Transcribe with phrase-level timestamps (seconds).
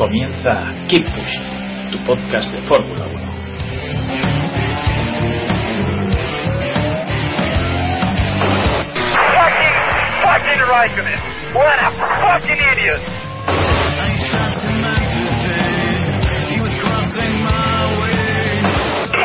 [0.00, 3.20] Comienza Keep Pushing, tu podcast de Fórmula 1.
[9.36, 9.76] Fucking,
[10.24, 11.20] fucking Raikkonen.
[11.52, 13.02] What a fucking idiot.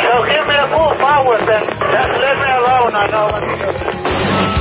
[0.03, 1.63] So give me a full power then.
[1.87, 4.54] Just leave me alone, I know what to do.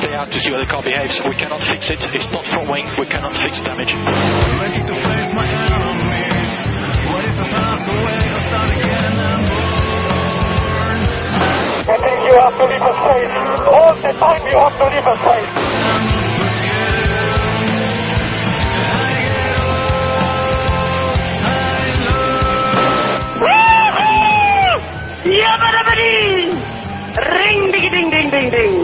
[0.00, 1.20] Stay out to see how the car behaves.
[1.28, 2.00] We cannot fix it.
[2.16, 2.88] It's not front wing.
[2.96, 3.92] We cannot fix the damage.
[3.92, 4.00] I
[12.00, 13.28] think you have to leave a space.
[13.76, 15.52] All the time you have to leave a space.
[27.20, 28.79] Ring ding ding ding ding ding.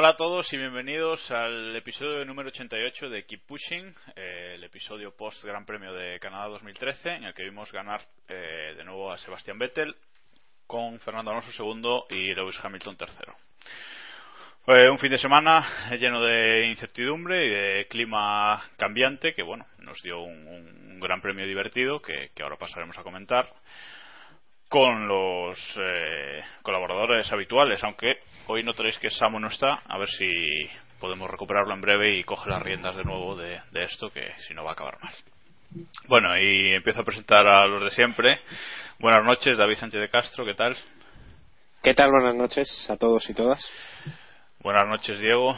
[0.00, 5.10] Hola a todos y bienvenidos al episodio número 88 de Keep Pushing, eh, el episodio
[5.10, 9.18] post Gran Premio de Canadá 2013, en el que vimos ganar eh, de nuevo a
[9.18, 9.96] Sebastián Vettel
[10.68, 13.34] con Fernando Alonso segundo y Lewis Hamilton tercero.
[14.64, 15.66] Fue un fin de semana
[15.98, 22.00] lleno de incertidumbre y de clima cambiante que bueno nos dio un, gran premio divertido
[22.00, 23.52] que, que ahora pasaremos a comentar
[24.68, 30.26] con los eh, colaboradores habituales, aunque hoy notaréis que Samu no está, a ver si
[31.00, 34.54] podemos recuperarlo en breve y coge las riendas de nuevo de, de esto, que si
[34.54, 35.14] no va a acabar mal.
[36.08, 38.40] Bueno, y empiezo a presentar a los de siempre.
[38.98, 40.76] Buenas noches, David Sánchez de Castro, ¿qué tal?
[41.82, 42.10] ¿Qué tal?
[42.10, 43.70] Buenas noches a todos y todas.
[44.60, 45.54] Buenas noches, Diego.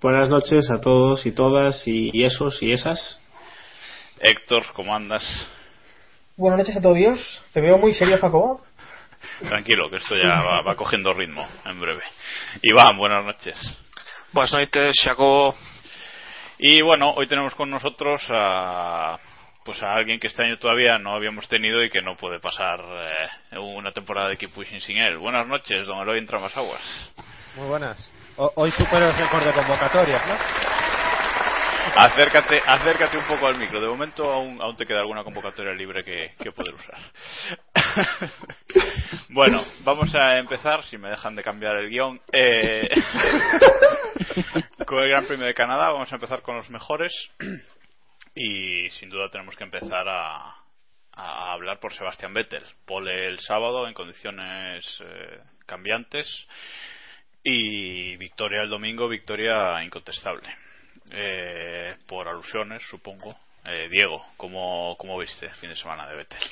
[0.00, 3.20] Buenas noches a todos y todas y, y esos y esas.
[4.20, 5.24] Héctor, ¿cómo andas?
[6.36, 6.96] Buenas noches a todos.
[6.96, 7.44] Dios.
[7.52, 8.65] Te veo muy serio, Jacobo.
[9.40, 12.02] Tranquilo, que esto ya va, va cogiendo ritmo en breve.
[12.62, 13.56] Iván, buenas noches.
[14.32, 15.54] Buenas noches, Jacobo.
[16.58, 19.18] Y bueno, hoy tenemos con nosotros a
[19.64, 22.78] pues a alguien que este año todavía no habíamos tenido y que no puede pasar
[23.50, 25.18] eh, una temporada de Keep Pushing sin él.
[25.18, 26.80] Buenas noches, don Eloy Aguas.
[27.56, 28.12] Muy buenas.
[28.36, 30.36] O- hoy supero el récord de convocatorias, ¿no?
[31.96, 33.80] Acércate, acércate un poco al micro.
[33.80, 36.98] De momento aún, aún te queda alguna convocatoria libre que, que poder usar.
[39.30, 42.88] bueno, vamos a empezar, si me dejan de cambiar el guion, eh,
[44.86, 45.90] con el Gran Premio de Canadá.
[45.90, 47.12] Vamos a empezar con los mejores.
[48.38, 50.54] Y sin duda tenemos que empezar a,
[51.12, 52.62] a hablar por Sebastián Vettel.
[52.84, 56.28] Pole el sábado en condiciones eh, cambiantes.
[57.42, 60.54] Y victoria el domingo, victoria incontestable.
[61.10, 63.38] Eh, por alusiones, supongo.
[63.64, 66.42] Eh, Diego, ¿cómo, ¿cómo viste el fin de semana de Vettel?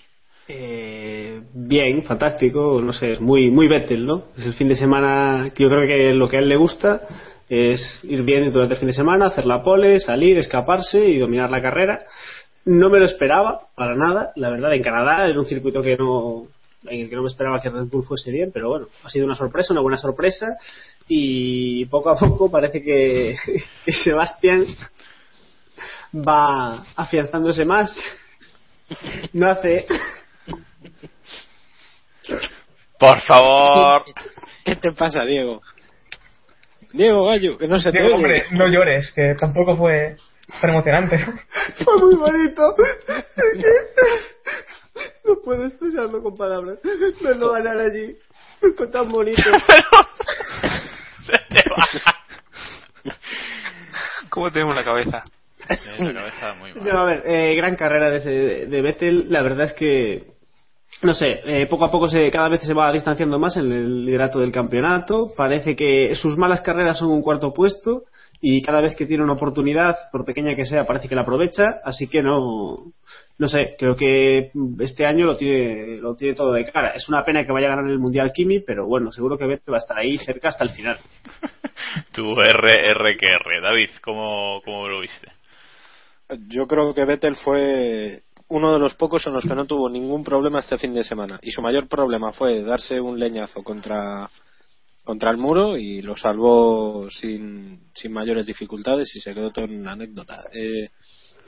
[0.46, 4.24] Eh, bien, fantástico, no sé, es muy, muy Vettel, ¿no?
[4.36, 7.00] Es el fin de semana que yo creo que lo que a él le gusta
[7.48, 11.50] es ir bien durante el fin de semana, hacer la pole, salir, escaparse y dominar
[11.50, 12.04] la carrera.
[12.66, 16.46] No me lo esperaba, para nada, la verdad, en Canadá, en un circuito que no,
[16.86, 19.26] en el que no me esperaba que Red Bull fuese bien, pero bueno, ha sido
[19.26, 20.46] una sorpresa, una buena sorpresa
[21.08, 23.36] y poco a poco parece que,
[23.84, 24.64] que Sebastián
[26.14, 27.98] va afianzándose más.
[29.32, 29.86] No hace
[32.98, 34.04] Por favor.
[34.64, 35.60] ¿Qué te pasa, Diego?
[36.92, 38.16] Diego Gallo, que no se te Diego, oye.
[38.16, 40.16] hombre, no llores, que tampoco fue
[40.60, 41.24] tan emocionante.
[41.84, 42.74] Fue muy bonito.
[45.24, 46.78] No puedo expresarlo con palabras.
[47.22, 48.16] Verlo ganar allí.
[48.76, 49.42] Fue tan bonito.
[51.24, 53.14] Se te va.
[54.30, 55.24] ¿Cómo tenemos la cabeza?
[55.68, 56.84] Esa cabeza muy mal.
[56.84, 59.26] No, a ver, eh, gran carrera de, ese, de Vettel.
[59.30, 60.33] La verdad es que
[61.04, 64.04] no sé, eh, poco a poco se, cada vez se va distanciando más en el
[64.06, 65.32] liderato del campeonato.
[65.36, 68.04] Parece que sus malas carreras son un cuarto puesto
[68.40, 71.80] y cada vez que tiene una oportunidad, por pequeña que sea, parece que la aprovecha.
[71.84, 72.92] Así que no,
[73.38, 76.90] no sé, creo que este año lo tiene, lo tiene todo de cara.
[76.90, 79.74] Es una pena que vaya a ganar el Mundial Kimi, pero bueno, seguro que Vettel
[79.74, 80.98] va a estar ahí cerca hasta el final.
[82.12, 83.60] tu R, que R.
[83.62, 85.28] David, ¿cómo, ¿cómo lo viste?
[86.48, 90.22] Yo creo que Vettel fue uno de los pocos en los que no tuvo ningún
[90.22, 91.38] problema este fin de semana.
[91.42, 94.30] Y su mayor problema fue darse un leñazo contra,
[95.04, 99.80] contra el muro y lo salvó sin, sin mayores dificultades y se quedó todo en
[99.80, 100.44] una anécdota.
[100.52, 100.90] Eh,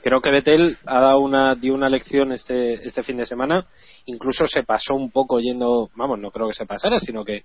[0.01, 3.65] creo que Vettel ha dado una, dio una lección este, este fin de semana.
[4.05, 7.43] Incluso se pasó un poco yendo, vamos, no creo que se pasara, sino que,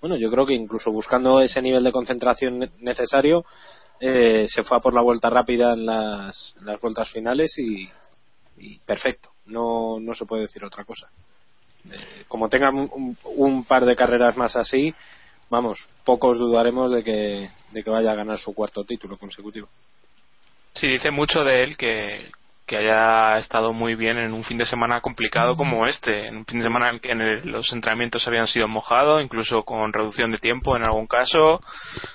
[0.00, 3.44] bueno, yo creo que incluso buscando ese nivel de concentración necesario,
[3.98, 7.88] eh, se fue a por la vuelta rápida en las, en las vueltas finales y,
[8.60, 11.08] y perfecto, no, no se puede decir otra cosa.
[11.90, 14.94] Eh, como tengan un, par de carreras más así,
[15.48, 19.68] vamos, pocos dudaremos de que, de que vaya a ganar su cuarto título consecutivo.
[20.74, 22.30] Sí, dice mucho de él que,
[22.70, 26.46] que haya estado muy bien en un fin de semana complicado como este, en un
[26.46, 27.12] fin de semana en que
[27.42, 31.60] los entrenamientos habían sido mojados, incluso con reducción de tiempo en algún caso,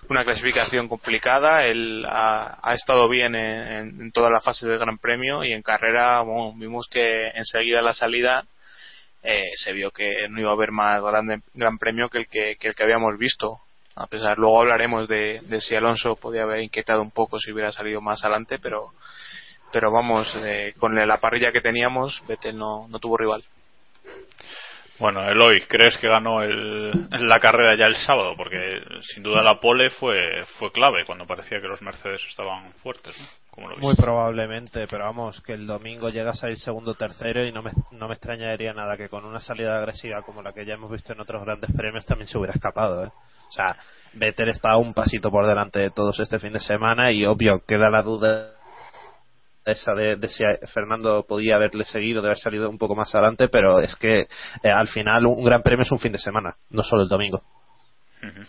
[0.08, 5.52] una clasificación complicada, él ha, estado bien en, toda la fase del Gran Premio y
[5.52, 6.24] en carrera
[6.56, 8.46] vimos que enseguida la salida
[9.24, 12.56] eh, se vio que no iba a haber más grande, Gran Premio que el que,
[12.62, 13.60] el que habíamos visto.
[13.98, 17.74] A pesar, luego hablaremos de, de si Alonso podía haber inquietado un poco si hubiera
[17.74, 18.92] salido más adelante, pero
[19.76, 23.44] pero vamos, eh, con la parrilla que teníamos, Vettel no, no tuvo rival.
[25.00, 28.36] Bueno, Eloy, ¿crees que ganó el, la carrera ya el sábado?
[28.38, 28.58] Porque
[29.02, 33.14] sin duda la pole fue, fue clave cuando parecía que los Mercedes estaban fuertes.
[33.82, 37.62] Muy probablemente, pero vamos, que el domingo llegas a ir segundo o tercero y no
[37.62, 40.90] me, no me extrañaría nada que con una salida agresiva como la que ya hemos
[40.90, 43.04] visto en otros grandes premios también se hubiera escapado.
[43.04, 43.12] ¿eh?
[43.50, 43.76] O sea,
[44.14, 47.90] Vettel está un pasito por delante de todos este fin de semana y obvio queda
[47.90, 48.55] la duda
[49.66, 53.80] esa de, si Fernando podía haberle seguido, de haber salido un poco más adelante, pero
[53.80, 54.28] es que
[54.64, 57.42] eh, al final un gran premio es un fin de semana, no solo el domingo.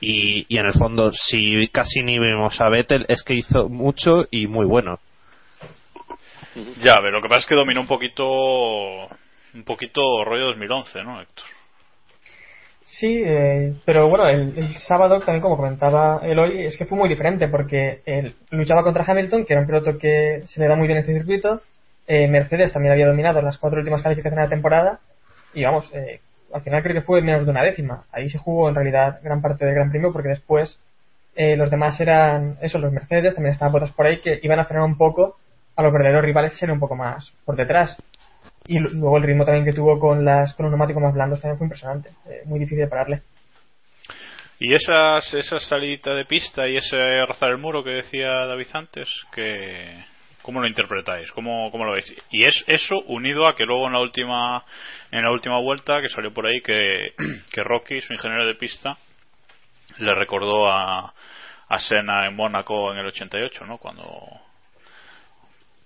[0.01, 4.25] y, y en el fondo, si casi ni vimos a Vettel, es que hizo mucho
[4.31, 4.99] y muy bueno.
[6.83, 8.25] Ya, pero lo que pasa es que dominó un poquito
[9.57, 11.56] un poquito rollo 2011, ¿no, Héctor?
[12.99, 17.47] Sí, eh, pero bueno, el, sábado también, como comentaba Eloy, es que fue muy diferente
[17.47, 21.01] porque él luchaba contra Hamilton, que era un piloto que se le da muy bien
[21.01, 21.61] este circuito.
[22.07, 25.01] Eh, Mercedes también había dominado las cuatro últimas calificaciones de la temporada.
[25.53, 26.21] Y vamos, eh,
[26.55, 28.05] al final creo que fue menos de una décima.
[28.13, 30.81] Ahí se jugó en realidad gran parte del Gran Premio porque después
[31.37, 34.87] los demás eran, eso, los Mercedes, también estaban botas por ahí que iban a frenar
[34.87, 35.37] un poco
[35.77, 37.95] a los verdaderos rivales que serían un poco más por detrás
[38.67, 41.59] y luego el ritmo también que tuvo con las con los neumáticos más blandos también
[41.59, 43.23] fue impresionante eh, muy difícil de pararle.
[44.59, 49.09] Y esas esa salida de pista y ese rozar el muro que decía David antes
[49.35, 50.05] que
[50.43, 53.93] cómo lo interpretáis cómo, cómo lo veis y es eso unido a que luego en
[53.93, 54.65] la última
[55.11, 57.13] en la última vuelta que salió por ahí que,
[57.53, 58.97] que Rocky su ingeniero de pista
[59.99, 61.13] le recordó a
[61.69, 64.07] a Senna en Mónaco en el 88 no cuando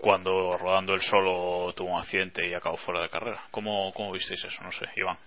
[0.00, 3.42] cuando rodando el solo tuvo un accidente y acabó fuera de carrera.
[3.50, 4.62] ¿Cómo, cómo visteis eso?
[4.62, 5.18] No sé, Iván.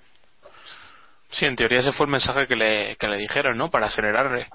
[1.31, 3.69] Sí, en teoría ese fue el mensaje que le, que le dijeron, ¿no?
[3.69, 4.47] Para acelerarle.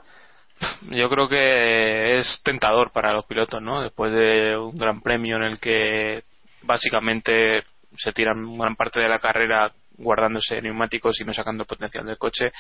[0.91, 3.83] Yo creo que es tentador para los pilotos, ¿no?
[3.83, 6.23] Después de un gran premio en el que
[6.63, 7.63] básicamente
[7.97, 12.53] se tiran gran parte de la carrera guardándose neumáticos y no sacando potencial del coche,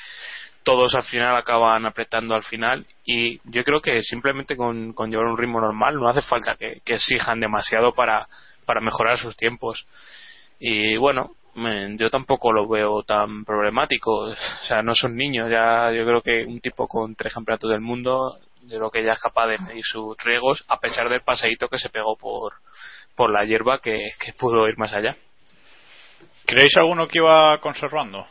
[0.62, 5.38] todos al final acaban apretando al final y yo creo que simplemente con, llevar un
[5.38, 8.28] ritmo normal no hace falta que, exijan demasiado para,
[8.66, 9.86] para mejorar sus tiempos.
[10.58, 11.30] Y bueno,
[11.96, 14.30] yo tampoco lo veo tan problemático.
[14.30, 15.50] O sea, no son niños.
[15.50, 19.12] Ya yo creo que un tipo con tres campeonatos del mundo, yo creo que ya
[19.12, 22.54] es capaz de medir sus riesgos, a pesar del paseíto que se pegó por,
[23.14, 25.16] por la hierba que, que pudo ir más allá.
[26.48, 28.24] ¿Creéis alguno que iba conservando?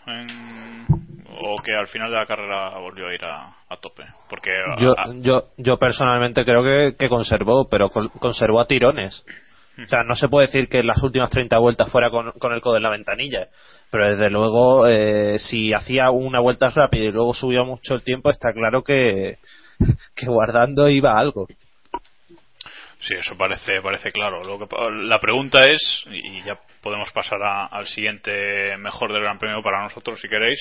[1.39, 4.05] ¿O que al final de la carrera volvió a ir a, tope?
[4.27, 6.63] Porque yo, yo, yo personalmente creo
[6.97, 9.23] que, conservó, pero conservó a tirones.
[9.85, 12.61] O sea, no se puede decir que en las últimas 30 vueltas fuera con, el
[12.61, 13.49] codo en la ventanilla.
[13.91, 18.31] Pero desde luego, eh, si hacía una vuelta rápida y luego subía mucho el tiempo,
[18.31, 19.37] está claro que,
[20.15, 21.45] que guardando iba algo.
[22.99, 24.43] Sí, eso parece, parece claro.
[24.43, 29.61] Lo que, la pregunta es, y ya podemos pasar al siguiente mejor del Gran Premio
[29.61, 30.59] para nosotros, si queréis,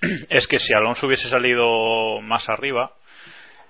[0.28, 2.92] es que si Alonso hubiese salido más arriba,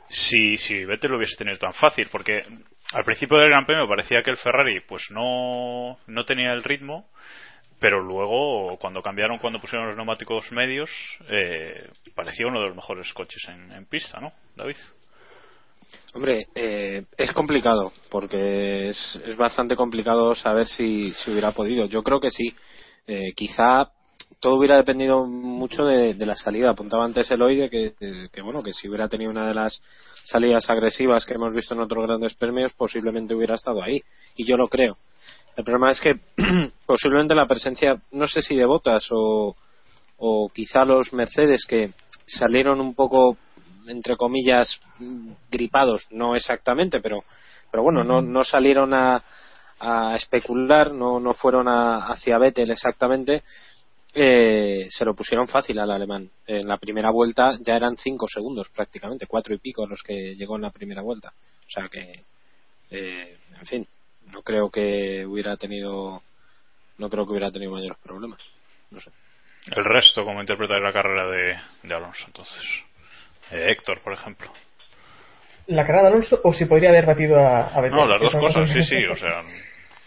[0.08, 2.42] si, si Vettel lo hubiese tenido tan fácil, porque
[2.92, 7.08] al principio del Gran Premio parecía que el Ferrari pues no, no tenía el ritmo,
[7.78, 10.90] pero luego cuando cambiaron, cuando pusieron los neumáticos medios,
[11.28, 14.76] eh, parecía uno de los mejores coches en pista, ¿no, David?
[16.14, 21.86] Hombre, eh, es complicado, porque es, es, bastante complicado saber si, si, hubiera podido.
[21.86, 22.52] Yo creo que sí.
[23.06, 23.90] Eh, quizá
[24.40, 26.70] todo hubiera dependido mucho de, la salida.
[26.70, 27.94] Apuntaba antes el hoy de que,
[28.32, 29.80] que, bueno, que si hubiera tenido una de las
[30.24, 34.02] salidas agresivas que hemos visto en otros grandes premios, posiblemente hubiera estado ahí.
[34.36, 34.98] Y yo lo creo.
[35.56, 36.14] El problema es que
[36.86, 39.54] posiblemente la presencia, no sé si de botas o,
[40.18, 41.92] o quizá los Mercedes que
[42.26, 43.36] salieron un poco
[43.86, 44.80] entre comillas
[45.50, 47.24] gripados no exactamente pero
[47.70, 49.22] pero bueno no, no salieron a,
[49.78, 53.42] a especular no no fueron a, hacia Vettel exactamente
[54.12, 56.28] eh, se lo pusieron fácil al alemán.
[56.46, 60.56] En la primera vuelta ya eran cinco segundos prácticamente cuatro y pico los que llegó
[60.56, 61.32] en la primera vuelta.
[61.32, 62.24] O sea que
[62.90, 63.86] eh, en fin
[64.32, 66.22] no creo que hubiera tenido
[66.98, 68.40] no creo que hubiera tenido mayores problemas.
[68.90, 69.10] No sé.
[69.66, 72.64] El resto como interpretar la carrera de, de Alonso entonces
[73.52, 74.50] eh, Héctor, por ejemplo.
[75.66, 77.96] ¿La carrera de Alonso o si podría haber batido a, a Vettel?
[77.96, 79.42] No, las dos cosas, sí, sí, o sea...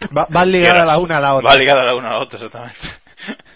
[0.18, 1.50] Va, van ligadas la una a la otra.
[1.50, 2.78] Va ligada la una a la otra, exactamente.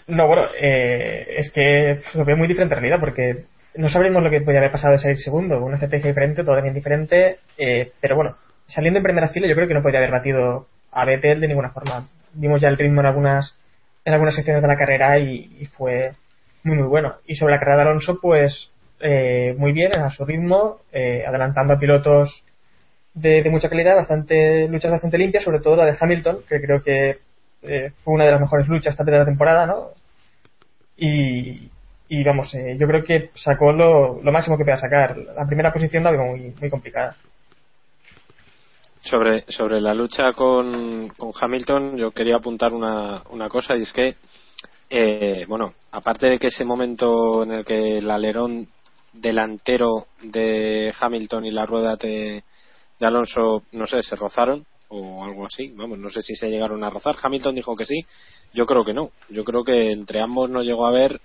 [0.06, 4.30] No, bueno, eh, es que lo veo muy diferente en realidad, porque no sabremos lo
[4.30, 8.36] que podría haber pasado de salir segundo, una estrategia diferente, totalmente diferente, eh, pero bueno,
[8.66, 11.70] saliendo en primera fila yo creo que no podría haber batido a Vettel de ninguna
[11.70, 12.08] forma.
[12.32, 13.54] Vimos ya el ritmo en algunas
[14.04, 16.12] en algunas secciones de la carrera y, y fue
[16.64, 17.16] muy muy bueno.
[17.26, 21.74] Y sobre la carrera de Alonso, pues eh, muy bien a su ritmo, eh, adelantando
[21.74, 22.44] a pilotos
[23.14, 26.82] de, de, mucha calidad, bastante luchas bastante limpias, sobre todo la de Hamilton, que creo
[26.82, 27.18] que
[27.62, 29.88] eh, fue una de las mejores luchas esta primera temporada, ¿no?
[30.96, 31.70] Y,
[32.08, 35.16] y vamos, eh, yo creo que sacó lo, lo, máximo que podía sacar.
[35.16, 37.16] La primera posición la veo muy, muy complicada.
[39.00, 43.92] Sobre, sobre la lucha con, con Hamilton, yo quería apuntar una, una cosa, y es
[43.92, 44.16] que,
[44.90, 48.66] eh, bueno, aparte de que ese momento en el que el alerón
[49.12, 52.44] delantero de Hamilton y la rueda de,
[52.98, 55.68] de, Alonso, no sé, se rozaron o algo así.
[55.74, 57.16] Vamos, no sé si se llegaron a rozar.
[57.20, 58.04] Hamilton dijo que sí.
[58.52, 59.10] Yo creo que no.
[59.28, 61.20] Yo creo que entre ambos no llegó a haber,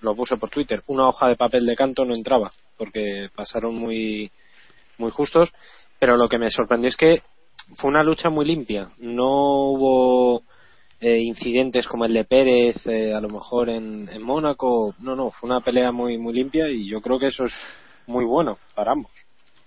[0.00, 4.30] lo puse por Twitter, una hoja de papel de canto no entraba porque pasaron muy,
[4.96, 5.52] muy justos.
[5.98, 7.22] Pero lo que me sorprendió es que
[7.76, 8.90] fue una lucha muy limpia.
[8.98, 10.42] No hubo
[11.00, 14.94] eh, incidentes como el de Pérez, eh, a lo mejor en, en Mónaco.
[15.00, 17.54] No, no, fue una pelea muy, muy limpia y yo creo que eso es
[18.06, 19.10] muy bueno para ambos.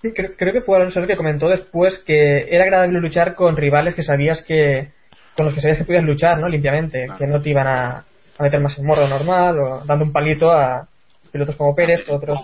[0.02, 3.56] Sí, creo, creo, que fue Alonso el que comentó después que era agradable luchar con
[3.56, 4.92] rivales que sabías que
[5.36, 7.18] con los que sabías que podías luchar no limpiamente claro.
[7.18, 8.06] que no te iban a,
[8.38, 10.88] a, meter más en morro normal o dando un palito a
[11.32, 12.42] pilotos como Pérez o otros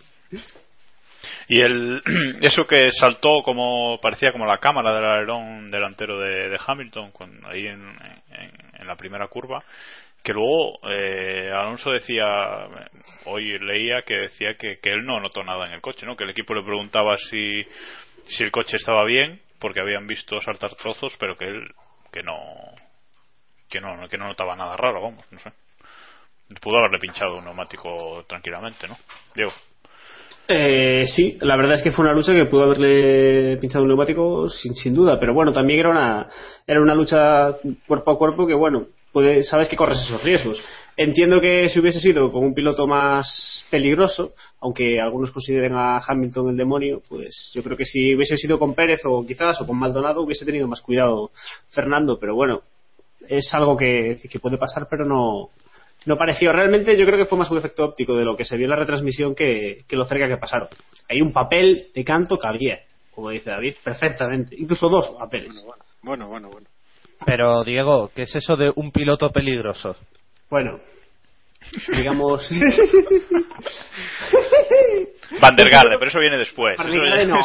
[1.51, 2.01] y el
[2.41, 7.11] eso que saltó como parecía como la cámara del alerón delantero de, de Hamilton
[7.43, 7.93] ahí en,
[8.79, 9.61] en, la primera curva
[10.23, 12.25] que luego eh, Alonso decía
[13.25, 16.23] hoy leía que decía que, que, él no notó nada en el coche no que
[16.23, 17.67] el equipo le preguntaba si
[18.27, 21.69] si el coche estaba bien porque habían visto saltar trozos pero que él
[22.13, 22.37] que no
[23.69, 25.51] que no que no notaba nada raro vamos no sé.
[26.61, 28.97] Pudo haberle pinchado un neumático tranquilamente no
[29.35, 29.51] Diego
[30.47, 34.49] eh, sí, la verdad es que fue una lucha que pudo haberle pinchado un neumático
[34.49, 36.27] sin, sin duda, pero bueno, también era una,
[36.67, 37.57] era una lucha
[37.87, 40.61] cuerpo a cuerpo que bueno, puede, sabes que corres esos riesgos.
[40.97, 46.49] Entiendo que si hubiese sido con un piloto más peligroso, aunque algunos consideren a Hamilton
[46.49, 49.79] el demonio, pues yo creo que si hubiese sido con Pérez o quizás o con
[49.79, 51.31] Maldonado hubiese tenido más cuidado
[51.69, 52.61] Fernando, pero bueno,
[53.27, 55.49] es algo que, que puede pasar, pero no,
[56.05, 56.51] no pareció.
[56.51, 58.71] Realmente yo creo que fue más un efecto óptico de lo que se vio en
[58.71, 60.67] la retransmisión que, que lo cerca que pasaron.
[61.09, 62.79] Hay un papel de canto que había,
[63.13, 64.55] como dice David, perfectamente.
[64.57, 65.65] Incluso dos papeles.
[66.01, 66.67] Bueno, bueno, bueno.
[67.25, 69.95] Pero, Diego, ¿qué es eso de un piloto peligroso?
[70.49, 70.79] Bueno,
[71.95, 72.49] digamos.
[75.39, 76.77] Van der Garde, pero eso viene después.
[76.79, 77.25] Eso viene...
[77.25, 77.37] No,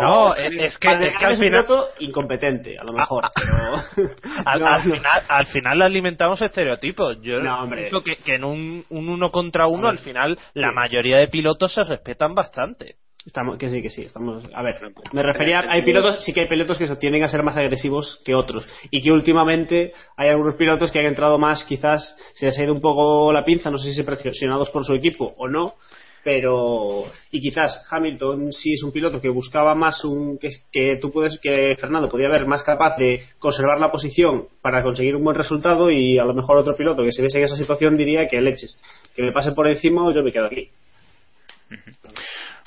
[0.00, 1.66] no, es que, es que al final.
[1.98, 3.24] incompetente, a lo mejor.
[3.34, 4.10] Pero...
[4.44, 4.94] al, no, al no.
[4.94, 7.20] final, al final alimentamos estereotipos.
[7.20, 7.82] Yo no, hombre.
[7.82, 10.60] pienso que, que en un, un uno contra uno, al final, sí.
[10.60, 12.96] la mayoría de pilotos se respetan bastante.
[13.26, 14.44] Estamos, que sí, que sí, estamos.
[14.54, 14.76] A ver,
[15.12, 15.64] me refería.
[15.68, 18.68] Hay pilotos, sí que hay pilotos que tienden a ser más agresivos que otros.
[18.92, 22.72] Y que últimamente hay algunos pilotos que han entrado más, quizás se les ha ido
[22.72, 25.74] un poco la pinza, no sé si presionados por su equipo o no.
[26.22, 27.06] Pero.
[27.32, 30.38] Y quizás Hamilton sí es un piloto que buscaba más un.
[30.38, 31.40] que, que tú puedes.
[31.40, 35.90] que Fernando podía ver más capaz de conservar la posición para conseguir un buen resultado.
[35.90, 38.80] Y a lo mejor otro piloto que se viese en esa situación diría que leches.
[39.16, 40.70] Que me pase por encima o yo me quedo aquí.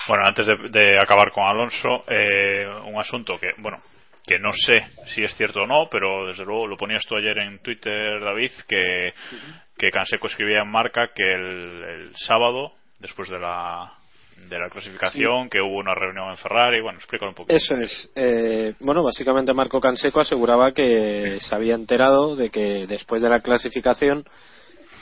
[0.08, 3.78] Bueno, antes de, de acabar con Alonso, eh, un asunto que, bueno,
[4.26, 7.36] que no sé si es cierto o no, pero desde luego lo ponías tú ayer
[7.38, 9.12] en Twitter, David, que,
[9.76, 13.92] que Canseco escribía en marca que el, el sábado, después de la,
[14.48, 16.80] de la clasificación, que hubo una reunión en Ferrari.
[16.80, 17.56] Bueno, explícalo un poquito.
[17.56, 18.10] Eso es.
[18.14, 23.40] Eh, bueno, básicamente Marco Canseco aseguraba que se había enterado de que después de la
[23.40, 24.24] clasificación,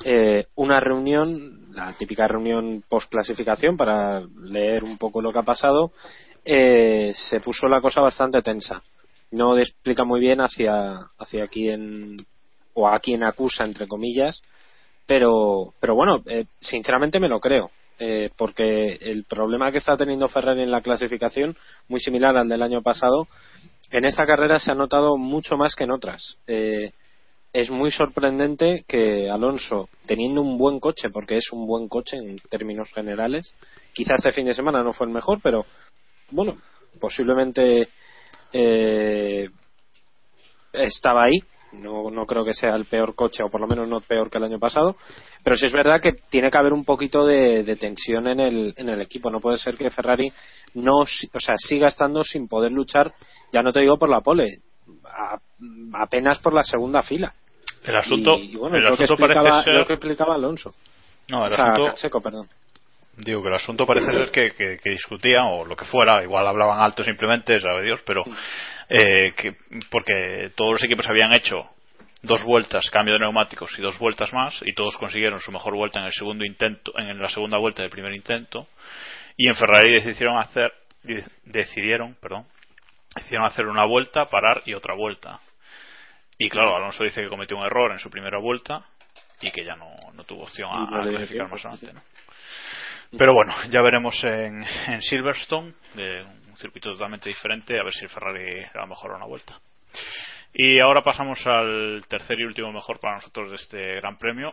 [0.04, 5.44] eh, una reunión, la típica reunión post clasificación para leer un poco lo que ha
[5.44, 5.92] pasado,
[6.44, 8.82] eh, se puso la cosa bastante tensa.
[9.30, 12.16] No explica muy bien hacia, hacia quién
[12.74, 14.42] o a quién acusa, entre comillas,
[15.06, 17.70] pero, pero bueno, eh, sinceramente me lo creo.
[18.00, 21.56] Eh, porque el problema que está teniendo Ferrari en la clasificación,
[21.88, 23.26] muy similar al del año pasado,
[23.90, 26.36] en esta carrera se ha notado mucho más que en otras.
[26.46, 26.92] Eh,
[27.58, 32.38] es muy sorprendente que Alonso, teniendo un buen coche, porque es un buen coche en
[32.48, 33.52] términos generales,
[33.92, 35.66] quizás este fin de semana no fue el mejor, pero
[36.30, 36.56] bueno,
[37.00, 37.88] posiblemente
[38.52, 39.48] eh,
[40.72, 41.40] estaba ahí,
[41.72, 44.38] no, no creo que sea el peor coche, o por lo menos no peor que
[44.38, 44.94] el año pasado.
[45.42, 48.88] Pero sí es verdad que tiene que haber un poquito de, tensión en el, en
[48.88, 49.30] el equipo.
[49.30, 50.32] No puede ser que Ferrari
[50.74, 53.12] no, o sea, siga estando sin poder luchar,
[53.52, 54.60] ya no te digo por la pole,
[55.92, 57.34] apenas por la segunda fila.
[57.88, 60.74] El asunto, Y, y bueno, el lo, que asunto parece ser- lo que explicaba Alonso.
[61.28, 62.46] No, el o sea, asunto- Canseco, perdón.
[63.16, 66.46] Digo que el asunto parece ser que, que, que discutían o lo que fuera, igual
[66.46, 68.22] hablaban alto simplemente, sabe Dios, pero
[68.88, 69.56] eh, que,
[69.90, 71.56] porque todos los equipos habían hecho
[72.22, 75.98] dos vueltas, cambio de neumáticos y dos vueltas más, y todos consiguieron su mejor vuelta
[75.98, 78.68] en el segundo intento, en la segunda vuelta del primer intento,
[79.36, 80.72] y en Ferrari decidieron hacer,
[81.44, 82.44] decidieron, perdón,
[83.16, 85.40] decidieron hacer una vuelta, parar y otra vuelta.
[86.38, 88.84] Y claro, Alonso dice que cometió un error en su primera vuelta
[89.40, 91.92] y que ya no, no tuvo opción a, no a clasificar tiempo, más adelante.
[91.92, 92.02] ¿no?
[93.18, 98.10] Pero bueno, ya veremos en, en Silverstone, un circuito totalmente diferente, a ver si el
[98.10, 99.58] Ferrari a lo mejor una vuelta.
[100.52, 104.52] Y ahora pasamos al tercer y último mejor para nosotros de este Gran Premio,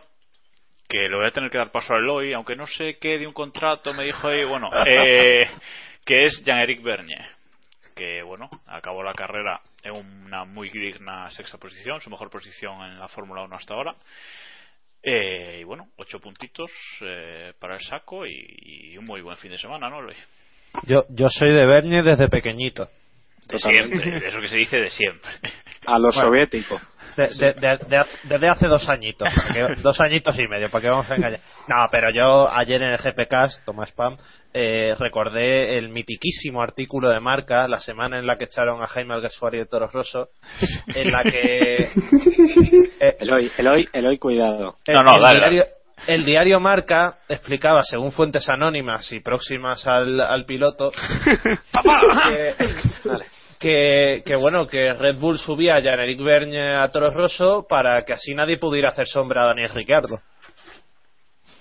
[0.88, 3.26] que le voy a tener que dar paso a Eloy, aunque no sé qué de
[3.26, 5.50] un contrato, me dijo ahí, bueno, eh,
[6.04, 7.35] que es Jean-Éric Bernier,
[7.96, 12.98] que bueno, acabó la carrera en una muy digna sexta posición, su mejor posición en
[13.00, 13.96] la Fórmula 1 hasta ahora.
[15.02, 19.50] Eh, y bueno, ocho puntitos eh, para el saco y, y un muy buen fin
[19.50, 20.16] de semana, ¿no, Eloy?
[20.86, 22.88] Yo, yo soy de Bernie desde pequeñito.
[23.46, 25.30] De siempre, de eso que se dice de siempre.
[25.86, 26.20] A lo Bueno.
[26.20, 26.78] soviético.
[27.16, 29.28] De- de- de- de- desde hace dos añitos,
[29.82, 31.40] dos añitos y medio, para que vamos a engañar.
[31.66, 34.16] No, pero yo ayer en el GPcast, toma spam,
[34.52, 39.14] eh, recordé el mitiquísimo artículo de marca, la semana en la que echaron a Jaime
[39.14, 40.28] Alguersuari de Toros Rosso,
[40.94, 41.90] en la que
[43.00, 44.76] eh, Eloy, Eloy, Eloy, cuidado.
[44.86, 45.64] el, el diario,
[46.06, 50.90] el diario Marca explicaba, según fuentes anónimas y próximas al, al piloto,
[51.72, 52.54] que,
[53.58, 58.12] que, que, bueno, que Red Bull subía a Jean-Éric Vergne a Toro Rosso para que
[58.12, 60.20] así nadie pudiera hacer sombra a Daniel Ricciardo.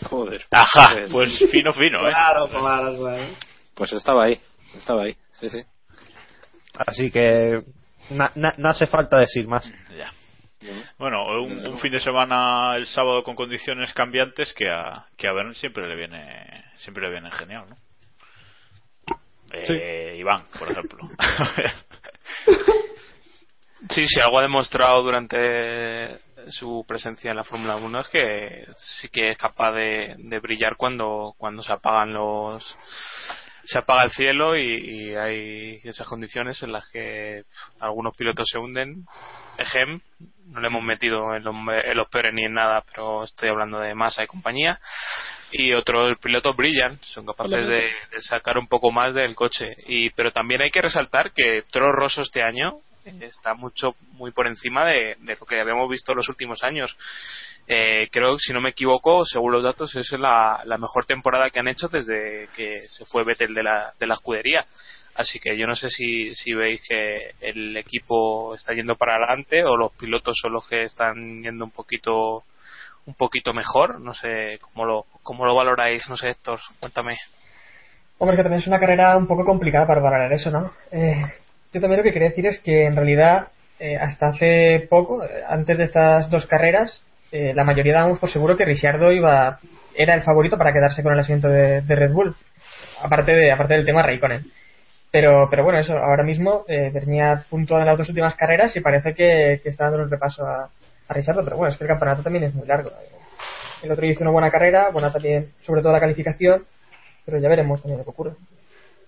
[0.09, 0.41] Joder.
[0.51, 2.11] Ajá, pues fino, fino, ¿eh?
[2.11, 3.27] Claro, claro, claro.
[3.73, 4.39] Pues estaba ahí,
[4.77, 5.61] estaba ahí, sí, sí.
[6.87, 7.61] Así que
[8.09, 9.71] na- na- no hace falta decir más.
[9.97, 10.11] Ya.
[10.97, 15.33] Bueno, un, un fin de semana el sábado con condiciones cambiantes que a, que a
[15.33, 17.77] Bern siempre le viene siempre le viene genial, ¿no?
[19.51, 21.09] Eh, Iván, por ejemplo.
[23.89, 26.17] Sí, sí, algo ha demostrado durante
[26.49, 30.75] su presencia en la Fórmula 1 es que sí que es capaz de, de brillar
[30.75, 32.77] cuando, cuando se apagan los
[33.65, 37.43] se apaga el cielo y, y hay esas condiciones en las que
[37.79, 39.05] algunos pilotos se hunden.
[39.57, 39.99] Ejem,
[40.47, 43.79] no le hemos metido en los, en los peores ni en nada, pero estoy hablando
[43.79, 44.79] de masa y compañía.
[45.51, 49.75] Y otros pilotos brillan, son capaces de, de sacar un poco más del coche.
[49.87, 52.79] Y, pero también hay que resaltar que Toro Rosso este año
[53.21, 56.97] está mucho muy por encima de, de lo que habíamos visto en los últimos años.
[57.67, 61.59] Eh, creo, si no me equivoco, según los datos, es la, la mejor temporada que
[61.59, 64.65] han hecho desde que se fue Vettel de la, de la escudería.
[65.15, 69.77] Así que yo no sé si, veis que el equipo está yendo para adelante o
[69.77, 72.43] los pilotos son los que están yendo un poquito
[73.05, 74.01] un poquito mejor.
[74.01, 76.09] No sé cómo lo, cómo lo valoráis.
[76.09, 77.17] No sé, Héctor, cuéntame.
[78.17, 80.71] Hombre, que también es una carrera un poco complicada para valorar eso, ¿no?
[80.91, 81.23] Eh,
[81.73, 83.49] yo también lo que quería decir es que en realidad
[83.79, 88.29] eh, hasta hace poco, eh, antes de estas dos carreras, eh, la mayoría dábamos por
[88.29, 89.59] seguro que Ricciardo iba
[89.95, 92.35] era el favorito para quedarse con el asiento de, Red Bull,
[93.01, 94.45] aparte de aparte del tema Raikkonen.
[95.11, 98.81] Pero, pero bueno, eso, ahora mismo eh, Bernier puntuado en las dos últimas carreras y
[98.81, 100.69] parece que, que está dando un repaso a,
[101.07, 102.91] a Ricciardo, pero bueno, es que el campeonato también es muy largo.
[103.81, 106.65] El otro hizo una buena carrera, buena también, sobre todo la calificación,
[107.25, 108.31] pero ya veremos también lo que ocurre.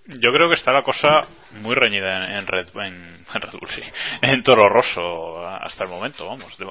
[0.07, 1.27] Yo creo que está la cosa
[1.59, 2.85] muy reñida en, en Red, en,
[3.33, 3.81] en Red Bull, sí,
[4.21, 6.65] en Toro Rosso hasta el momento, vamos, de-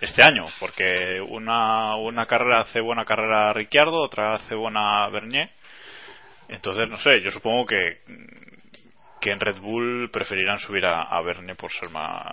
[0.00, 5.48] este año, porque una, una carrera hace buena carrera Ricciardo, otra hace buena Bernier.
[6.48, 8.00] Entonces, no sé, yo supongo que
[9.22, 12.26] que en Red Bull preferirán subir a, a Bernier por ser más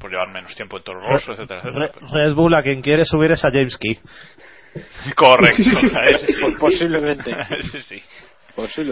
[0.00, 1.92] por llevar menos tiempo en Toro Rosso, etcétera, etcétera.
[2.00, 3.96] Re- Red Bull a quien quiere subir es a James Key.
[5.14, 5.62] Correcto,
[6.58, 7.30] posiblemente.
[7.60, 8.02] ese sí.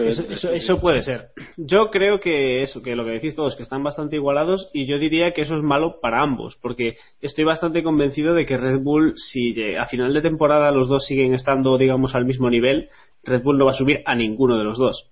[0.09, 1.27] Eso, eso- eso puede ser.
[1.57, 4.97] Yo creo que eso, que lo que decís todos, que están bastante igualados, y yo
[4.97, 9.13] diría que eso es malo para ambos, porque estoy bastante convencido de que Red Bull,
[9.15, 12.89] si a final de temporada los dos siguen estando, digamos, al mismo nivel,
[13.23, 15.07] Red Bull no va a subir a ninguno de los dos.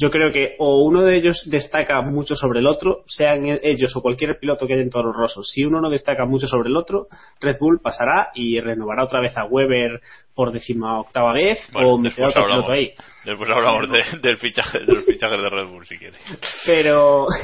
[0.00, 3.94] Yo creo que o uno de ellos destaca mucho sobre el otro, sean e- ellos
[3.96, 5.42] o cualquier piloto que haya en Toro Rosso.
[5.44, 7.08] Si uno no destaca mucho sobre el otro,
[7.40, 10.00] Red Bull pasará y renovará otra vez a Weber
[10.34, 12.92] por décima octava vez Bueno, o meterá después otro piloto ahí.
[13.26, 16.20] después hablamos de- del fichaje, de los fichajes de Red Bull si quieres.
[16.64, 17.26] Pero.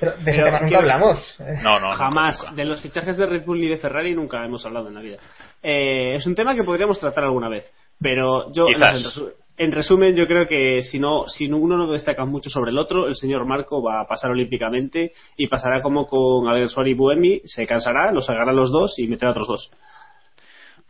[0.00, 1.36] Pero de Pero tema nunca quiero- hablamos.
[1.64, 2.38] No, no, Jamás.
[2.40, 5.00] nunca, De los fichajes de Red Bull y de Ferrari nunca hemos hablado en la
[5.00, 5.16] vida.
[5.62, 7.68] Eh, es un tema que podríamos tratar alguna vez.
[8.00, 9.20] Pero yo, Quizás.
[9.58, 12.70] En, resu- en resumen, yo creo que si no, si uno no destaca mucho sobre
[12.70, 16.94] el otro, el señor Marco va a pasar olímpicamente y pasará como con Alguersuari y
[16.94, 19.70] Buemi, se cansará, los sacará los dos y meterá a otros dos.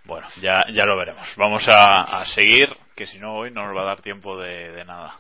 [0.05, 1.27] Bueno, ya, ya lo veremos.
[1.37, 4.73] Vamos a, a seguir, que si no hoy no nos va a dar tiempo de,
[4.73, 5.17] de nada.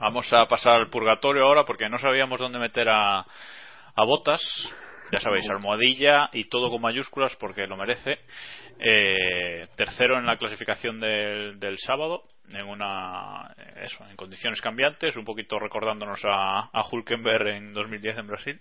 [0.00, 4.40] Vamos a pasar al purgatorio ahora porque no sabíamos dónde meter a, a Botas.
[5.12, 8.18] Ya sabéis, almohadilla y todo con mayúsculas porque lo merece.
[8.78, 15.24] Eh, tercero en la clasificación del, del sábado, en una eso, en condiciones cambiantes, un
[15.24, 18.60] poquito recordándonos a, a Hulkenberg en 2010 en Brasil.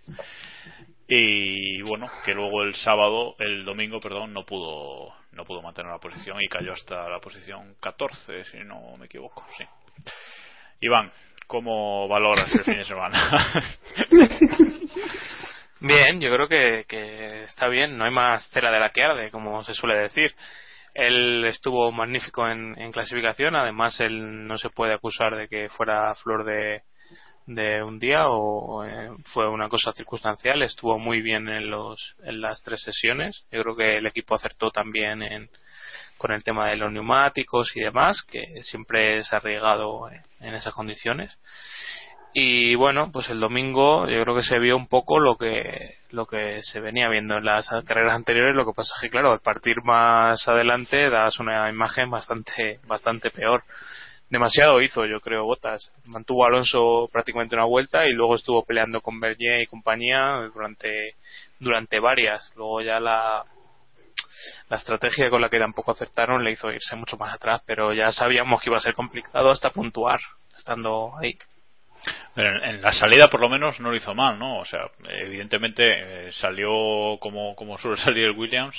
[1.08, 6.00] Y bueno, que luego el sábado, el domingo, perdón, no pudo no pudo mantener la
[6.00, 9.66] posición y cayó hasta la posición 14, si no me equivoco, sí.
[10.82, 11.12] Iván,
[11.48, 13.32] ¿cómo valoras el fin de semana?
[15.86, 19.30] Bien, yo creo que, que está bien, no hay más cera de la que arde,
[19.30, 20.34] como se suele decir.
[20.94, 26.46] Él estuvo magnífico en, clasificación, además él no se puede acusar de que fuera flor
[26.46, 26.84] de,
[27.84, 32.62] un día o eh, fue una cosa circunstancial, estuvo muy bien en, los, en las
[32.62, 33.46] tres sesiones.
[33.52, 35.50] Yo creo que el equipo acertó también en,
[36.18, 41.38] con el tema de los neumáticos y demás, que siempre es arriesgado en esas condiciones.
[42.36, 46.26] Y bueno, pues el domingo yo creo que se vio un poco lo que lo
[46.26, 48.56] que se venía viendo en las carreras anteriores.
[48.56, 53.30] Lo que pasa es que claro, al partir más adelante das una imagen bastante bastante
[53.30, 53.64] peor.
[54.30, 55.92] Demasiado hizo, yo creo, Botas.
[56.06, 61.16] Mantuvo Alonso prácticamente una vuelta y luego estuvo peleando con Berger y compañía durante
[61.60, 62.52] durante varias.
[62.56, 63.44] Luego ya la
[64.70, 68.12] la estrategia con la que tampoco acertaron le hizo irse mucho más atrás, pero ya
[68.12, 70.20] sabíamos que iba a ser complicado hasta puntuar
[70.56, 71.38] estando ahí.
[72.36, 74.60] Pero en, la salida por lo menos no lo hizo mal, ¿no?
[74.60, 75.84] O sea, evidentemente
[76.28, 78.76] eh, salió como, como suele salir el Williams,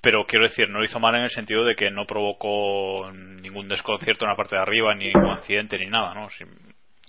[0.00, 3.68] pero quiero decir, no lo hizo mal en el sentido de que no provocó ningún
[3.68, 6.28] desconcierto en la parte de arriba, ni ningún accidente, ni nada, ¿no?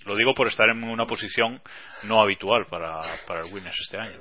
[0.06, 1.60] Lo digo por estar en una posición
[2.04, 4.18] no habitual para, para el Williams este año.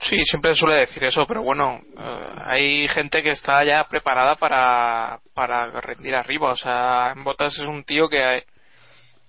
[0.00, 5.20] Sí, siempre suele decir eso, pero bueno, eh, hay gente que está ya preparada para,
[5.34, 6.52] para rendir arriba.
[6.52, 8.44] O sea, en Botas es un tío que,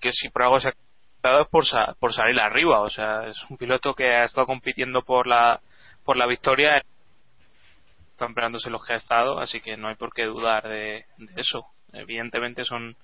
[0.01, 0.73] que si por algo se ha
[1.21, 2.81] quedado es por, sa- por salir arriba.
[2.81, 5.61] O sea, es un piloto que ha estado compitiendo por la,
[6.03, 6.81] por la victoria,
[8.17, 11.65] campeonándose los que ha estado, así que no hay por qué dudar de, de eso.
[11.93, 12.95] Evidentemente son,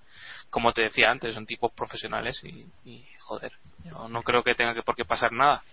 [0.49, 3.51] como te decía antes, son tipos profesionales y, y joder,
[3.83, 5.63] yo no creo que tenga que por qué pasar nada.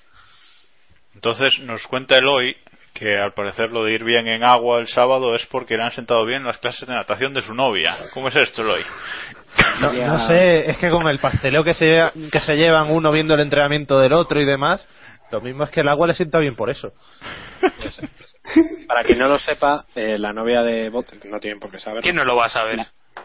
[1.15, 2.57] Entonces nos cuenta Eloy
[2.95, 5.91] que al parecer lo de ir bien en agua el sábado es porque le han
[5.91, 7.97] sentado bien las clases de natación de su novia.
[8.15, 8.83] ¿Cómo es esto, Eloy?
[9.81, 13.11] No, no sé, es que con el pasteleo que se, lleva- que se llevan uno
[13.13, 14.87] viendo el entrenamiento del otro y demás,
[15.33, 16.93] lo mismo es que el agua le sienta bien por eso.
[18.87, 22.03] Para quien no lo sepa, eh, la novia de Bot, no tienen por qué saberlo.
[22.03, 22.79] ¿Quién no lo va a saber?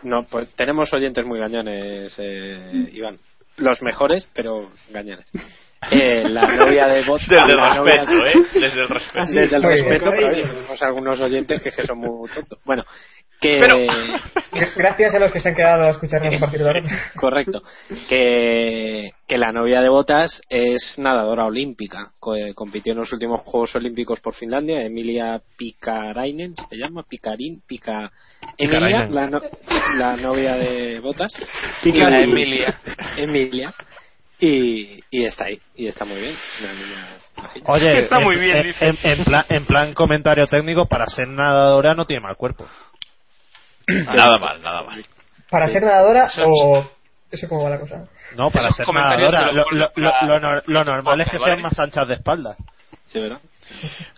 [0.04, 3.18] No, pues tenemos oyentes muy gañones, eh, Iván.
[3.58, 5.30] Los mejores, pero gañones.
[5.92, 7.22] Eh, la novia de Bot.
[7.22, 8.34] Desde el novia- respeto, ¿eh?
[8.54, 9.26] Desde el respeto.
[9.32, 12.60] Desde el respeto, pero tenemos algunos oyentes que, que son muy tontos.
[12.66, 12.84] Bueno,
[13.40, 13.88] que.
[14.76, 16.82] Gracias a los que se han quedado a escucharnos a partir de ahora.
[17.16, 17.62] Correcto.
[18.10, 22.12] Que, que la novia de Botas es nadadora olímpica.
[22.36, 24.82] Eh, compitió en los últimos Juegos Olímpicos por Finlandia.
[24.84, 27.04] Emilia Pikarainen, ¿se llama?
[27.08, 28.12] Picarín, Pica.
[28.58, 29.40] Emilia, la, no-
[29.98, 31.32] la novia de Botas.
[31.84, 32.78] Y- Emilia.
[33.16, 33.74] Emilia.
[34.40, 35.60] Y, y está ahí.
[35.76, 36.36] Y está muy bien.
[37.66, 38.86] Oye, Está en, muy bien, en- dice.
[38.88, 42.66] en- en plan, en plan comentario técnico, para ser nadadora no tiene mal cuerpo.
[43.88, 45.04] Nada mal, nada mal.
[45.50, 46.90] ¿Para ser nadadora o
[47.32, 48.06] eso cómo va la cosa.
[48.36, 49.52] No, para Esos ser nadadora,
[50.66, 51.52] lo, normal es que ¿vale?
[51.54, 52.56] sean más anchas de espalda.
[53.06, 53.40] Sí, ¿verdad?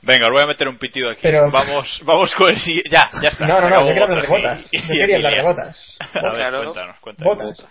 [0.02, 1.22] Venga, os voy a meter un pitido aquí.
[1.24, 2.90] Pero- Vamos, vamos con el siguiente.
[2.90, 3.46] Ya, ya está.
[3.48, 4.68] No, no, no, yo quería hablar de botas.
[4.72, 5.98] y- Yo y quería hablar de botas.
[6.14, 7.38] A ver, cuéntanos, cuéntanos.
[7.38, 7.68] Botas.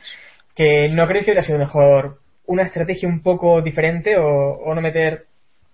[0.54, 2.18] Que no creéis que hubiera sido mejor
[2.50, 5.26] una estrategia un poco diferente o, o no meter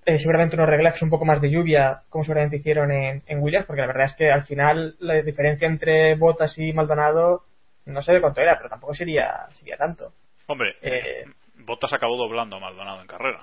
[0.05, 3.67] eh, seguramente unos reglajes un poco más de lluvia como seguramente hicieron en, en Williams
[3.67, 7.43] porque la verdad es que al final la diferencia entre Botas y Maldonado
[7.87, 10.12] no sé de cuánto era pero tampoco sería sería tanto.
[10.49, 11.25] Hombre, Eh,
[11.65, 13.41] Bottas acabó doblando a Maldonado en carrera.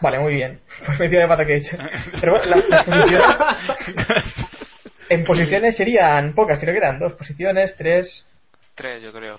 [0.00, 0.60] vale muy bien.
[0.86, 1.76] Pues me de pata que he hecho.
[2.20, 4.34] Pero bueno las, las posiciones
[5.10, 8.24] en posiciones serían pocas creo que eran dos posiciones tres.
[8.74, 9.38] Tres, yo creo.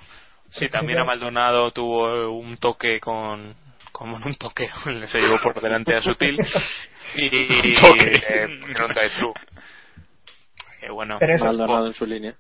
[0.52, 3.54] Sí, también a Maldonado tuvo eh, un toque con.
[3.92, 4.68] Como un toque,
[5.08, 6.38] se llevó por delante a Sutil.
[7.18, 7.28] Y.
[7.70, 8.16] Un toque.
[8.28, 9.34] eh, drive-thru.
[10.82, 11.18] Que bueno.
[11.20, 12.34] Pero eso- Maldonado en su línea.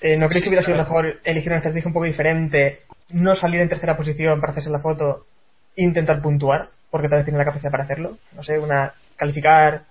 [0.00, 0.88] Eh, ¿No creéis Sí, que hubiera sido claro.
[0.88, 4.78] mejor elegir una estrategia un poco diferente, no salir en tercera posición para hacerse la
[4.78, 5.26] foto
[5.74, 6.68] e intentar puntuar?
[6.90, 8.16] Porque tal vez tiene la capacidad para hacerlo.
[8.32, 9.84] No sé, una calificar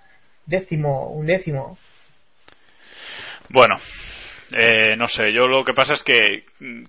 [0.45, 1.77] décimo, un décimo.
[3.49, 3.75] Bueno,
[4.57, 6.45] eh, no sé, yo lo que pasa es que,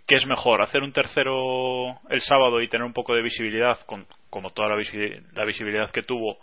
[0.07, 0.63] ¿qué es mejor?
[0.63, 4.77] ¿Hacer un tercero el sábado y tener un poco de visibilidad, con, como toda la,
[4.77, 6.39] visi- la visibilidad que tuvo,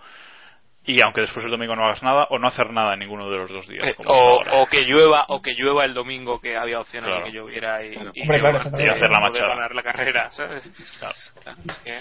[0.85, 3.37] y aunque después el domingo no hagas nada, o no hacer nada en ninguno de
[3.37, 3.85] los dos días?
[3.87, 7.23] Eh, como o, que llueva o que llueva el domingo que había opciones Claro.
[7.25, 9.47] de que lloviera y, y Hombre, claro, hacer la machada.
[9.47, 10.69] ganar la carrera ¿sabes?
[10.99, 11.15] Claro.
[11.41, 11.99] Claro, es que-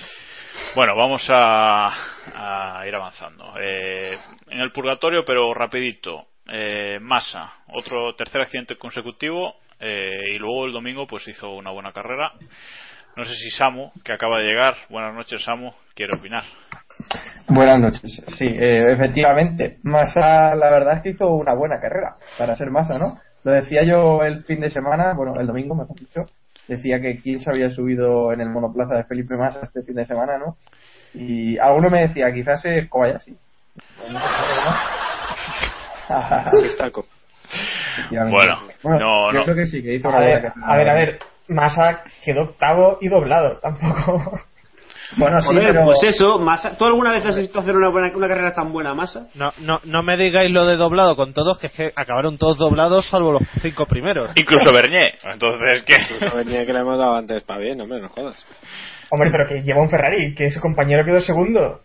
[0.75, 3.55] Bueno, vamos a, a ir avanzando.
[3.61, 6.27] Eh, en el purgatorio, pero rapidito.
[6.55, 11.93] Eh, Massa, otro tercer accidente consecutivo eh, y luego el domingo pues hizo una buena
[11.93, 12.31] carrera.
[13.17, 16.45] No sé si Samu, que acaba de llegar, buenas noches Samu, quiere opinar.
[17.49, 18.23] Buenas noches.
[18.37, 19.79] Sí, eh, efectivamente.
[19.83, 23.19] Massa, la verdad es que hizo una buena carrera para ser Massa, ¿no?
[23.45, 26.27] Lo decía yo el fin de semana, bueno, el domingo, mejor dicho.
[26.69, 30.05] Decía que quién se había subido en el monoplaza de Felipe Massa este fin de
[30.05, 30.59] semana, ¿no?
[31.15, 33.39] Y alguno me decía, quizás es Kobayashi.
[38.11, 39.45] Bueno, no, yo no.
[39.45, 41.19] creo que sí, que hizo A una ver, a ver, a ver.
[41.49, 43.59] Massa quedó octavo y doblado.
[43.61, 44.41] Tampoco.
[45.19, 45.85] Bueno, sí, Joder, pero...
[45.85, 48.95] pues eso, Massa- ¿tú alguna vez has visto hacer una, buena, una carrera tan buena
[48.95, 49.27] masa?
[49.35, 52.57] No, no, no me digáis lo de doblado con todos, que es que acabaron todos
[52.57, 54.31] doblados salvo los cinco primeros.
[54.37, 55.13] Incluso Bernier.
[55.31, 55.97] Entonces, ¿qué?
[56.01, 58.43] Incluso venía que le hemos dado antes para bien, hombre, no jodas.
[59.11, 61.81] Hombre, pero que lleva un Ferrari, que su compañero quedó segundo.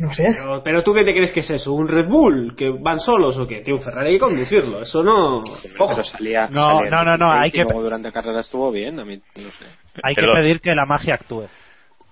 [0.00, 0.24] No sé.
[0.34, 3.36] Pero, pero tú qué te crees que es eso, un Red Bull, que van solos
[3.36, 5.44] o qué, tío, un Ferrari hay que conducirlo, eso no...
[5.76, 9.20] Pero salía, No, salía no, no, no, hay que- durante carrera estuvo bien, a mí
[9.36, 9.66] no sé.
[10.02, 11.46] Hay que pedir que la magia actúe.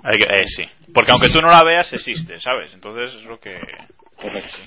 [0.02, 0.64] Hay que- eh, sí.
[0.92, 2.74] Porque aunque tú no la veas, existe, ¿sabes?
[2.74, 3.56] Entonces es lo que...
[3.58, 4.62] sí.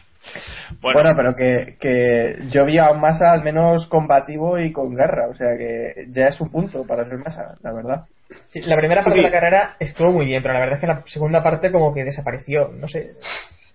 [0.82, 4.96] Bueno, Bueno, pero que, que yo vi a un Massa al menos combativo y con
[4.96, 8.06] garra, o sea que ya es un punto para ser Massa, la verdad.
[8.48, 9.24] Sí, la primera parte Sí.
[9.24, 11.94] de la carrera estuvo muy bien, pero la verdad es que la segunda parte como
[11.94, 12.70] que desapareció.
[12.70, 13.14] No sé.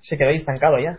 [0.01, 0.99] Se quedó ahí estancado ya.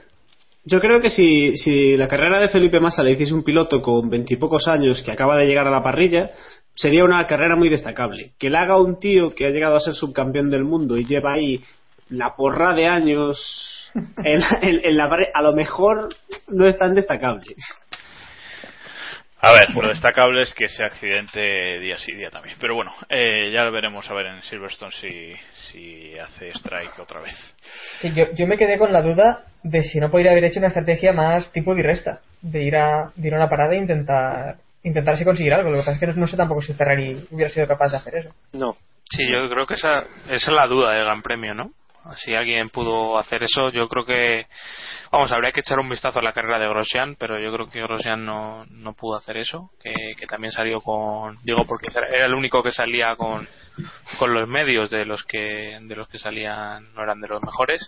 [0.65, 4.09] Yo creo que si, si la carrera de Felipe Massa le hiciese un piloto con
[4.09, 6.31] veintipocos años que acaba de llegar a la parrilla,
[6.75, 8.31] sería una carrera muy destacable.
[8.37, 11.33] Que la haga un tío que ha llegado a ser subcampeón del mundo y lleva
[11.35, 11.61] ahí
[12.09, 16.09] la porra de años en, en- en la parrilla, a lo mejor
[16.49, 17.55] no es tan destacable.
[19.39, 22.57] A ver, lo destacable es que ese accidente día sí día también.
[22.59, 25.33] Pero bueno, eh, ya lo veremos a ver en Silverstone si,
[25.69, 27.35] si hace strike otra vez.
[28.01, 30.69] Sí, yo, yo me quedé con la duda de si no podría haber hecho una
[30.69, 32.21] estrategia más tipo de resta.
[32.41, 35.69] De ir a, de ir a una parada e intentar intentar si conseguir algo.
[35.69, 37.97] Lo que pasa es que no, no sé tampoco si Ferrari hubiera sido capaz de
[37.97, 38.29] hacer eso.
[38.53, 38.75] No.
[39.09, 41.69] Sí, yo creo que esa, esa es la duda del Gran Premio, ¿no?
[42.15, 44.47] Si alguien pudo hacer eso, yo creo que.
[45.11, 47.81] Vamos, habría que echar un vistazo a la carrera de Grosjean, pero yo creo que
[47.81, 49.71] Grosjean no, no pudo hacer eso.
[49.81, 49.93] Que,
[50.27, 51.37] también salió con.
[51.43, 53.47] Digo, porque era el único que salía con,
[54.19, 57.85] con los medios de los que de los que salían, no eran de los mejores.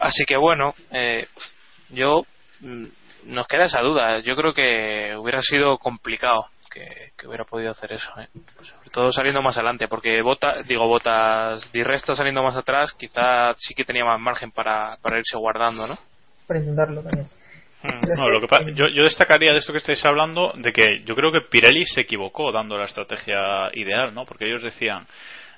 [0.00, 1.26] Así que bueno, eh,
[1.90, 2.24] yo.
[2.60, 2.86] mm,
[3.24, 4.20] Nos queda esa duda.
[4.20, 8.10] Yo creo que hubiera sido complicado que, que hubiera podido hacer eso.
[8.20, 8.28] ¿eh?
[8.62, 13.54] Sobre todo saliendo más adelante, porque Bota, digo Botas, Di Resta saliendo más atrás, quizá
[13.56, 15.98] sí que tenía más margen para, para irse guardando, ¿no?
[16.46, 17.28] Para intentarlo también.
[18.16, 21.30] No, lo que yo, yo destacaría de esto que estáis hablando, de que yo creo
[21.30, 24.24] que Pirelli se equivocó dando la estrategia ideal, ¿no?
[24.24, 25.06] Porque ellos decían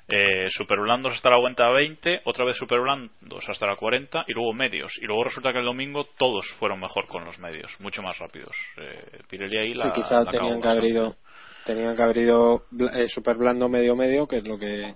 [0.09, 4.33] eh, super blandos hasta la vuelta 20, otra vez super blandos hasta la 40 y
[4.33, 4.91] luego medios.
[5.01, 8.55] Y luego resulta que el domingo todos fueron mejor con los medios, mucho más rápidos.
[8.77, 9.85] Eh, Pirelli ahí la.
[9.85, 11.15] sí, quizá la tenían que haber ido,
[11.65, 14.93] tenían que haber ido eh, super blando medio medio, que es lo que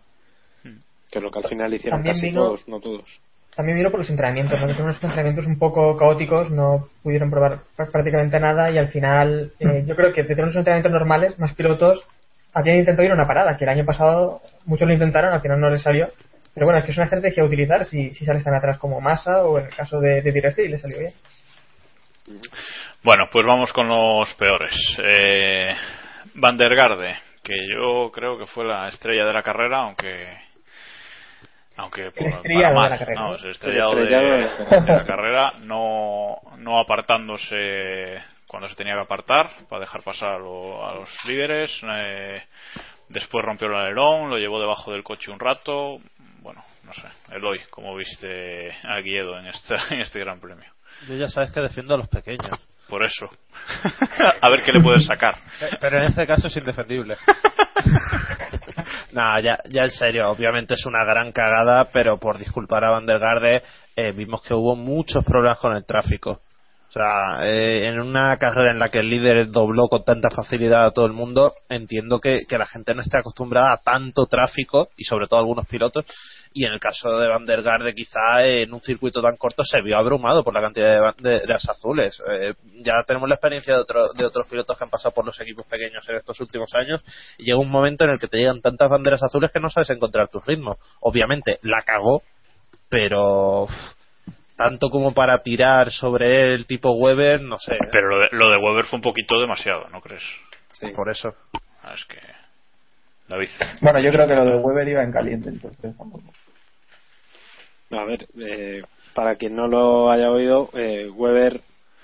[1.11, 3.19] que es lo que al final hicieron También casi vino- todos, no todos.
[3.55, 4.65] También vino por los entrenamientos, ¿no?
[4.65, 9.83] unos entrenamientos un poco caóticos, no pudieron probar pr- prácticamente nada y al final eh,
[9.85, 12.03] yo creo que de tener unos entrenamientos normales, más pilotos
[12.53, 15.59] habían intentado ir a una parada, que el año pasado muchos lo intentaron, al final
[15.59, 16.09] no les salió.
[16.53, 19.01] Pero bueno, es que es una estrategia a utilizar si, si sales tan atrás como
[19.01, 21.13] Massa o en el caso de, de Diresti le salió bien.
[23.03, 24.73] Bueno, pues vamos con los peores.
[25.03, 25.73] Eh,
[26.35, 30.29] Van der Garde, que yo creo que fue la estrella de la carrera, aunque
[31.75, 34.85] aunque por, estrellado de la carrera, no, el estrellado, El estrellado de, de la carrera.
[34.85, 38.21] de la carrera, no, no apartándose
[38.53, 41.71] cuando se tenía que apartar para dejar pasar a, lo- a los líderes.
[41.91, 42.43] eh,
[43.09, 45.95] después rompió el alerón, lo llevó debajo del coche un rato.
[46.43, 47.07] Bueno, no sé.
[47.35, 50.71] Eloy, ¿cómo viste a Guiedo en, esta, en este gran premio?
[51.07, 52.47] Yo ya sabes que defiendo a los pequeños.
[52.87, 53.27] Por eso.
[54.41, 55.33] a ver qué le puedes sacar.
[55.81, 57.17] Pero en este caso es indefendible.
[59.13, 63.07] Nada, ya, ya en serio, obviamente es una gran cagada, pero por disculpar a Van
[63.07, 63.63] der Garde,
[63.95, 66.41] eh, vimos que hubo muchos problemas con el tráfico.
[66.93, 70.85] O sea, eh, en una carrera en la que el líder dobló con tanta facilidad
[70.85, 74.89] a todo el mundo, entiendo que, que la gente no esté acostumbrada a tanto tráfico,
[74.95, 76.05] y sobre todo algunos pilotos,
[76.53, 79.81] y en el caso de Van Garde quizá eh, en un circuito tan corto se
[79.81, 82.15] vio abrumado por la cantidad de, ba- de, de las azules.
[82.29, 82.53] Eh,
[82.83, 85.65] ya tenemos la experiencia de, otro- de otros pilotos que han pasado por los equipos
[85.65, 87.03] pequeños en estos últimos años
[87.39, 89.89] y llega un momento en el que te llegan tantas banderas azules que no sabes
[89.89, 90.77] encontrar tu ritmo.
[90.99, 92.21] Obviamente la cagó,
[92.87, 93.67] pero
[94.63, 97.75] tanto como para tirar sobre él tipo Weber, no sé.
[97.75, 97.89] ¿eh?
[97.91, 100.23] Pero lo de, lo de Weber fue un poquito demasiado, ¿no crees?
[100.95, 101.35] Por eso.
[101.81, 102.17] Ah, es que.
[103.27, 103.49] David.
[103.81, 105.95] Bueno, yo creo que lo de Weber iba en caliente, entonces
[107.91, 108.81] a ver, eh,
[109.13, 111.61] para quien no lo haya oído, eh, Weber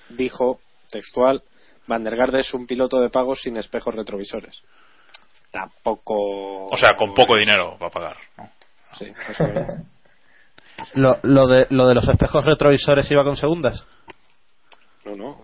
[0.09, 0.59] dijo,
[0.91, 1.41] textual,
[1.87, 4.61] Van der Garde es un piloto de pago sin espejos retrovisores.
[5.49, 6.67] Tampoco...
[6.67, 8.17] O sea, con poco dinero va a pagar.
[8.37, 8.49] ¿no?
[8.93, 9.75] Sí, eso es.
[10.93, 13.85] Lo, lo, de, lo de los espejos retrovisores iba con segundas.
[15.05, 15.41] No, no.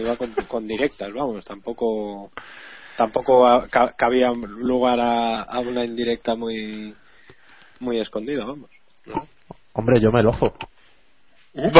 [0.00, 1.44] iba con, con directas, vamos.
[1.44, 2.30] Tampoco
[2.96, 3.66] tampoco
[3.96, 6.94] cabía lugar a, a una indirecta muy
[7.80, 8.70] muy escondida, vamos.
[9.06, 9.26] ¿no?
[9.72, 10.54] Hombre, yo me lo ojo.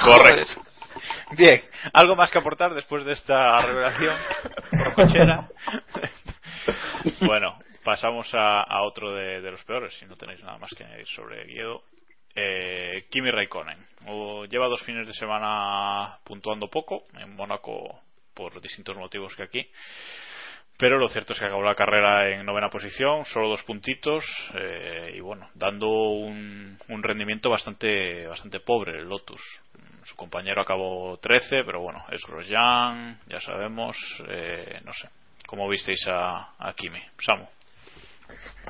[0.00, 0.62] Correcto.
[1.36, 1.62] Bien,
[1.92, 4.16] ¿algo más que aportar después de esta revelación
[7.26, 11.06] bueno, pasamos a, a otro de, los peores, si no tenéis nada más que añadir
[11.08, 11.82] sobre Guido.
[12.34, 13.78] Eh, Kimi Raikkonen.
[14.08, 18.00] O- lleva dos fines de semana puntuando poco en Mónaco
[18.34, 19.70] por distintos motivos que aquí.
[20.76, 25.12] Pero lo cierto es que acabó la carrera en novena posición, solo dos puntitos eh,
[25.14, 29.40] y bueno, dando un, un rendimiento bastante bastante pobre el Lotus.
[30.02, 33.96] Su compañero acabó 13, pero bueno, es Grosjean, ya sabemos,
[34.28, 35.08] eh, no sé.
[35.46, 37.00] ¿Cómo visteis a, a Kimi?
[37.24, 37.46] Samu.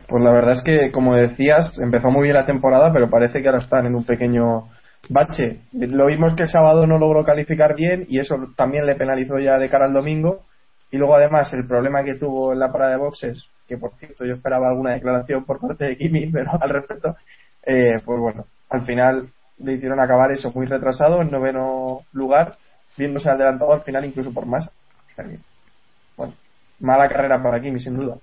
[0.09, 3.49] Pues la verdad es que, como decías, empezó muy bien la temporada, pero parece que
[3.49, 4.69] ahora están en un pequeño
[5.09, 5.61] bache.
[5.73, 9.59] Lo vimos que el sábado no logró calificar bien y eso también le penalizó ya
[9.59, 10.43] de cara al domingo.
[10.91, 14.25] Y luego, además, el problema que tuvo en la parada de boxes, que por cierto
[14.25, 17.17] yo esperaba alguna declaración por parte de Kimi, pero al respecto,
[17.65, 22.57] eh, pues bueno, al final le hicieron acabar eso muy retrasado, en noveno lugar,
[22.97, 24.69] viéndose adelantado al final incluso por más.
[26.17, 26.35] Bueno,
[26.81, 28.17] mala carrera para Kimi, sin duda.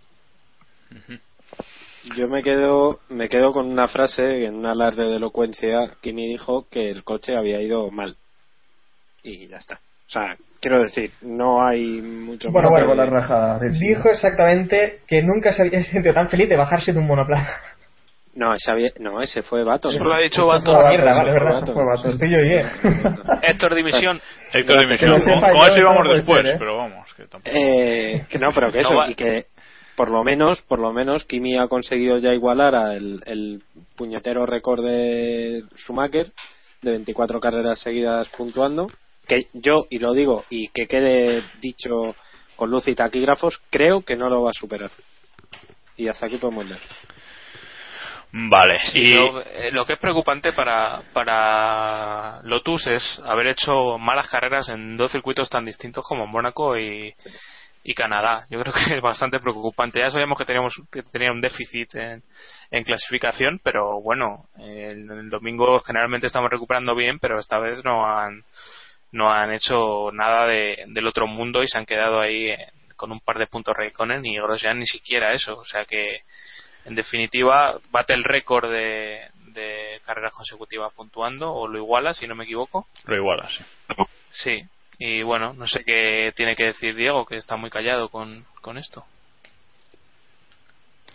[2.15, 6.21] Yo me quedo me quedo con una frase en un alarde de elocuencia que me
[6.23, 8.15] dijo que el coche había ido mal.
[9.23, 9.75] Y ya está.
[9.75, 13.59] O sea, quiero decir, no hay mucho Bueno, más bueno, que- la rajada.
[13.79, 17.59] Dijo exactamente que nunca se había sentido tan feliz de bajarse de un monoplaza.
[18.33, 19.89] No, ese, había- no, ese fue Bato.
[19.89, 20.05] Eso ¿no?
[20.05, 20.73] lo ha dicho Ese Bato.
[20.81, 22.07] fue Mierda, vale, verdad, fue Bato.
[22.09, 22.37] Estoy yo.
[23.43, 24.21] Héctor Dimisión.
[24.53, 25.11] Héctor Dimisión.
[25.21, 26.55] Con, eso íbamos después, ¿eh?
[26.57, 27.07] pero vamos.
[27.15, 27.55] Que tampoco...
[27.55, 29.45] Eh, que no, pero que eso, y que
[29.95, 33.61] por lo menos, por lo menos, Kimi ha conseguido ya igualar al el
[33.95, 36.31] puñetero récord de Schumacher
[36.81, 38.87] de 24 carreras seguidas puntuando.
[39.27, 42.15] Que yo, y lo digo, y que quede dicho
[42.55, 44.91] con luz y taquígrafos, creo que no lo va a superar.
[45.97, 46.81] Y hasta aquí podemos leer.
[48.33, 53.97] Vale, Sí, y lo, eh, lo que es preocupante para, para Lotus es haber hecho
[53.97, 57.13] malas carreras en dos circuitos tan distintos como Mónaco y,
[57.83, 58.45] y Canadá.
[58.49, 59.99] Yo creo que es bastante preocupante.
[59.99, 62.23] Ya sabíamos que teníamos que tenía un déficit en,
[62.69, 68.05] en clasificación, pero bueno, el, el domingo generalmente estamos recuperando bien, pero esta vez no
[68.05, 68.43] han
[69.11, 73.11] no han hecho nada de, del otro mundo y se han quedado ahí eh, con
[73.11, 75.57] un par de puntos Raikkonen y Grosjean ni siquiera eso.
[75.57, 76.21] O sea que
[76.85, 82.35] en definitiva bate el récord de, de carreras consecutivas puntuando o lo iguala si no
[82.35, 83.63] me equivoco lo iguala, sí.
[84.31, 84.69] sí
[85.03, 88.77] y bueno no sé qué tiene que decir Diego que está muy callado con, con
[88.77, 89.03] esto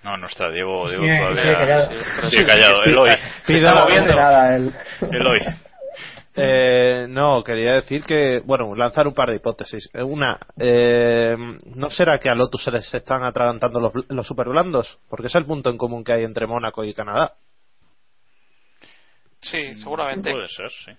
[0.03, 2.30] No, no está Diego, Diego todavía sigue callado.
[2.30, 2.84] sigue callado.
[2.84, 3.11] Eloy.
[3.45, 4.14] Se está moviendo.
[4.14, 4.72] nada, él.
[5.11, 5.41] Eloy.
[6.37, 9.89] Eh, no, quería decir que, bueno, lanzar un par de hipótesis.
[9.95, 11.34] Una, eh,
[11.74, 14.99] ¿no será que a Lotus se les están atragantando los, los superblandos?
[15.09, 17.32] Porque es el punto en común que hay entre Mónaco y Canadá.
[19.41, 20.30] Sí, seguramente.
[20.30, 20.93] Puede ser, sí.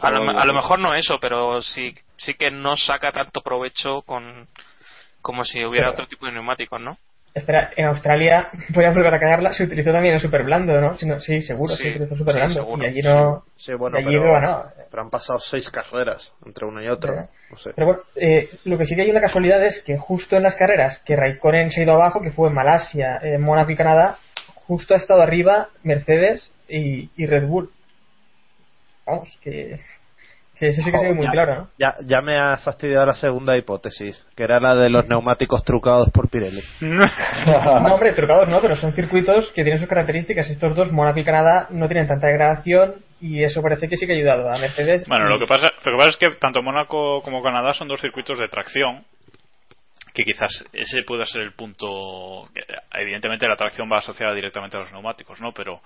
[0.00, 4.02] A lo, a lo mejor no eso, pero sí, sí que no saca tanto provecho
[4.02, 4.46] con
[5.20, 6.96] como si hubiera Pero- otro tipo de neumáticos, ¿no?
[7.34, 10.96] Espera, en Australia, voy a volver a cagarla, se utilizó también el super blando, ¿no?
[10.96, 12.54] Si no- Sí, seguro, Sí, se utilizó super sí, blando.
[12.54, 12.82] seguro.
[12.82, 13.44] y allí no.
[13.56, 17.14] Sí, bueno, y allí pero, no pero han pasado seis carreras entre uno y otro.
[17.50, 17.72] No sé.
[17.76, 20.54] Pero bueno, eh, lo que sí que hay una casualidad es que justo en las
[20.56, 24.16] carreras que Raikkonen se ha ido abajo, que fue en Malasia, en Mónaco y Canadá,
[24.66, 27.70] justo ha estado arriba Mercedes y, y Red Bull.
[29.08, 29.76] Vamos, que,
[30.58, 31.68] que eso sí que se ve muy Ya- claro, ¿no?
[31.78, 36.10] Ya, ya me ha fastidiado la segunda hipótesis, que era la de los neumáticos trucados
[36.10, 36.62] por Pirelli.
[37.46, 40.50] No, hombre, trucados no, pero son circuitos que tienen sus características.
[40.50, 44.12] Estos dos, Mónaco y Canadá, no tienen tanta degradación y eso parece que sí que
[44.12, 45.06] ha ayudado a Mercedes.
[45.08, 47.88] Bueno, y- lo que pasa, lo que pasa es que tanto Mónaco como Canadá son
[47.88, 49.04] dos circuitos de tracción
[50.24, 52.48] que quizás ese pueda ser el punto
[52.92, 55.80] evidentemente la tracción va asociada directamente a los neumáticos no pero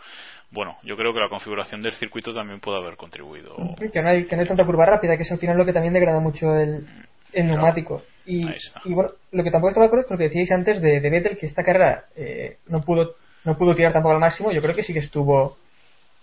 [0.51, 3.57] bueno yo creo que la configuración del circuito también puede haber contribuido
[3.93, 5.73] que no hay que no hay tanta curva rápida, que es al final lo que
[5.73, 6.87] también degrada mucho el,
[7.33, 8.03] el neumático.
[8.27, 8.47] Y,
[8.85, 11.01] y bueno, lo que tampoco estaba de acuerdo es con lo que decíais antes de,
[11.01, 13.15] de Vettel, que esta carrera eh, no pudo
[13.45, 14.53] no pudo tirar tampoco al máximo.
[14.53, 15.57] Yo creo que sí que estuvo,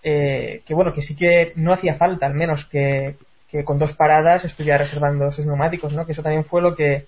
[0.03, 3.15] eh, que bueno, que sí que no hacía falta, al menos que,
[3.51, 6.05] que con dos paradas estuviera reservando sus neumáticos, ¿no?
[6.05, 7.05] Que eso también fue lo que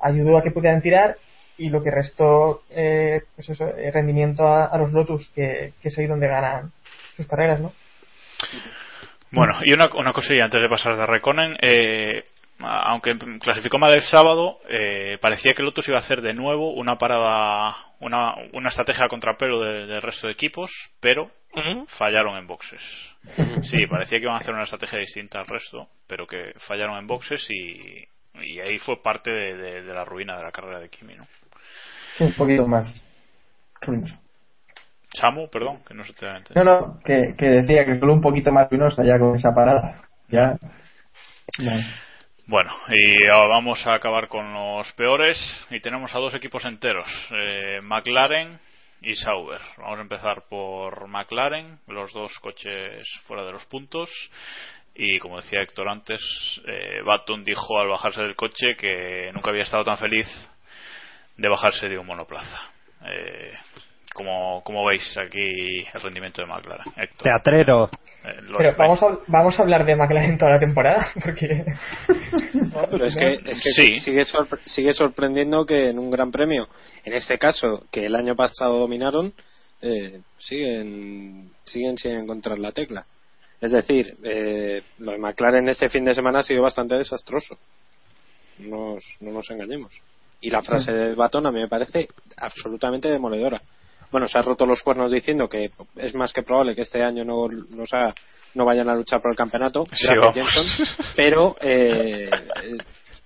[0.00, 1.16] ayudó a que pudieran tirar
[1.58, 5.88] y lo que restó eh, pues eso, eh, rendimiento a, a los Lotus, que, que
[5.88, 6.70] es ahí donde ganan
[7.16, 7.72] sus carreras, ¿no?
[9.30, 12.24] Bueno, y una, una cosilla antes de pasar de Reconen, eh,
[12.58, 16.96] aunque clasificó mal el sábado, eh, parecía que Lotus iba a hacer de nuevo una
[16.96, 20.70] parada, una, una estrategia a contrapelo de- del resto de equipos,
[21.00, 21.30] pero
[21.98, 22.82] fallaron en boxes.
[23.62, 27.06] Sí, parecía que iban a hacer una estrategia distinta al resto, pero que fallaron en
[27.06, 28.04] boxes y,
[28.42, 31.26] y ahí fue parte de, de- de la ruina de la carrera de Kimi, ¿no?
[32.20, 33.02] Un poquito más.
[35.14, 38.20] Samu, perdón, que no se te ha No, no, que, que decía que solo un
[38.20, 40.02] poquito más ruinosa ya con esa parada.
[40.28, 40.56] Ya.
[41.58, 41.78] ya.
[42.46, 45.38] Bueno, y ahora vamos a acabar con los peores
[45.70, 48.58] y tenemos a dos equipos enteros, eh, McLaren
[49.00, 49.60] y Sauber.
[49.78, 54.10] Vamos a empezar por McLaren, los dos coches fuera de los puntos
[54.96, 56.20] y como decía Héctor antes,
[56.66, 60.26] eh, Baton dijo al bajarse del coche que nunca había estado tan feliz
[61.36, 62.58] de bajarse de un monoplaza.
[63.06, 63.52] Eh,
[64.14, 67.22] como, como veis aquí el rendimiento de McLaren, Héctor.
[67.22, 67.84] Teatrero.
[68.24, 71.64] Eh, Pero vamos a, vamos a hablar de McLaren toda la temporada, porque...
[72.90, 73.98] Pero es que, es que Sí.
[73.98, 76.66] sigue, sorpre- sigue sorprendiendo que en un gran premio,
[77.04, 79.34] en este caso, que el año pasado dominaron,
[79.82, 83.04] eh, siguen, siguen sin encontrar la tecla.
[83.60, 87.56] Es decir, eh, lo de McLaren este fin de semana ha sido bastante desastroso.
[88.58, 90.00] No nos, no nos engañemos.
[90.40, 93.60] Y la frase de Baton a mí me parece absolutamente demoledora.
[94.12, 97.24] Bueno, se ha roto los cuernos diciendo que es más que probable que este año
[97.24, 98.14] no, no, sea-
[98.54, 100.40] no vayan a luchar por el campeonato, Sí,
[101.16, 102.30] pero eh,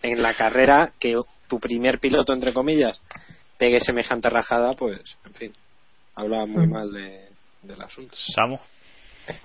[0.03, 3.03] en la carrera que tu primer piloto, entre comillas,
[3.59, 5.53] pegue semejante rajada, pues, en fin,
[6.15, 7.29] habla muy mal de,
[7.63, 8.17] del asunto.
[8.35, 8.59] Samu.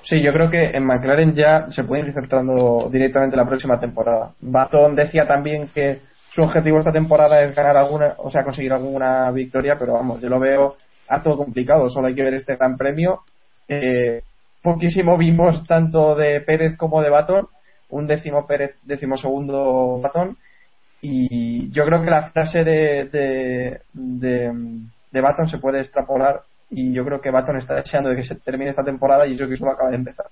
[0.03, 4.31] Sí, yo creo que en McLaren ya se puede ir centrando directamente la próxima temporada.
[4.39, 5.99] Baton decía también que
[6.31, 10.29] su objetivo esta temporada es ganar alguna, o sea, conseguir alguna victoria, pero vamos, yo
[10.29, 10.75] lo veo
[11.07, 11.89] harto complicado.
[11.89, 13.21] Solo hay que ver este gran premio.
[13.67, 14.21] Eh,
[14.61, 17.47] poquísimo vimos tanto de Pérez como de Baton.
[17.89, 20.37] Un décimo Pérez, décimo segundo Baton.
[21.01, 24.51] Y yo creo que la frase de, de, de,
[25.11, 26.41] de Baton se puede extrapolar.
[26.69, 29.47] Y yo creo que Baton está deseando de que se termine esta temporada y eso
[29.47, 30.25] que solo acaba de empezar.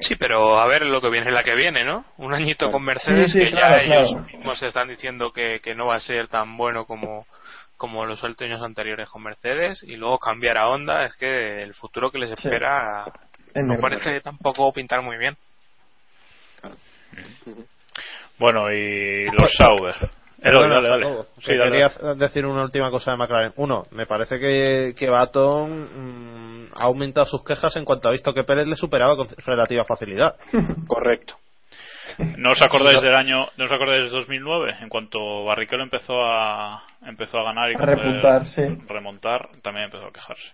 [0.00, 2.04] Sí, pero a ver lo que viene la que viene, ¿no?
[2.18, 5.74] Un añito con Mercedes Sí, sí, que claro, ya ellos mismos están diciendo que, que
[5.74, 7.26] no va a ser tan bueno como,
[7.76, 12.12] como los años anteriores con Mercedes y luego cambiar a Honda es que el futuro
[12.12, 13.04] que les espera
[13.52, 15.36] Es no parece tampoco pintar muy bien.
[18.38, 20.10] Bueno, y los Sauber.
[20.42, 21.06] Dale, dale.
[21.38, 22.14] Sí, quería dale.
[22.16, 23.52] decir una última cosa de McLaren.
[23.56, 28.34] Uno, me parece que, que Baton mm, ha aumentado sus quejas en cuanto ha visto
[28.34, 30.36] que Pérez le superaba con relativa facilidad.
[30.86, 31.34] Correcto.
[32.36, 34.76] ¿No os acordáis del año, no os acordáis del 2009?
[34.82, 38.62] En cuanto Barrichello empezó a empezó a ganar y A repuntar, sí.
[38.86, 40.52] remontar, también empezó a quejarse.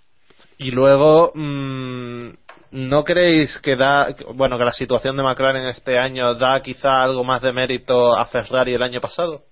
[0.58, 2.28] Y luego, mm,
[2.72, 7.24] ¿no creéis que da, bueno, que la situación de McLaren este año da quizá algo
[7.24, 9.42] más de mérito a Ferrari el año pasado?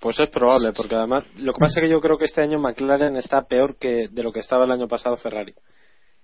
[0.00, 2.58] Pues es probable, porque además lo que pasa es que yo creo que este año
[2.58, 5.54] McLaren está peor que de lo que estaba el año pasado Ferrari.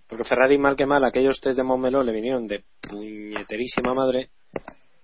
[0.09, 4.31] Porque Ferrari, mal que mal, aquellos test de Montmeló le vinieron de puñeterísima madre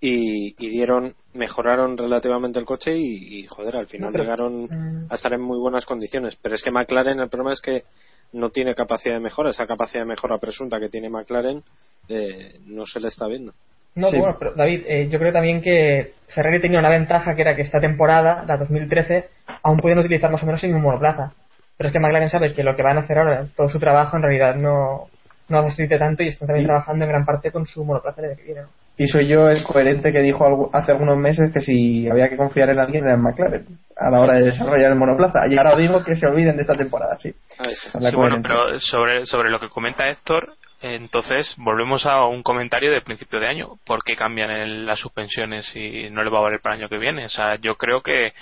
[0.00, 5.06] y, y dieron, mejoraron relativamente el coche y, y, joder, al final llegaron Mm.
[5.10, 6.36] a estar en muy buenas condiciones.
[6.40, 7.84] Pero es que McLaren, el problema es que
[8.32, 9.50] no tiene capacidad de mejora.
[9.50, 11.62] Esa capacidad de mejora presunta que tiene McLaren
[12.08, 13.52] eh, no se le está viendo.
[13.94, 14.18] No, Sí.
[14.18, 17.62] bueno, pero David, eh, yo creo también que Ferrari tenía una ventaja que era que
[17.62, 19.26] esta temporada, la 2013,
[19.62, 21.32] aún pueden utilizar más o menos el mismo monoplaza.
[21.76, 24.16] Pero es que McLaren sabe que lo que van a hacer ahora, todo su trabajo
[24.16, 25.08] en realidad no,
[25.48, 28.42] no necesita tanto y están también trabajando en gran parte con su monoplaza año que
[28.44, 28.62] viene.
[28.62, 28.68] ¿no?
[28.96, 32.70] Y soy yo el coherente que dijo hace algunos meses que si había que confiar
[32.70, 33.64] en alguien era en McLaren
[33.96, 35.46] a la hora de desarrollar el monoplaza.
[35.48, 37.32] Y ahora digo que se olviden de esta temporada, sí.
[37.62, 43.00] Sí, bueno, pero sobre, sobre lo que comenta Héctor, entonces volvemos a un comentario de
[43.02, 43.68] principio de año.
[43.84, 46.88] ¿Por qué cambian el- las suspensiones y no le va a valer para el año
[46.88, 47.24] que viene?
[47.26, 48.32] O sea, yo creo que,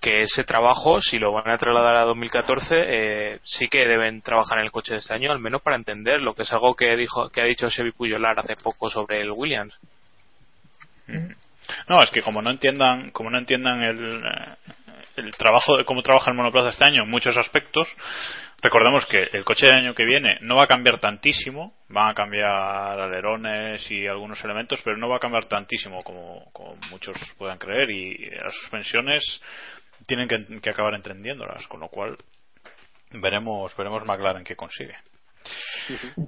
[0.00, 4.58] que ese trabajo, si lo van a trasladar a 2014, eh, sí que deben trabajar
[4.58, 6.94] en el coche de este año, al menos para entender lo que es algo que
[6.96, 9.78] dijo que ha dicho Chevy Puyolar hace poco sobre el Williams.
[11.88, 14.72] No, es que como no entiendan, como no entiendan el, eh,
[15.16, 17.88] el trabajo de cómo trabaja el monoplaza este año en muchos aspectos,
[18.64, 22.14] recordemos que el coche del año que viene no va a cambiar tantísimo, van a
[22.14, 27.58] cambiar alerones y algunos elementos, pero no va a cambiar tantísimo como, como muchos puedan
[27.58, 29.22] creer y las suspensiones
[30.06, 32.16] tienen que, que acabar entendiéndolas, con lo cual
[33.10, 34.96] veremos veremos McLaren qué consigue.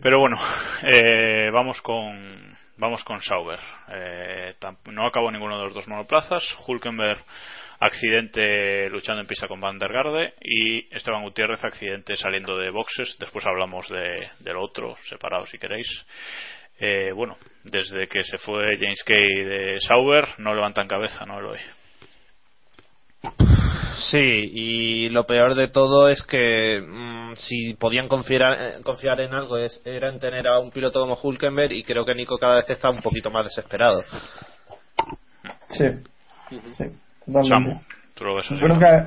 [0.02, 0.36] Pero bueno,
[0.82, 3.60] eh, vamos con vamos con Sauber.
[3.88, 4.54] Eh,
[4.92, 6.44] no acabó ninguno de los dos monoplazas.
[6.66, 7.24] Hulkenberg
[7.80, 13.16] accidente luchando en pista con Van der Garde y Esteban Gutiérrez accidente saliendo de boxes.
[13.18, 15.86] Después hablamos de, del otro separado si queréis.
[16.78, 21.58] Eh, bueno, desde que se fue James Kay de Sauber no levantan cabeza, ¿no, Eloy?
[24.10, 29.32] Sí, y lo peor de todo es que mm, si podían confiar, eh, confiar en
[29.32, 32.56] algo es, era en tener a un piloto como Hulkenberg y creo que Nico cada
[32.56, 34.04] vez está un poquito más desesperado.
[35.70, 35.84] Sí.
[37.48, 37.80] Samu,
[38.14, 38.60] tú lo ves así.
[38.60, 39.06] Yo creo que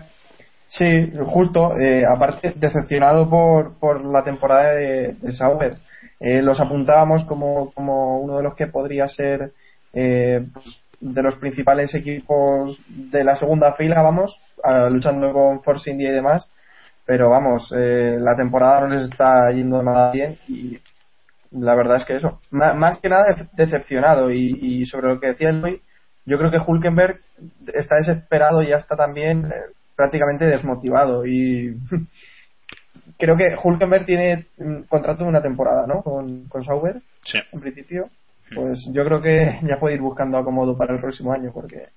[0.68, 1.78] sí, justo.
[1.78, 5.76] eh, aparte, decepcionado por, por la temporada de, de Sauber.
[6.20, 9.52] Eh, los apuntábamos como, como uno de los que podría ser
[9.94, 14.38] eh, pues, de los principales equipos de la segunda fila, vamos,
[14.90, 16.52] luchando con Force India y demás.
[17.06, 20.78] Pero vamos, eh, la temporada no les está yendo nada bien y
[21.52, 22.42] la verdad es que eso.
[22.52, 25.82] Más que nada dece- decepcionado y, y sobre lo que decía Eloy,
[26.30, 27.20] yo creo que Hulkenberg
[27.74, 31.76] está desesperado y ya está también eh, prácticamente desmotivado y
[33.18, 36.02] creo que Hulkenberg tiene un contrato de una temporada, ¿no?
[36.04, 37.40] Con, con Sauber, Sí.
[37.52, 38.10] en principio.
[38.56, 41.90] Pues yo creo que ya puede ir buscando acomodo para el próximo año porque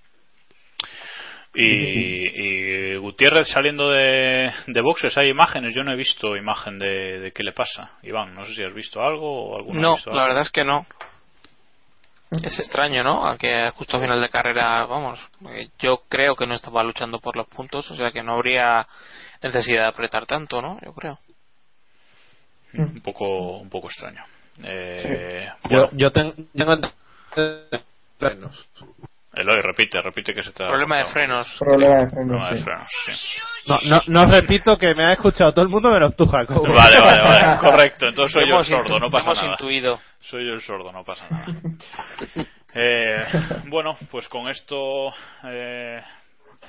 [1.55, 5.74] Y, y Gutiérrez saliendo de, de boxes, hay imágenes.
[5.74, 7.91] Yo no he visto imagen de, de qué le pasa.
[8.03, 10.28] Iván, no sé si has visto algo o alguno ha No, visto la algo.
[10.28, 10.87] verdad es que no.
[12.43, 13.26] Es extraño, ¿no?
[13.28, 15.20] A que justo a final de carrera, vamos,
[15.51, 18.87] eh, yo creo que no estaba luchando por los puntos, o sea que no habría
[19.43, 20.78] necesidad de apretar tanto, ¿no?
[20.85, 21.18] Yo creo.
[22.74, 24.24] un poco un poco extraño.
[24.62, 26.74] Eh, Yo, yo ten- tengo
[28.18, 28.66] frenos.
[29.35, 31.57] Eloy, repite, repite que se te ha Problema de frenos.
[31.59, 32.64] Problema de frenos, Problema de sí.
[32.64, 33.12] frenos, sí.
[33.68, 36.62] No, no, no repito que me ha escuchado todo el mundo menos tú, Jacobo.
[36.74, 38.07] Vale, vale, vale, correcto.
[38.09, 39.51] Entonces soy yo el sordo, no pasa hemos nada.
[39.53, 40.01] intuido.
[40.20, 41.47] Soy yo el sordo, no pasa nada.
[42.74, 43.24] Eh,
[43.68, 45.12] bueno, pues con esto,
[45.45, 46.01] eh,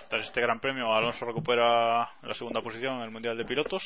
[0.10, 3.84] tras este gran premio, Alonso recupera la segunda posición en el Mundial de Pilotos.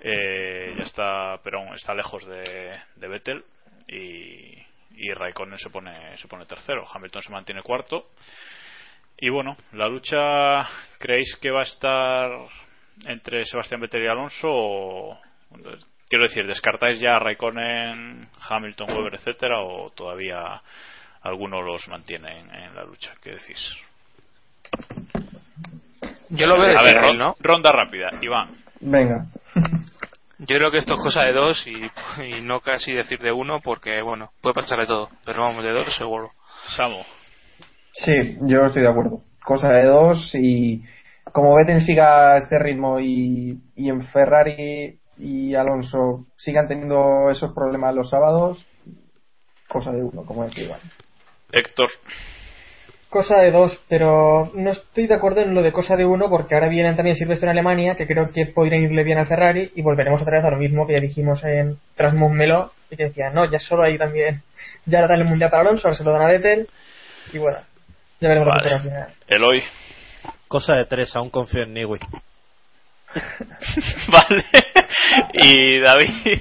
[0.00, 3.44] Eh, ya está, pero aún está lejos de, de Vettel
[3.88, 4.56] y,
[4.98, 6.84] y Raikkonen se pone, se pone tercero.
[6.92, 8.10] Hamilton se mantiene cuarto.
[9.20, 10.68] Y bueno, la lucha,
[10.98, 12.30] ¿creéis que va a estar
[13.06, 14.48] entre Sebastián Vettel y Alonso?
[14.48, 15.20] O,
[16.08, 20.60] quiero decir, ¿descartáis ya a Raikkonen, Hamilton, Weber, etcétera, o todavía
[21.22, 23.12] alguno los mantiene en, en la lucha?
[23.22, 23.76] ¿Qué decís?
[26.30, 27.34] Yo lo veo a ver, difícil, ron- ¿no?
[27.40, 28.10] ronda rápida.
[28.20, 28.50] Iván.
[28.80, 29.24] Venga.
[30.38, 31.90] Yo creo que esto es cosa de dos y,
[32.24, 35.72] y no casi decir de uno porque, bueno, puede pasar de todo, pero vamos, de
[35.72, 36.30] dos seguro.
[36.76, 37.02] Samu.
[37.92, 39.22] Sí, yo estoy de acuerdo.
[39.44, 40.84] Cosa de dos y
[41.32, 47.94] como Vettel siga este ritmo y, y en Ferrari y Alonso sigan teniendo esos problemas
[47.94, 48.64] los sábados,
[49.68, 50.80] cosa de uno, como decía Iván.
[51.50, 51.90] Héctor.
[53.10, 56.54] Cosa de dos, pero no estoy de acuerdo en lo de cosa de uno porque
[56.54, 59.80] ahora vienen también Silvestre en Alemania, que creo que podrían irle bien al Ferrari y
[59.80, 63.32] volveremos otra vez a lo mismo que ya dijimos en tras Montmeló y que decían,
[63.34, 64.42] no, ya solo ahí también,
[64.84, 66.68] ya dan el mundial para Alonso, ahora se lo dan a Vettel
[67.32, 67.58] y bueno,
[68.20, 68.74] ya veremos lo que Vale.
[68.74, 69.08] al final.
[69.26, 69.62] Eloy.
[70.46, 71.98] Cosa de tres, aún confío en Niwi.
[74.12, 74.44] vale.
[75.32, 76.40] Y David.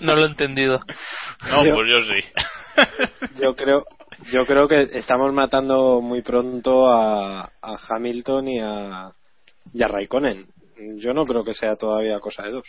[0.00, 0.80] No lo he entendido.
[1.48, 3.40] No, Yo- pues yo sí.
[3.42, 3.84] Yo creo,
[4.32, 9.10] yo creo que estamos matando muy pronto a, a Hamilton y a,
[9.72, 10.46] y a Raikkonen.
[10.96, 12.68] Yo no creo que sea todavía cosa de dos.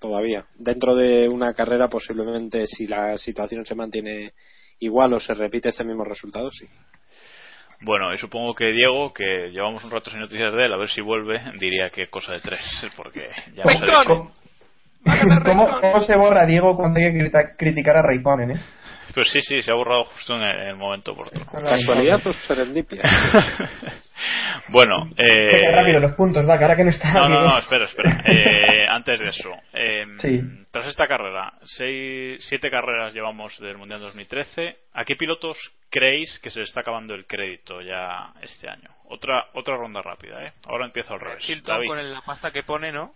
[0.00, 0.46] Todavía.
[0.56, 4.32] Dentro de una carrera, posiblemente, si la situación se mantiene
[4.78, 6.66] igual o se repite este mismo resultado, sí.
[7.82, 10.90] Bueno, y supongo que Diego, que llevamos un rato sin noticias de él, a ver
[10.90, 12.60] si vuelve, diría que cosa de tres,
[12.96, 13.62] porque ya.
[14.06, 18.60] ¿Cómo, ¿Cómo se borra Diego cuando hay que criticar a Raikkonen, eh?
[19.14, 21.44] Pues sí, sí, se ha borrado justo en el, en el momento oportuno.
[21.46, 23.02] ¿Casualidad o serendipia?
[24.68, 25.48] bueno, eh...
[25.52, 27.12] Venga, rápido, los puntos, va, que ahora que no está.
[27.14, 28.22] No, no, no, espera, espera.
[28.30, 30.40] Eh, antes de eso, eh, Sí.
[30.70, 34.76] tras esta carrera, seis, siete carreras llevamos del Mundial 2013.
[34.94, 35.56] ¿A qué pilotos
[35.90, 38.88] creéis que se le está acabando el crédito ya este año?
[39.08, 40.52] Otra otra ronda rápida, ¿eh?
[40.68, 41.44] Ahora empiezo al revés.
[41.44, 41.88] Chilton David.
[41.88, 43.12] con el- la pasta que pone, ¿no?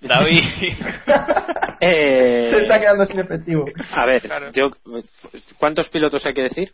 [0.00, 0.40] David.
[1.80, 3.64] Eh, Se está quedando sin efectivo.
[3.92, 4.22] A ver,
[4.54, 4.70] yo,
[5.58, 6.70] ¿cuántos pilotos hay que decir?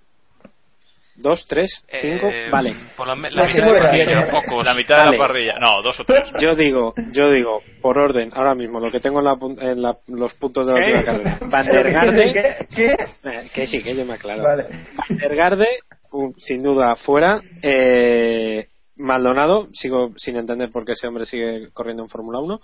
[1.16, 2.28] ¿Dos, tres, cinco?
[2.32, 2.74] Eh, vale.
[2.96, 4.64] por la, la mitad de la parrilla, pocos.
[4.64, 5.18] La mitad de Vale.
[5.18, 5.54] la parrilla.
[5.58, 6.22] No, dos o tres.
[6.40, 9.82] Yo digo, yo digo, por orden, ahora mismo, lo que tengo en, la pun- en
[9.82, 10.96] la- los puntos de la ¿Qué?
[10.96, 11.38] última carrera.
[11.50, 12.66] Van der Garde, ¿Qué?
[12.74, 12.92] ¿Qué?
[13.28, 14.42] eh, que sí, que yo me aclaro.
[14.44, 14.64] Vale.
[14.96, 15.66] Van der Garde,
[16.12, 17.40] un- sin duda, fuera.
[17.62, 18.66] Eh,
[18.96, 22.60] Maldonado, sigo sin entender por qué ese hombre sigue corriendo en Fórmula 1.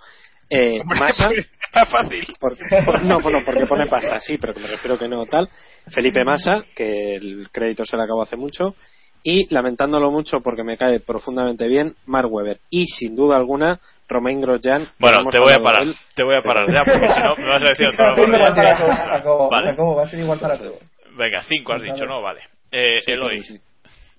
[0.49, 2.25] Eh, Massa, Está fácil.
[2.39, 5.49] por- por- no, bueno, porque pone pasta, sí, pero que me refiero que no tal.
[5.93, 8.75] Felipe Massa, que el crédito se le acabó hace mucho.
[9.23, 12.59] Y lamentándolo mucho porque me cae profundamente bien, Mark Webber.
[12.69, 13.77] Y sin duda alguna,
[14.07, 14.87] Romain Grosjean.
[14.99, 15.81] Bueno, te voy a parar.
[15.81, 15.95] él.
[16.15, 18.15] Te voy a parar ya, porque si no me vas a decir otra Va a
[18.15, 18.85] ser igual para barbaridad.
[18.85, 19.49] todos, Jacobo.
[19.49, 19.69] Vale.
[19.71, 20.79] Jacobo, va a ser igual para todos.
[21.17, 22.21] Venga, cinco has dicho, ¿no?
[22.21, 22.41] Vale.
[22.71, 23.61] Eh, Sí, Eloy, sí, sí.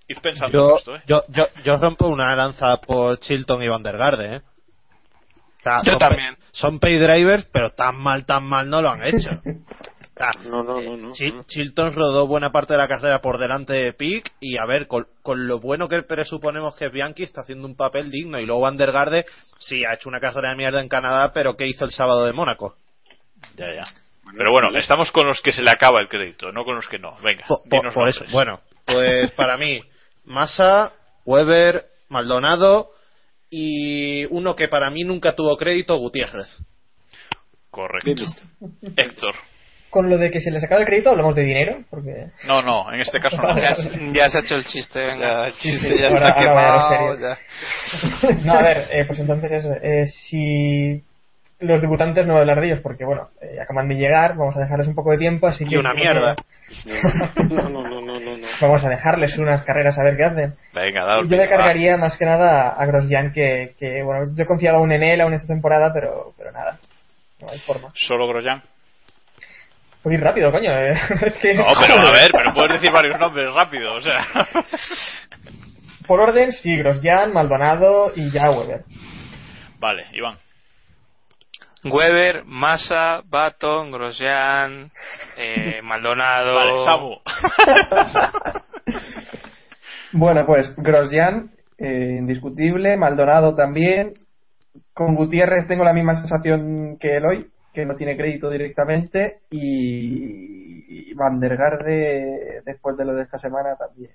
[0.08, 1.02] id pensando Yo, en esto, ¿eh?
[1.06, 4.40] yo, yo, yo rompo una lanza por Chilton y Van der Garde, ¿eh?
[5.58, 6.34] O sea, Yo son también.
[6.36, 9.30] pay- son pay drivers, pero tan mal, tan mal no lo han hecho.
[10.10, 11.10] O sea, No, no, no, no.
[11.12, 14.88] Chil- Chilton rodó buena parte de la carrera por delante de Pick y a ver,
[14.88, 18.40] con, con lo bueno que presuponemos que es Bianchi, está haciendo un papel digno.
[18.40, 19.26] Y luego Van der Garde,
[19.60, 22.32] sí, ha hecho una carrera de mierda en Canadá, pero ¿qué hizo el sábado de
[22.32, 22.74] Mónaco?
[23.54, 23.84] Ya, ya.
[24.36, 26.98] Pero bueno, estamos con los que se le acaba el crédito, no con los que
[26.98, 27.16] no.
[27.22, 27.62] Venga, Po-
[27.94, 29.80] por eso, bueno, pues para mí,
[30.24, 30.94] Massa,
[31.26, 32.90] Weber, Maldonado
[33.50, 36.48] y uno que para mí nunca tuvo crédito, Gutiérrez.
[37.70, 38.24] Correcto.
[38.96, 39.34] Héctor.
[39.90, 42.26] Con lo de que se le sacaba el crédito, hablamos de dinero, porque.
[42.46, 43.54] No, no, en este caso no.
[43.56, 43.74] Ya,
[44.12, 45.46] ya se ha hecho el chiste, venga.
[45.46, 47.16] El chiste ya Ahora- está ahora quemado.
[47.18, 48.34] ya.
[48.44, 49.72] No, a ver, eh, pues entonces eso.
[49.82, 51.02] eh, si
[51.60, 54.54] los debutantes no voy a hablar de ellos, porque bueno, eh, acaban de llegar, vamos
[54.56, 55.78] a dejarles un poco de tiempo, así Y que.
[55.78, 56.36] una mierda.
[57.48, 58.46] No, no, no, no, no.
[58.60, 60.54] Vamos a dejarles unas carreras a ver qué hacen.
[60.74, 61.48] Venga, daos Yo va.
[61.48, 65.34] cargaría más que nada a Grosjean, que, que bueno, yo confiaba aún en él aún
[65.34, 66.78] esta temporada, pero, pero nada.
[67.40, 67.90] No hay forma.
[67.94, 68.62] Solo Grosjean.
[70.04, 70.70] Ir rápido, coño.
[70.72, 70.92] eh.
[71.26, 74.26] Es que- No, pero a ver, pero puedes decir varios nombres rápido, o sea.
[76.06, 78.84] Por orden, sí, Grosjean, Maldonado y ya Weber.
[79.78, 80.38] Vale, Iván.
[81.84, 84.90] Weber, Massa, Baton, Grosjean,
[85.36, 86.54] eh, Maldonado.
[86.54, 87.16] Vale, Samu.
[90.12, 94.14] Bueno, pues Grosjean, eh, indiscutible, Maldonado también.
[94.94, 99.40] Con Gutiérrez tengo la misma sensación que Eloy, que no tiene crédito directamente.
[99.50, 104.12] Y, y Van der Garde, después de lo de esta semana, también.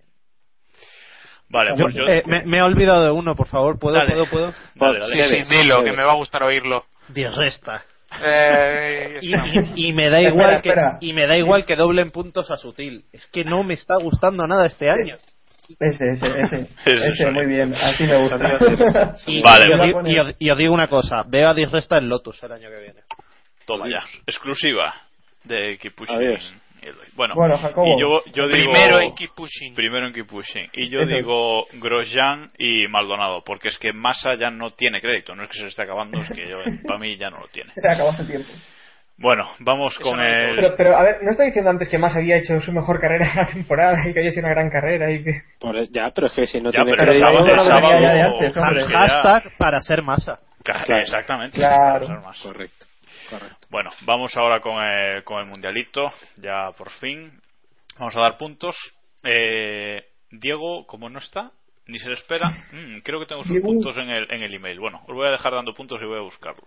[1.49, 2.05] Vale, pues yo.
[2.07, 4.14] eh, me, me he olvidado de uno, por favor, ¿puedo, Dale.
[4.14, 4.53] puedo, puedo?
[4.74, 5.24] Dale, dale.
[5.24, 6.86] Sí, sí, dilo, que me va a gustar oírlo.
[7.10, 7.84] Dios resta.
[8.24, 10.97] Eh, Y, y- y me da igual espera.
[10.99, 13.06] que y me da igual que doblen puntos a Sutil.
[13.12, 15.16] Es que no me está gustando nada este año.
[15.80, 16.70] Ese, ese, ese.
[16.86, 18.38] Ese muy bien, así me gusta.
[19.28, 19.88] Y, Vale, y os vale.
[19.88, 22.51] digo- y os- y os digo una cosa, veo a Dios resta en Lotus el
[22.51, 23.01] año que viene.
[23.66, 24.06] Toma ya.
[24.28, 24.93] Exclusiva
[25.45, 25.95] de Keep
[27.15, 27.88] Bueno, Bueno, Jacobo.
[27.88, 29.73] y yo, yo digo, Primero en Keep Pushing.
[29.75, 30.69] Primero en Keep Pushing.
[30.73, 31.17] Y yo Eso es.
[31.17, 35.36] digo Grosjean y Maldonado, porque es que Massa ya no tiene crédito.
[35.36, 36.57] No es que se esté acabando, es que yo,
[36.88, 37.69] para mí ya no lo tiene.
[37.73, 38.49] Se acabó hace tiempo.
[39.15, 40.55] Bueno, vamos con no el.
[40.55, 43.29] Pero, pero, a ver, ¿no está diciendo antes que Más había hecho su mejor carrera
[43.29, 45.31] de la temporada y que había sido una gran carrera y que...
[45.59, 47.27] Por- ya, pero es que si no Ya, tiene crédito.
[48.88, 50.39] Hashtag para ser masa.
[50.63, 51.57] Claro, Exactamente.
[51.57, 52.05] Claro.
[52.05, 52.41] Para ser más.
[52.41, 52.82] Correcto,
[53.39, 53.67] correcto.
[53.69, 57.31] Bueno, vamos ahora con el, con el mundialito, ya por fin.
[57.97, 58.75] Vamos a dar puntos.
[59.23, 61.51] Eh, Diego, como no está,
[61.88, 63.67] ni se le espera, mm, creo que tengo sus Diego.
[63.67, 64.79] puntos en el, en el email.
[64.79, 66.63] Bueno, os voy a dejar dando puntos y voy a buscarlos.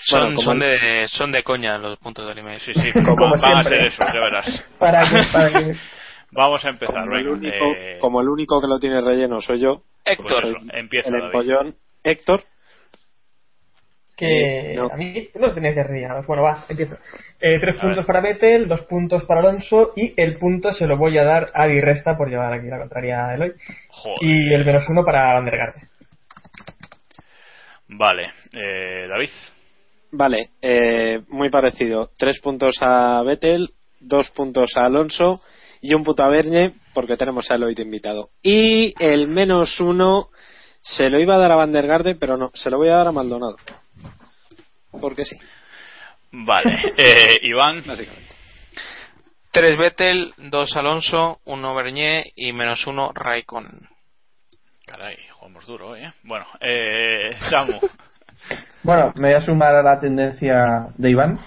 [0.00, 2.58] Son, Bueno, son, el- de, son de coña los puntos del email.
[2.60, 4.64] Sí, sí, Como van a ser esos, ya verás.
[4.78, 5.72] Para que, para que...
[6.36, 9.60] Vamos a empezar, Como el, único, eh, como el único que lo tiene relleno soy
[9.60, 11.24] yo, pues Héctor, eso, empieza el David.
[11.26, 12.42] empollón Héctor.
[14.16, 14.86] Que Eh, no.
[14.92, 16.06] a mí no os tenéis que reír.
[16.26, 16.96] Bueno, va, empiezo.
[17.40, 18.06] Eh, tres A puntos ver.
[18.06, 21.66] para Vettel, dos puntos para Alonso y el punto se lo voy a dar a
[21.66, 23.52] Di Resta por llevar aquí la contraria a Eloy.
[23.88, 24.18] Joder.
[24.22, 25.80] Y el menos uno para Van der Garde.
[27.88, 29.30] Vale, eh, David.
[30.12, 32.10] Vale, eh, muy parecido.
[32.16, 35.40] Tres puntos a Vettel, dos puntos a Alonso
[35.80, 38.28] y un punto a Bernie porque tenemos a Eloy de invitado.
[38.42, 40.28] Y el menos uno
[40.80, 42.96] se lo iba a dar a Van der Garde, pero no, se lo voy a
[42.96, 43.56] dar a Maldonado.
[45.00, 45.36] Porque sí.
[46.32, 47.82] Vale, eh, Iván.
[47.86, 48.34] Básicamente.
[49.52, 53.88] 3 Vettel, 2 Alonso, 1 Bernier y menos 1 Raikkonen.
[54.84, 56.12] Caray, jugamos duro, hoy, ¿eh?
[56.24, 57.78] Bueno, eh, Samu.
[58.82, 61.38] Bueno, me voy a sumar a la tendencia de Iván.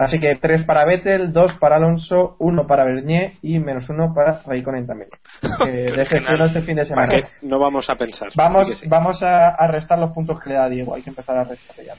[0.00, 4.42] Así que 3 para Vettel, 2 para Alonso, 1 para Bernier y menos 1 para
[4.46, 5.10] Raikkonen también.
[5.58, 7.08] Que decepcionó este fin de semana.
[7.08, 7.28] ¿Para qué?
[7.42, 8.28] No vamos a pensar.
[8.36, 8.86] Vamos, que sí.
[8.88, 10.94] vamos a, a restar los puntos que le da Diego.
[10.94, 11.94] Hay que empezar a restar ya.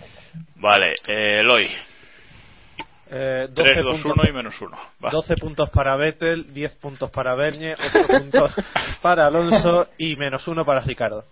[0.56, 1.68] Vale, eh, Eloy.
[3.12, 4.78] Eh, 12 3, 2, puntos, 1 y menos 1.
[5.12, 8.56] 12 puntos para Vettel, 10 puntos para Bernie, 8 puntos
[9.02, 11.26] para Alonso y menos 1 para Ricardo.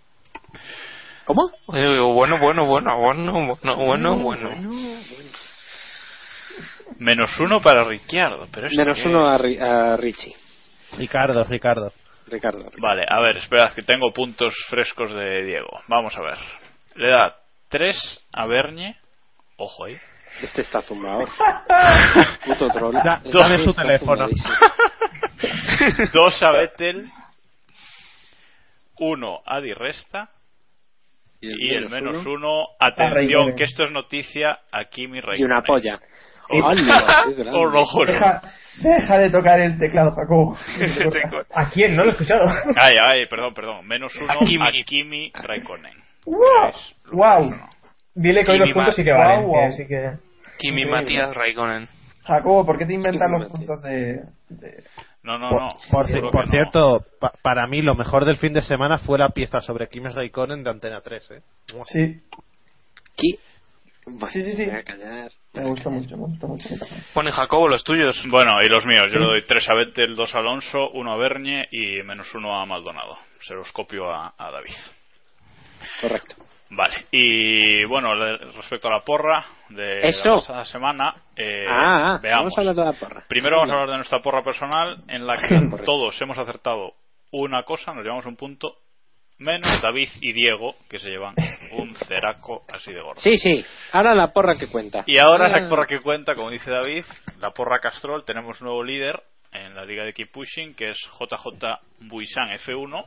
[1.24, 1.50] ¿Cómo?
[1.74, 4.50] Eh, Bueno, bueno, bueno, bueno, bueno, bueno, bueno.
[6.98, 8.48] Menos 1 para Ricciardo.
[8.52, 10.34] Pero Menos uno a, Ri- a Richie.
[10.96, 11.92] Ricardo, Ricardo.
[12.26, 12.64] Ricardo.
[12.78, 15.80] Vale, a ver, espera, que tengo puntos frescos de Diego.
[15.88, 16.38] Vamos a ver.
[16.96, 17.36] Le da
[17.68, 18.96] 3 a Bernie.
[19.56, 19.96] Ojo ahí.
[20.42, 21.24] Este está zumbado.
[22.44, 22.94] Puto troll.
[22.94, 24.26] Da- Este dame está teléfono.
[24.28, 24.54] zumbadísimo.
[26.12, 27.06] 2 a Vettel.
[28.98, 30.30] 1 a Di Resta.
[31.40, 35.52] Y el menos 1, atención, que esto es noticia, a Kimi Y Raikkonen.
[35.52, 35.96] una polla.
[36.50, 36.70] Oh.
[37.52, 38.04] Oh, no.
[38.06, 38.42] Deja,
[38.82, 40.56] deja de tocar el teclado, Jacobo.
[41.54, 41.94] ¿A quién?
[41.96, 42.46] No lo he escuchado.
[42.76, 43.86] Ay, ay, perdón, perdón.
[43.86, 44.66] Menos 1 A Kimi.
[44.68, 45.92] a Kimi Raikkonen.
[46.24, 46.72] ¡Wow!
[47.12, 47.54] ¡Wow!
[48.14, 49.42] Dile que hoy los puntos sí que valen.
[49.42, 49.70] Guau, guau.
[49.70, 50.10] que sí que...
[50.58, 50.90] Kimi Increíble.
[51.02, 51.88] Matías Raikkonen.
[52.24, 54.84] Jacobo, ¿por qué te inventas los puntos de, de-
[55.22, 55.68] No, no, Por, no.
[55.90, 56.50] por por que no.
[56.50, 60.08] cierto, pa- para mí lo mejor del fin de semana fue la pieza sobre Kimi
[60.10, 61.30] Raikkonen de Antena 3.
[61.30, 61.42] ¿eh?
[61.86, 62.20] Sí,
[63.16, 63.38] ¿Qué?
[64.30, 64.66] Sí, sí, sí.
[64.66, 65.30] voy a callar.
[65.58, 66.68] Me gustó mucho, me gustó mucho.
[67.12, 68.16] Pone Jacobo los tuyos.
[68.28, 69.12] Bueno, y los míos.
[69.12, 72.60] Yo le doy 3 a Vettel, 2 a Alonso, 1 a Bernie y menos 1
[72.60, 73.18] a Maldonado.
[73.40, 74.74] Se los copio a, a David.
[76.00, 76.36] Correcto.
[76.70, 77.06] Vale.
[77.10, 80.30] Y bueno, respecto a la porra de Eso.
[80.30, 82.54] la pasada semana, eh, ah, ah, veamos.
[82.54, 83.24] vamos a hablar de la porra.
[83.26, 86.92] Primero vamos a hablar de nuestra porra personal, en la que todos hemos acertado
[87.30, 88.76] una cosa, nos llevamos un punto,
[89.38, 91.34] menos David y Diego, que se llevan
[91.72, 93.20] un ceraco así de gordo.
[93.20, 93.64] Sí, sí.
[93.92, 95.04] Ahora la porra que cuenta.
[95.06, 95.60] Y ahora Ah.
[95.60, 97.04] la porra que cuenta, como dice David,
[97.40, 99.22] la porra Castrol, tenemos nuevo líder
[99.52, 103.04] en la liga de Keep Pushing, que es JJ Buisan F1,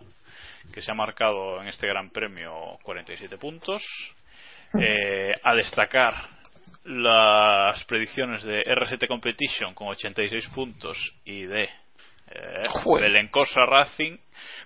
[0.73, 3.82] que se ha marcado en este gran premio 47 puntos.
[4.79, 6.13] Eh, a destacar
[6.86, 11.69] las predicciones de R7 Competition con 86 puntos y de
[12.34, 12.63] eh.
[12.99, 14.17] Belencosa Racing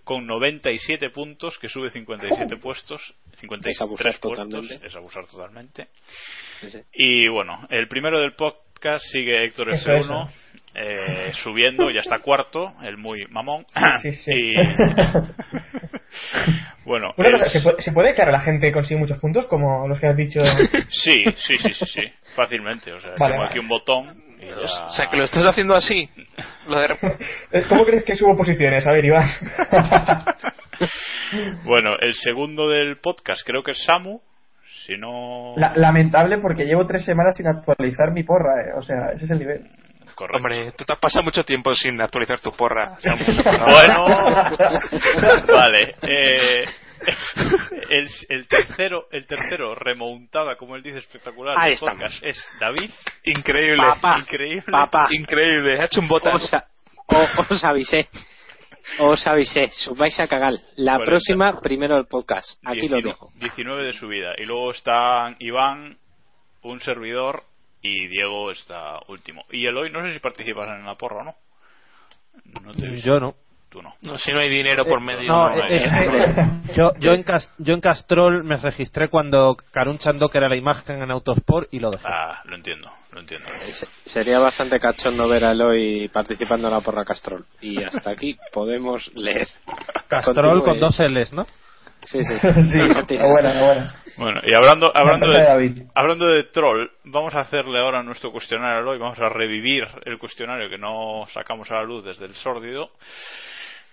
[0.04, 3.02] con 97 puntos, que sube 57 puestos,
[3.40, 4.88] 53 Es abusar puestos, totalmente.
[4.88, 5.88] es abusar totalmente.
[6.62, 6.80] Sí, sí.
[6.94, 10.32] Y bueno, el primero del podcast sigue Héctor Eso, F1
[10.76, 13.66] eh, subiendo, ya está cuarto, el muy mamón.
[14.02, 14.32] Sí, sí.
[14.34, 14.54] Y
[16.86, 19.20] bueno, Una el- cosa, ¿se, puede, ¿se puede echar a la gente que consigue muchos
[19.20, 20.42] puntos, como los que has dicho?
[20.90, 22.02] sí, sí, sí, sí, sí,
[22.36, 22.94] fácilmente.
[22.94, 23.50] O sea, Vale, tengo vale.
[23.50, 24.18] aquí un botón.
[24.40, 26.08] y ya- O sea, que lo estás haciendo así.
[26.68, 26.88] Lo de...
[27.70, 28.86] ¿Cómo crees que subo posiciones?
[28.88, 29.28] A ver, Iván.
[31.64, 34.20] Bueno, el segundo del podcast creo que es Samu.
[34.86, 35.54] Si no.
[35.58, 38.74] La- lamentable porque llevo tres semanas sin actualizar mi porra, eh.
[38.78, 39.68] o sea, ese es el nivel.
[40.16, 40.38] Correcto.
[40.38, 42.98] Hombre, tú te has pasado mucho tiempo sin actualizar tu porra.
[43.66, 44.06] Bueno,
[45.54, 45.96] vale.
[46.02, 46.66] eh,
[47.90, 51.56] el, el tercero, el tercero remontada, como él dice, espectacular.
[51.60, 52.90] Ahí podcast es David.
[53.26, 53.82] Increíble.
[53.82, 54.18] Papá.
[54.20, 54.64] Increíble.
[54.72, 55.08] Papá.
[55.12, 55.82] Increíble.
[55.82, 56.36] Ha hecho un botas.
[56.36, 56.66] Os, a-
[57.50, 58.08] os avisé.
[59.00, 59.70] Os avisé.
[59.98, 60.54] Vais a cagar.
[60.78, 62.60] La Bueno, próxima, primero el podcast.
[62.66, 63.32] Aquí lo 19 dejo.
[63.36, 64.34] 19 de su vida.
[64.38, 65.98] Y luego están Iván,
[66.62, 67.44] un servidor,
[67.88, 69.44] y Diego está último.
[69.52, 71.36] Y Eloy, no sé si participas en la porra o no.
[72.64, 73.02] No te.
[73.02, 73.36] Yo no.
[73.70, 73.94] Tú no.
[74.02, 75.28] No, si no hay dinero por medio.
[75.28, 76.36] No, no, eh, eh,
[76.78, 77.26] yo, yo, en
[77.58, 81.92] yo en Castrol me registré cuando Karun Chandok era la imagen en Autosport y lo
[81.92, 82.06] dejé.
[82.08, 83.48] Ah, lo entiendo, lo entiendo.
[83.72, 87.46] Se- Sería bastante cachondo ver a Eloy participando en la porra Castrol.
[87.60, 89.48] Y hasta aquí podemos leer.
[90.08, 90.64] Castrol Continúe.
[90.64, 91.46] con dos L's, ¿no?
[92.06, 92.34] Sí, sí.
[92.40, 92.78] sí,
[93.18, 93.86] buena, buena.
[94.18, 95.82] Bueno, y hablando, hablando, de David.
[95.94, 98.98] hablando de troll, vamos a hacerle ahora nuestro cuestionario a Eloy.
[99.00, 102.92] Vamos a revivir el cuestionario que no sacamos a la luz desde el sórdido.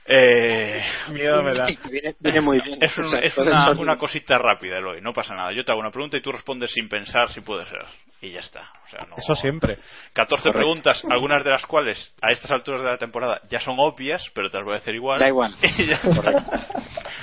[0.04, 1.66] Eh, Miedo me da.
[1.90, 2.78] Viene, viene muy bien.
[2.82, 5.52] Es, un- O sea, es todo una, cosita rápida, Eloy, no pasa nada.
[5.52, 7.84] Yo te hago una pregunta y tú respondes sin pensar si puede ser.
[8.20, 8.68] Y ya está.
[8.84, 9.78] O sea, no- Eso siempre.
[10.12, 10.58] 14 Correcto.
[10.58, 14.50] preguntas, algunas de las cuales a estas alturas de la temporada ya son obvias, pero
[14.50, 15.20] te las voy a hacer igual.
[15.20, 15.54] Da igual.
[15.78, 16.66] Y ya está.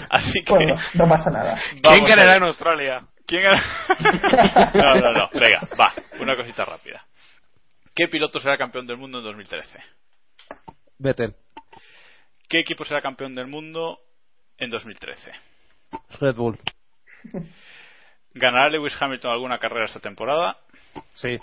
[0.09, 0.51] Así que.
[0.51, 1.61] Bueno, no pasa nada.
[1.81, 3.01] ¿Quién ganará en Australia?
[4.73, 5.29] No, no, no.
[5.33, 5.93] Venga, va.
[6.19, 7.05] Una cosita rápida.
[7.95, 9.79] ¿Qué piloto será campeón del mundo en 2013?
[10.97, 11.35] Vettel.
[12.47, 13.99] ¿Qué equipo será campeón del mundo
[14.57, 15.31] en 2013?
[16.19, 16.57] Red Bull.
[18.33, 20.57] ¿Ganará Lewis Hamilton alguna carrera esta temporada?
[21.13, 21.37] Sí.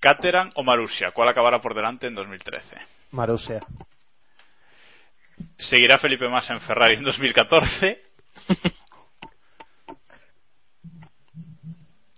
[0.00, 1.10] ¿Caterham o Marussia?
[1.10, 2.76] ¿Cuál acabará por delante en 2013?
[3.10, 3.60] Marussia.
[5.58, 8.02] ¿Seguirá Felipe Massa en Ferrari en 2014?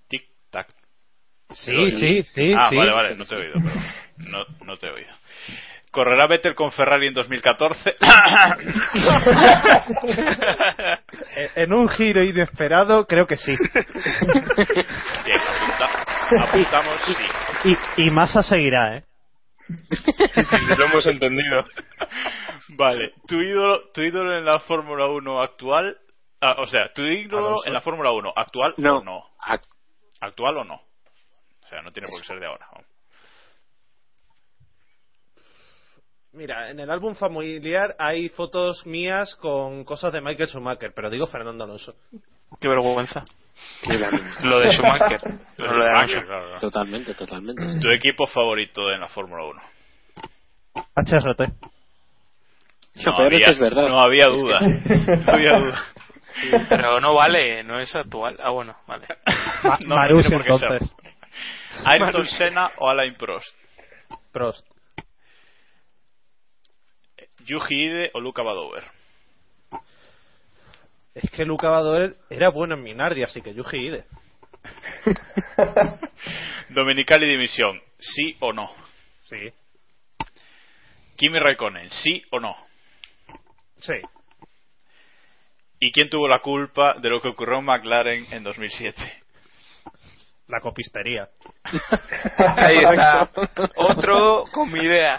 [0.08, 0.68] Tic, tac.
[1.52, 2.76] Sí, sí, sí, Ah, sí.
[2.76, 3.54] vale, vale, no te he oído.
[3.62, 3.82] perdón.
[4.18, 5.10] No, no te he oído.
[5.90, 7.96] ¿Correrá Vettel con Ferrari en 2014?
[11.36, 13.56] Eh, en un giro inesperado, creo que sí.
[15.24, 17.14] Bien, apunta- apuntamos sí.
[17.96, 19.04] Y, y Massa seguirá, ¿eh?
[20.78, 21.64] Lo hemos entendido.
[22.76, 25.96] Vale, tu ídolo, tu ídolo en la Fórmula 1 actual,
[26.40, 27.66] ah, o sea, tu ídolo Alonso.
[27.66, 28.98] en la Fórmula 1 actual No.
[28.98, 29.24] o no.
[29.40, 29.66] Ac-
[30.20, 30.74] Actual o no.
[30.74, 32.66] O sea, no tiene por qué ser de ahora.
[36.32, 41.26] Mira, en el álbum familiar hay fotos mías con cosas de Michael Schumacher, pero digo
[41.26, 41.94] Fernando Alonso.
[42.60, 43.24] Qué vergüenza.
[43.82, 43.90] Sí,
[44.44, 45.20] Lo de Schumacher.
[45.56, 45.78] lo de.
[45.78, 46.60] Schumacher, claro, claro.
[46.60, 47.68] Totalmente, totalmente.
[47.70, 47.80] sí.
[47.80, 49.62] Tu equipo favorito en la Fórmula 1.
[50.96, 51.52] HRT.
[53.06, 53.88] Lo peor es que es verdad.
[53.88, 54.60] No había Es que- duda.
[55.26, 55.84] No había duda.
[56.68, 58.38] Pero no vale, no es actual.
[58.42, 59.06] Ah, bueno, vale.
[59.64, 60.40] Ma- No, no qué ser.
[60.46, 60.94] entonces.
[61.84, 63.54] Ayrton Senna o Alain Prost.
[64.32, 64.66] Prost.
[67.46, 68.84] Yuji Ide o Luca Badoer.
[71.14, 74.04] Es que Luca Badoer era bueno en Minardi, así que Yuji Ide.
[76.70, 77.80] Dominical y Dimisión.
[77.98, 78.70] ¿Sí o no?
[79.24, 79.52] Sí.
[81.16, 81.90] Kimi Raikkonen.
[81.90, 82.56] ¿Sí o no?
[83.82, 83.94] Sí.
[85.80, 89.22] ¿Y quién tuvo la culpa de lo que ocurrió en McLaren en 2007?
[90.48, 91.28] La copistería.
[92.38, 93.30] Ahí está.
[93.76, 95.18] Otro con mi idea.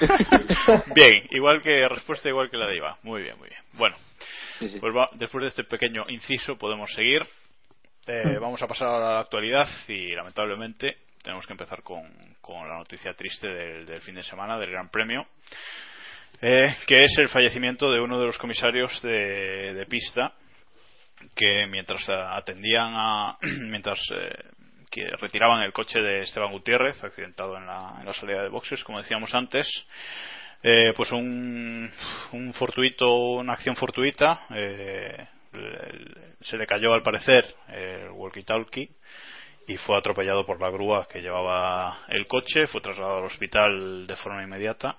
[0.94, 2.98] Bien, igual que respuesta igual que la de Iva.
[3.02, 3.60] Muy bien, muy bien.
[3.74, 3.96] Bueno,
[4.58, 4.80] Sí, sí.
[4.80, 7.22] pues va- después de este pequeño inciso podemos seguir.
[8.06, 12.02] Eh, vamos a pasar ahora a la actualidad y lamentablemente tenemos que empezar con,
[12.40, 15.24] con la noticia triste del, del fin de semana del Gran Premio,
[16.40, 20.32] eh, que es el fallecimiento de uno de los comisarios de, de pista
[21.34, 24.50] que mientras atendían a mientras eh,
[24.90, 28.82] que retiraban el coche de Esteban Gutiérrez accidentado en la, en la salida de boxes
[28.84, 29.66] como decíamos antes
[30.62, 31.90] eh, pues un,
[32.32, 35.26] un fortuito una acción fortuita eh,
[36.40, 38.90] se le cayó al parecer el walkie talkie
[39.66, 44.16] y fue atropellado por la grúa que llevaba el coche fue trasladado al hospital de
[44.16, 44.96] forma inmediata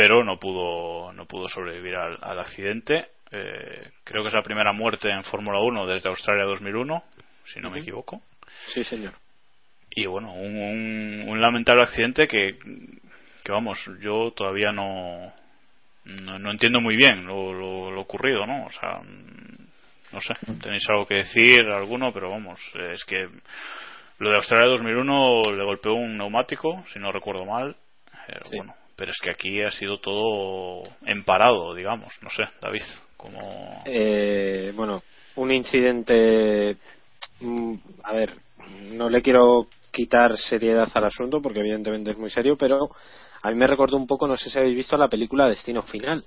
[0.00, 3.08] pero no pudo no pudo sobrevivir al, al accidente.
[3.30, 7.02] Eh, creo que es la primera muerte en Fórmula 1 desde Australia 2001
[7.44, 8.22] si no me equivoco.
[8.66, 9.12] Sí, señor.
[9.90, 12.56] y bueno un, un- un lamentable accidente que
[13.44, 15.32] que vamos yo todavía no
[16.04, 19.66] no, no entiendo muy bien lo, lo- lo ocurrido no o sea mm,
[20.14, 20.32] no sé
[20.62, 23.28] tenéis algo que decir alguno pero vamos eh, es que
[24.18, 27.76] lo de Australia 2001 le golpeó un neumático si no recuerdo mal.
[28.26, 28.56] Pero Sí.
[28.56, 32.82] bueno pero es que aquí ha sido todo en parado digamos no sé David
[33.16, 35.02] como Eh, bueno,
[35.36, 36.76] un incidente.
[37.40, 37.74] mm,
[38.04, 38.30] A ver,
[38.92, 42.90] no le quiero quitar seriedad al asunto porque evidentemente es muy serio, pero
[43.42, 46.24] a mí me recordó un poco, no sé si habéis visto la película Destino Final,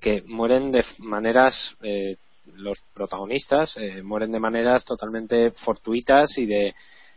[0.00, 2.16] que mueren de maneras, eh,
[2.56, 6.74] los protagonistas eh, mueren de maneras totalmente fortuitas y de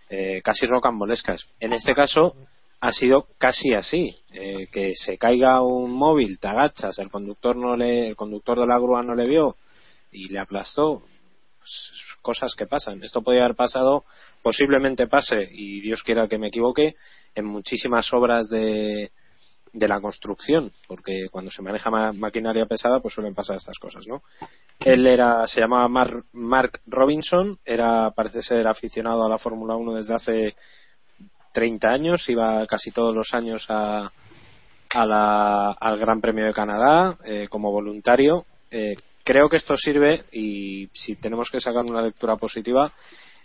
[0.09, 1.47] eh, casi rocambolescas.
[1.59, 2.35] En este caso
[2.81, 7.75] ha sido casi así, eh, que se caiga un móvil, te agachas, el conductor no
[7.75, 9.55] le, el conductor de la grúa no le vio
[10.11, 11.03] y le aplastó,
[11.59, 11.91] pues,
[12.23, 13.03] cosas que pasan.
[13.03, 14.03] Esto podría haber pasado,
[14.41, 16.95] posiblemente pase, y Dios quiera que me equivoque,
[17.35, 19.11] en muchísimas obras de,
[19.73, 24.05] de la construcción, porque cuando se maneja ma- maquinaria pesada, pues suelen pasar estas cosas,
[24.07, 24.21] ¿no?
[24.79, 29.93] Él era, se llamaba Mar- Mark Robinson, era, parece ser aficionado a la Fórmula 1
[29.93, 30.55] desde hace
[31.51, 34.11] 30 años, iba casi todos los años a,
[34.93, 38.45] a la- al Gran Premio de Canadá eh, como voluntario.
[38.69, 42.91] Eh, creo que esto sirve y si tenemos que sacar una lectura positiva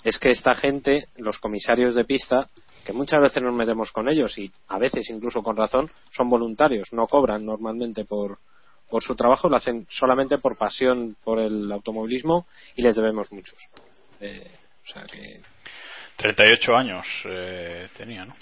[0.04, 2.48] es que esta gente, los comisarios de pista,
[2.84, 6.88] que muchas veces nos metemos con ellos y a veces incluso con razón son voluntarios,
[6.92, 8.38] no cobran normalmente por,
[8.88, 12.46] por su trabajo, lo hacen solamente por pasión por el automovilismo
[12.76, 13.58] y les debemos muchos.
[14.20, 14.48] Eh,
[14.84, 15.40] o sea que
[16.16, 18.34] 38 años eh, tenía, ¿no?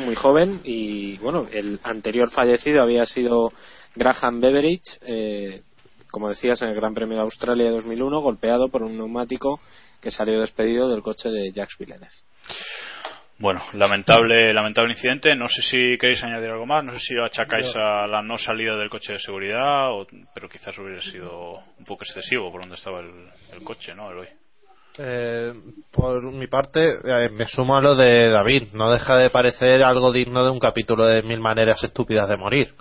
[0.00, 3.52] Muy joven y bueno, el anterior fallecido había sido
[3.94, 5.62] Graham Beveridge, eh,
[6.10, 9.60] como decías, en el Gran Premio de Australia de 2001, golpeado por un neumático
[10.00, 12.08] que salió despedido del coche de Jacques Villeneuve.
[13.40, 15.36] Bueno, lamentable, lamentable incidente.
[15.36, 16.84] No sé si queréis añadir algo más.
[16.84, 20.48] No sé si lo achacáis a la no salida del coche de seguridad, o- pero
[20.48, 24.10] quizás hubiera sido un poco excesivo por donde estaba el, el coche, ¿no?
[24.10, 24.28] El hoy.
[24.98, 25.52] Eh,
[25.92, 28.68] por mi parte, eh, me sumo a lo de David.
[28.74, 32.74] No deja de parecer algo digno de un capítulo de Mil Maneras Estúpidas de Morir.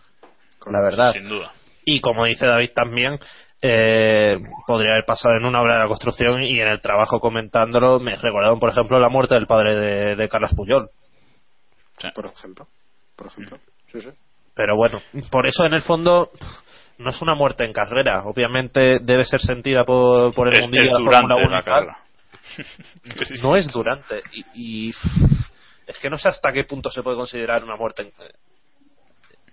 [0.66, 1.14] La verdad.
[1.14, 1.52] Sin duda.
[1.86, 3.20] Y como dice David también,
[3.62, 8.00] eh, podría haber pasado en una obra de la construcción y en el trabajo comentándolo
[8.00, 10.90] me recordaron, por ejemplo, la muerte del padre de, de Carlos Puyol.
[12.14, 12.68] Por ejemplo.
[13.16, 13.58] Por ejemplo.
[13.92, 14.10] Sí, sí.
[14.54, 15.00] Pero bueno,
[15.32, 16.32] por eso en el fondo
[16.98, 18.24] no es una muerte en carrera.
[18.26, 21.98] Obviamente debe ser sentida por, por el Es- mundillo es de la Fórmula durante 1
[23.44, 24.20] No es durante.
[24.34, 24.90] Y, y
[25.86, 28.12] es que no sé hasta qué punto se puede considerar una muerte en,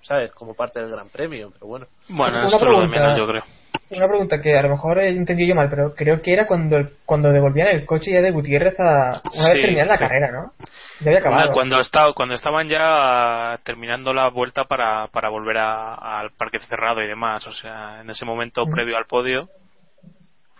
[0.02, 0.32] ¿sabes?
[0.32, 1.86] Como parte del Gran Premio, pero bueno.
[2.08, 3.00] Bueno, Una esto es lo de pregunta.
[3.00, 3.42] menos, yo creo.
[3.90, 6.76] Una pregunta que a lo mejor he entendido yo mal, pero creo que era cuando
[7.04, 10.02] cuando devolvían el coche ya de Gutiérrez a una vez Sí, terminada la sí.
[10.04, 10.52] carrera, ¿no?
[11.00, 11.52] Ya había acabado.
[11.52, 17.02] Cuando, estaba, cuando estaban ya terminando la vuelta para, para volver a- al parque cerrado
[17.02, 18.70] y demás, o sea, en ese momento Mm.
[18.70, 19.48] previo al podio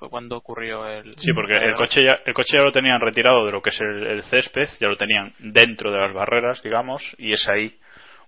[0.05, 1.15] fue cuando ocurrió el.
[1.19, 3.81] Sí, porque el coche ya, el coche ya lo tenían retirado de lo que es
[3.81, 7.77] el, el césped, ya lo tenían dentro de las barreras, digamos, y es ahí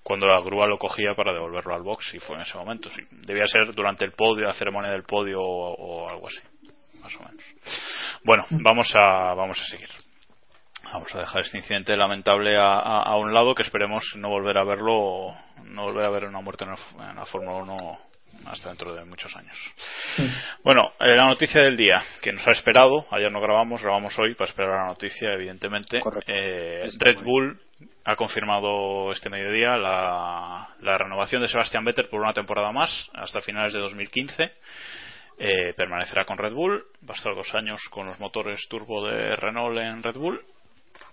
[0.02, 2.88] cuando la grúa lo cogía para devolverlo al box y fue en ese momento.
[2.90, 3.02] Sí.
[3.26, 6.38] Debía ser durante el podio, la ceremonia del podio o, o algo así,
[7.00, 7.44] más o menos.
[8.24, 9.88] Bueno, vamos a, vamos a seguir.
[10.92, 14.56] Vamos a dejar este incidente lamentable a, a- a un lado que esperemos no volver
[14.58, 17.98] a verlo, no volver a ver una muerte en la, en la Fórmula 1
[18.44, 19.56] hasta dentro de muchos años.
[20.62, 24.34] Bueno, eh, la noticia del día que nos ha esperado, ayer no grabamos, grabamos hoy
[24.34, 26.00] para esperar la noticia, evidentemente.
[26.26, 27.60] Eh, Red Bull
[28.04, 33.40] ha confirmado este mediodía la, la renovación de Sebastian Vettel por una temporada más, hasta
[33.40, 34.52] finales de 2015.
[35.38, 39.36] Eh, permanecerá con Red Bull, va a estar dos años con los motores turbo de
[39.36, 40.40] Renault en Red Bull.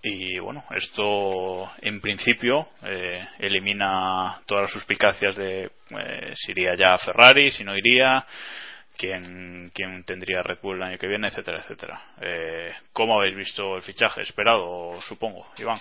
[0.02, 6.94] Y bueno, esto en principio eh, elimina todas las suspicacias de eh, si iría ya
[6.94, 8.26] a Ferrari, si no iría,
[8.98, 12.02] quién, quién tendría Red Bull el año que viene, etcétera, etcétera.
[12.20, 14.20] Eh, ¿Cómo habéis visto el fichaje?
[14.20, 15.80] Esperado, supongo, Iván.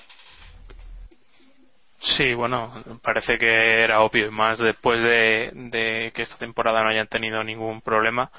[1.99, 7.07] Sí, bueno, parece que era obvio más después de, de que esta temporada no hayan
[7.07, 8.29] tenido ningún problema.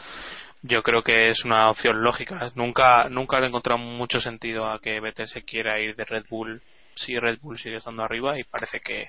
[0.67, 2.51] Yo creo que es una opción lógica.
[2.55, 6.25] Nunca, nunca le he encontrado mucho sentido a que Vettel se quiera ir de Red
[6.31, 6.63] Bull
[6.97, 9.09] si Red Bull sigue estando arriba y parece que,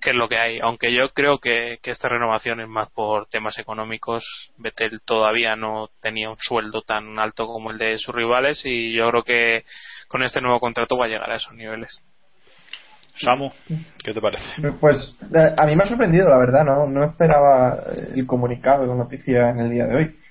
[0.00, 0.60] que es lo que hay.
[0.60, 4.52] Aunque yo creo que, que esta renovación es más por temas económicos.
[4.58, 9.10] Vettel todavía no tenía un sueldo tan alto como el de sus rivales y yo
[9.10, 9.64] creo que
[10.06, 12.00] con este nuevo contrato va a llegar a esos niveles.
[13.18, 13.50] Samu,
[14.04, 14.72] ¿qué te parece?
[14.80, 17.76] Pues eh, a mí me ha sorprendido, la verdad, no, no esperaba
[18.14, 20.21] el comunicado con noticia en el día de hoy.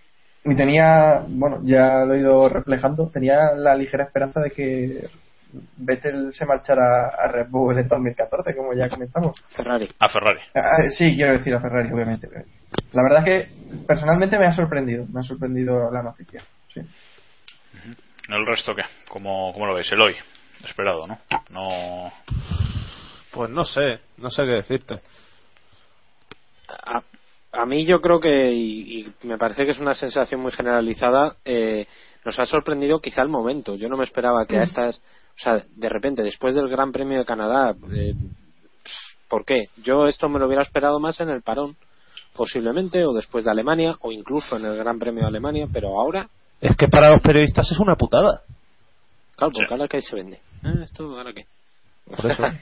[0.43, 5.07] Y tenía, bueno, ya lo he ido reflejando, tenía la ligera esperanza de que
[5.77, 9.39] Vettel se marchara a Red Bull en 2014, como ya comentamos.
[9.49, 9.89] Ferrari.
[9.99, 10.39] A Ferrari.
[10.55, 12.27] Ah, sí, quiero decir a Ferrari, obviamente.
[12.93, 16.41] La verdad es que personalmente me ha sorprendido, me ha sorprendido la noticia.
[16.73, 16.81] Sí.
[18.29, 18.83] ¿El resto qué?
[19.09, 19.91] ¿Cómo, cómo lo veis?
[19.91, 20.15] El hoy.
[20.63, 21.19] Esperado, ¿no?
[21.49, 22.11] No.
[23.31, 24.99] Pues no sé, no sé qué decirte.
[27.51, 31.35] A, mí yo creo que, y, y me parece que es una sensación muy generalizada,
[31.45, 31.85] eh,
[32.25, 33.75] nos ha sorprendido quizá el momento.
[33.75, 37.17] Yo no me esperaba que a estas, o sea, de repente, después del Gran Premio
[37.19, 38.13] de Canadá, eh,
[39.27, 39.65] ¿por qué?
[39.83, 41.75] Yo esto me lo hubiera esperado más en el parón,
[42.35, 46.27] posiblemente, o después de Alemania, o incluso en el Gran Premio de Alemania, pero ahora,
[46.61, 48.41] Es que para los periodistas es una putada.
[49.35, 50.39] claro, porque ahora que se vende.
[50.63, 51.45] Ah, esto, ahora qué.
[52.05, 52.43] Por eso.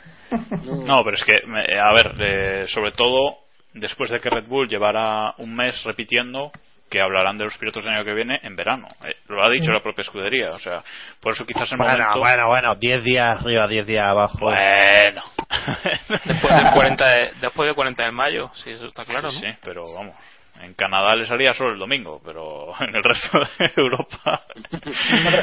[0.63, 3.37] No, pero es que, me- a ver, eh, sobre todo
[3.73, 6.51] después de que Red Bull llevara un mes repitiendo
[6.89, 8.87] que hablarán de los pilotos del año que viene en verano.
[9.05, 10.83] Eh, lo ha dicho la propia escudería, o sea,
[11.21, 12.19] por eso quizás el Bueno, momento...
[12.19, 14.37] bueno, bueno, 10 días arriba, 10 días abajo.
[14.39, 15.21] Bueno.
[16.25, 19.31] Después del 40 de, después del 40 de mayo, sí, eso está claro, ¿no?
[19.31, 20.15] Sí, pero vamos.
[20.61, 24.43] En Canadá les haría solo el domingo, pero en el resto de Europa.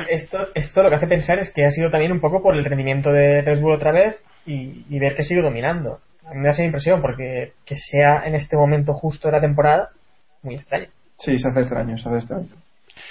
[0.09, 2.65] Esto, esto lo que hace pensar es que ha sido también un poco por el
[2.65, 4.17] rendimiento de Red Bull otra vez
[4.47, 6.01] y, y ver que sigue dominando.
[6.27, 9.41] A mí me da esa impresión porque que sea en este momento justo de la
[9.41, 9.91] temporada,
[10.43, 10.89] muy extraño.
[11.19, 12.49] Sí, se hace extraño, se hace extraño.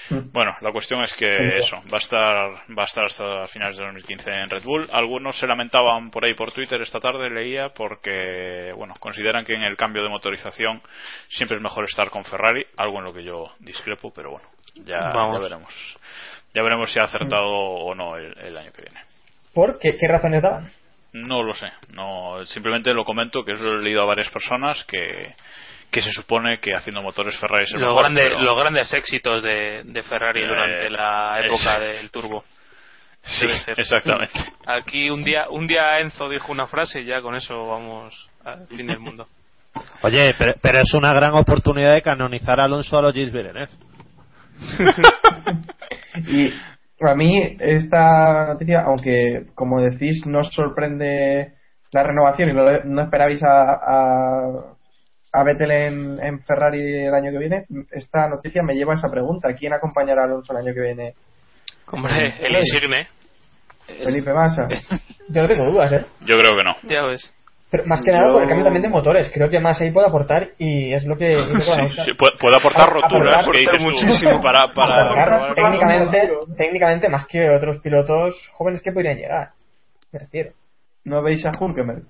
[0.10, 3.86] Bueno, la cuestión es que eso, va a estar va a estar hasta finales de
[3.86, 4.88] 2015 en Red Bull.
[4.92, 9.64] Algunos se lamentaban por ahí por Twitter esta tarde, leía, porque bueno, consideran que en
[9.64, 10.82] el cambio de motorización
[11.28, 15.12] siempre es mejor estar con Ferrari, algo en lo que yo discrepo, pero bueno, ya,
[15.12, 15.98] ya veremos.
[16.54, 19.02] Ya veremos si ha acertado o no el, el año que viene.
[19.54, 20.70] ¿Por qué, qué razones daban?
[21.18, 24.84] No lo sé, no simplemente lo comento que eso lo he leído a varias personas
[24.86, 25.34] que
[25.90, 29.42] que se supone que haciendo motores Ferrari es el Los, mejor, pero- los grandes éxitos
[29.42, 32.44] de, de Ferrari Eh, durante la época del turbo.
[33.22, 33.80] Sí, Debe ser.
[33.80, 34.34] exactamente.
[34.68, 38.68] Aquí un día un día Enzo dijo una frase y ya con eso vamos al
[38.68, 39.28] fin del mundo.
[40.02, 43.70] Oye, pero, pero es una gran oportunidad de canonizar a Alonso a los Gilles Villeneuve.
[46.28, 46.54] Y
[47.00, 51.54] a mí esta noticia, aunque como decís, no os sorprende
[51.92, 54.76] la renovación y no, no esperabais a, a,
[55.34, 59.10] a Vettel en, en Ferrari el año que viene, esta noticia me lleva a esa
[59.10, 59.54] pregunta.
[59.56, 61.14] ¿Quién acompañará a Alonso el año que viene?
[61.92, 63.08] Hombre, el insigne.
[63.86, 64.68] Felipe Massa.
[65.30, 66.06] Yo no tengo dudas, ¿eh?
[66.22, 66.76] Yo creo que no.
[66.84, 67.34] Ya ves.
[67.76, 69.30] Pero más que nada por el cambio también de motores.
[69.34, 71.32] Creo que más ahí puede aportar y es lo que...
[71.32, 74.42] es lo que Sí, sí, aportar A- roturas, aportar que dices muchísimo.
[74.42, 79.50] para, para, Aportar técnicamente, técnicamente más que otros pilotos jóvenes que podrían llegar.
[80.14, 80.52] Me refiero.
[81.04, 82.04] ¿No veis a Hulkenberg?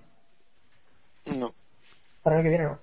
[1.36, 1.51] No.
[2.22, 2.80] Para el que viene no.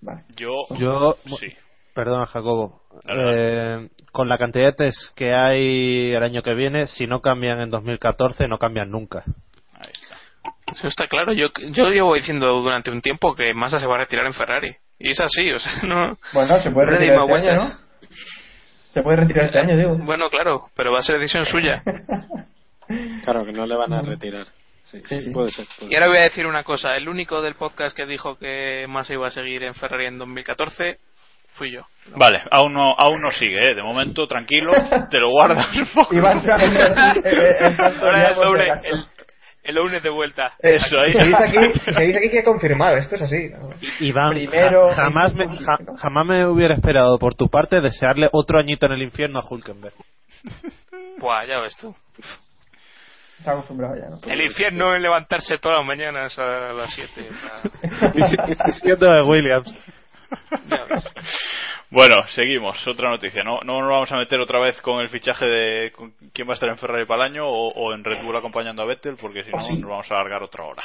[0.00, 0.22] Vale.
[0.36, 1.52] Yo, Yo, sí.
[1.94, 7.06] perdona Jacobo, Eh, con la cantidad de test que hay el año que viene, si
[7.06, 9.22] no cambian en 2014, no cambian nunca.
[10.76, 11.32] Eso está claro.
[11.32, 14.76] Yo, yo llevo diciendo durante un tiempo que Massa se va a retirar en Ferrari.
[14.98, 16.16] Y es así, o sea, no.
[16.32, 17.54] Bueno, se puede retirar este año.
[17.62, 17.86] ¿no?
[18.92, 19.96] Se puede retirar este año, digo.
[19.98, 21.82] Bueno, claro, pero va a ser decisión suya.
[23.24, 24.46] Claro, que no le van a retirar.
[24.84, 25.30] Sí, sí.
[25.32, 25.66] puede ser.
[25.76, 26.96] puede Y ahora voy a decir una cosa.
[26.96, 30.98] El único del podcast que dijo que Massa iba a seguir en Ferrari en 2014
[31.54, 31.80] fui yo.
[32.14, 33.74] Vale, aún no, aún no sigue, ¿eh?
[33.74, 34.70] De momento, tranquilo,
[35.10, 36.14] te lo guardas un poco.
[36.14, 39.08] Y va a entrar en el- el acaso.
[39.66, 40.52] El, lunes de vuelta.
[40.58, 41.12] Eso, ahí.
[41.12, 42.96] Si seguís aquí, si seguís aquí que he confirmado.
[42.96, 43.48] Esto es así.
[43.50, 43.70] ¿no?
[44.00, 48.58] Iván, Primero- ja- jamás, me, ja- jamás me hubiera esperado por tu parte desearle otro
[48.58, 49.94] añito en el infierno a Hulkenberg.
[51.18, 51.94] Buah, ya ves tú.
[53.38, 54.18] Está acostumbrado ya, ¿no?
[54.32, 57.28] El infierno es levantarse todas las mañanas a las 7.
[58.80, 59.76] Siendo de Williams.
[61.90, 62.84] Bueno, seguimos.
[62.86, 63.44] Otra noticia.
[63.44, 66.52] No, no nos vamos a meter otra vez con el fichaje de con quién va
[66.52, 69.16] a estar en Ferrari para el año o, o en Red Bull acompañando a Vettel,
[69.16, 69.76] porque si no sí.
[69.76, 70.82] nos vamos a alargar otra hora.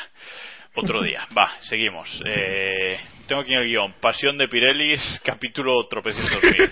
[0.74, 1.28] Otro día.
[1.38, 2.08] Va, seguimos.
[2.26, 2.98] Eh,
[3.28, 3.94] tengo aquí en el guion.
[4.00, 6.72] Pasión de Pirellis, capítulo tropecientos mil.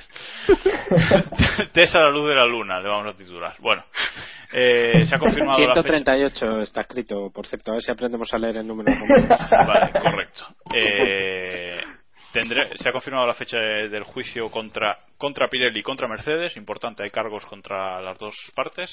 [1.73, 3.55] Test a la luz de la luna, le vamos a titular.
[3.59, 3.83] Bueno,
[4.53, 5.81] eh, se ha confirmado la fecha.
[5.81, 8.89] 138 está escrito, por cierto, a ver si aprendemos a leer el número.
[9.67, 10.45] Vale, correcto.
[10.73, 11.81] Eh,
[12.33, 16.55] tendré- se ha confirmado la fecha de- del juicio contra, contra Pirelli y contra Mercedes.
[16.57, 18.89] Importante, hay cargos contra las dos partes.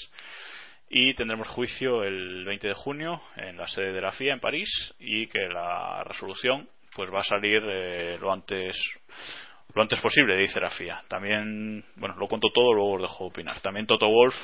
[0.89, 4.68] Y tendremos juicio el 20 de junio en la sede de la FIA en París.
[5.01, 8.76] Y que la resolución pues va a salir eh, lo antes
[9.74, 11.03] lo antes posible, dice la FIA.
[11.09, 13.61] También, bueno, lo cuento todo, luego os dejo opinar.
[13.61, 14.34] También Toto Wolf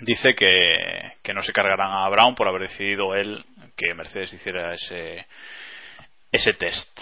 [0.00, 3.42] dice que, que no se cargarán a Brown por haber decidido él
[3.76, 5.24] que Mercedes hiciera ese
[6.30, 7.00] ese test.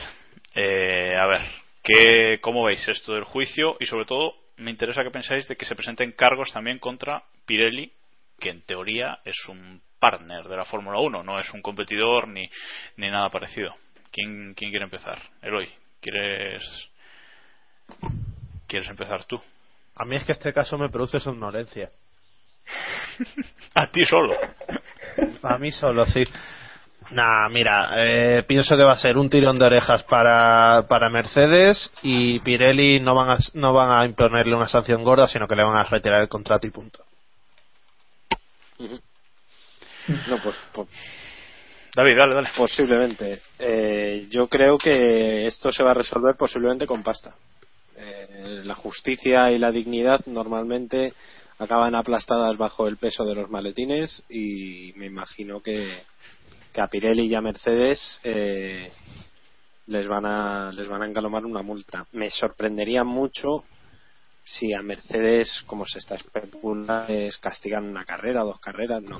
[0.58, 1.42] Eh, a ver,
[1.82, 3.76] ¿qué, ¿cómo veis esto del juicio?
[3.78, 7.92] Y sobre todo, me interesa que pensáis de que se presenten cargos también contra Pirelli,
[8.40, 12.48] que en teoría es un partner de la Fórmula 1, no es un competidor ni,
[12.96, 13.74] ni nada parecido.
[14.10, 15.20] ¿Quién, ¿Quién quiere empezar?
[15.42, 15.68] Eloy,
[16.00, 16.62] ¿quieres,
[18.66, 19.38] ¿quieres empezar tú?
[19.96, 21.90] A mí es que este caso me produce somnolencia.
[23.74, 24.34] A ti solo.
[25.42, 26.24] A mí solo, sí.
[27.10, 31.92] Nah, mira, eh, pienso que va a ser un tirón de orejas para, para Mercedes
[32.02, 35.64] y Pirelli no van, a, no van a imponerle una sanción gorda, sino que le
[35.64, 37.04] van a retirar el contrato y punto.
[38.78, 40.88] No, pues, pues
[41.94, 42.50] David, dale, dale.
[42.54, 43.40] posiblemente.
[43.58, 47.34] Eh, yo creo que esto se va a resolver posiblemente con pasta.
[47.96, 51.14] Eh, la justicia y la dignidad normalmente
[51.58, 56.02] acaban aplastadas bajo el peso de los maletines y me imagino que,
[56.76, 58.92] que a Pirelli y a Mercedes eh,
[59.86, 62.04] les van a les van a engalomar una multa.
[62.12, 63.64] Me sorprendería mucho
[64.44, 69.16] si a Mercedes, como se está especulando, les castigan una carrera, dos carreras, no.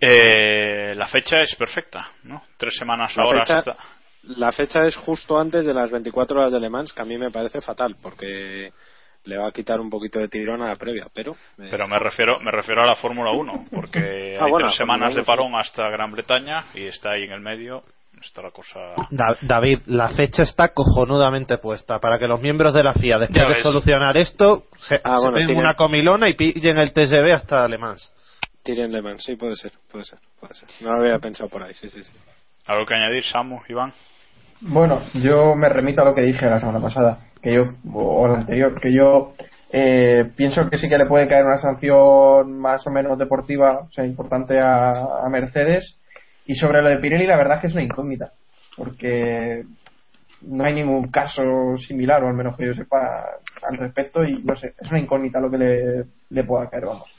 [0.00, 2.42] Eh, la fecha es perfecta, ¿no?
[2.58, 3.76] Tres semanas La ahora fecha- hasta-
[4.24, 7.16] La fecha es justo antes de las 24 horas de Le Mans, que a mí
[7.18, 8.72] me parece fatal, porque
[9.24, 11.32] le va a quitar un poquito de tirón a la previa, pero...
[11.58, 14.78] eh, Pero me refiero, me refiero a la Fórmula 1, porque Ah, hay bueno, tres
[14.78, 15.26] semanas 1, de sí.
[15.26, 17.82] parón hasta Gran Bretaña y está ahí en el medio.
[18.22, 18.78] está la cosa.
[19.10, 23.42] Da- David, la fecha está cojonudamente puesta para que los miembros de la FIA, después
[23.42, 23.62] Ya de ves.
[23.62, 27.66] solucionar esto, se, Ah, se bueno, den tienen- una comilona y pillen el TGV hasta
[27.68, 28.12] Le Mans.
[28.62, 30.68] Tyrion Le Mans, sí, puede ser, puede ser, puede ser.
[30.80, 32.12] No lo había pensado por ahí, sí, sí, sí.
[32.66, 33.92] ¿Algo que añadir, Samu, Iván?
[34.60, 38.38] Bueno, yo me remito a lo que dije la semana pasada, que yo, o la
[38.38, 39.34] anterior, que yo
[39.70, 43.90] eh, pienso que sí que le puede caer una sanción más o menos deportiva, o
[43.92, 45.98] sea, importante a, a Mercedes.
[46.46, 48.32] Y sobre lo de Pirelli, la verdad es que es una incógnita,
[48.76, 49.62] porque
[50.40, 51.42] no hay ningún caso
[51.76, 53.26] similar, o al menos que yo sepa
[53.62, 57.10] al respecto, y no sé, es una incógnita lo que le, le pueda caer, vamos.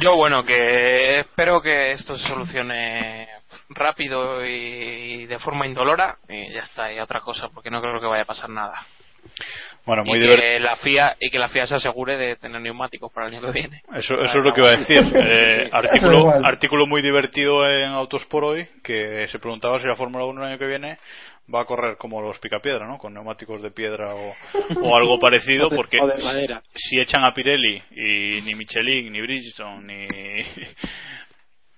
[0.00, 3.28] Yo, bueno, que espero que esto se solucione
[3.70, 8.06] rápido y de forma indolora y ya está, y otra cosa, porque no creo que
[8.06, 8.74] vaya a pasar nada.
[9.84, 10.42] Bueno, muy y divertido.
[10.42, 13.42] que la FIA y que la FIA se asegure de tener neumáticos para el año
[13.46, 13.82] que viene.
[13.94, 15.00] Eso, eso es lo que iba a decir.
[15.14, 20.40] Eh, artículo, artículo muy divertido en Autosport hoy que se preguntaba si la Fórmula 1
[20.42, 20.98] el año que viene
[21.52, 22.96] va a correr como los picapiedra, ¿no?
[22.96, 24.32] Con neumáticos de piedra o,
[24.82, 26.62] o algo parecido, O de- porque o de madera.
[26.74, 30.06] si echan a Pirelli y ni Michelin, ni Bridgestone, ni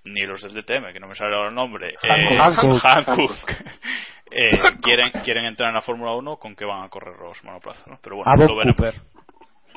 [0.04, 2.80] ni los del DTM, que no me sale ahora el nombre, eh, Hankook.
[2.84, 3.50] Hankook,
[4.30, 4.50] eh,
[4.82, 7.86] quieren quieren entrar en la Fórmula 1, ¿con qué van a correr los monoplazas?
[7.86, 7.98] ¿no?
[8.02, 8.76] Pero bueno, lo veremos.
[8.76, 8.94] Cooper.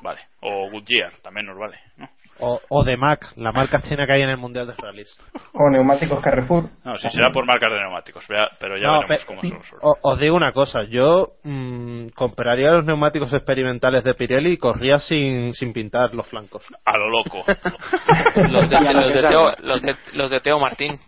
[0.02, 0.22] Vale.
[0.42, 2.10] O Goodyear, también nos vale, ¿no?
[2.40, 5.18] O, o de Mac, la marca china que hay en el Mundial de Rallys.
[5.54, 6.70] O neumáticos Carrefour.
[6.84, 8.26] No, si será por marcas de neumáticos,
[8.60, 9.52] pero ya No, veremos pe- cómo son
[9.82, 15.00] los os digo una cosa, yo mm, compraría los neumáticos experimentales de Pirelli y corría
[15.00, 16.64] sin, sin pintar los flancos.
[16.84, 17.44] A lo loco.
[18.36, 19.28] De, de.
[19.28, 21.00] Teo, los de- los de Teo Martín.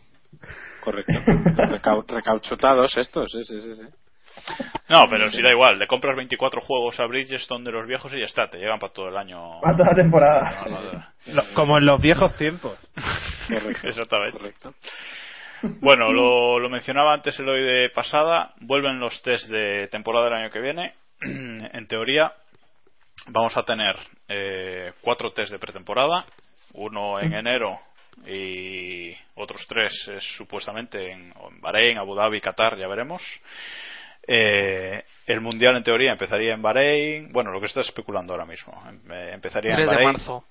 [0.82, 1.12] Correcto.
[1.14, 3.84] Recau- recauchutados estos, sí, sí, sí.
[4.90, 8.20] No, pero si da igual, le compras 24 juegos a Bridgestone de los viejos y
[8.20, 9.60] ya está, te llegan para todo el año.
[9.62, 10.64] Para toda la temporada.
[10.70, 11.06] No, no, no.
[11.34, 12.78] Lo- como en los viejos tiempos.
[13.84, 14.40] Exactamente.
[15.82, 20.34] Bueno, lo, lo mencionaba antes el hoy de pasada, vuelven los test de temporada del
[20.36, 20.94] año que viene.
[21.22, 22.32] en teoría,
[23.28, 23.96] vamos a tener
[24.30, 26.26] eh, cuatro test de pretemporada,
[26.74, 27.80] uno en enero
[28.26, 33.22] y otros tres eh, supuestamente en, en Bahrein, Abu Dhabi, Qatar, ya veremos.
[34.28, 38.74] Eh, el mundial en teoría empezaría en Bahrein, bueno, lo que está especulando ahora mismo,
[38.90, 40.44] em- eh, empezaría en 3 de Bahrein, marzo.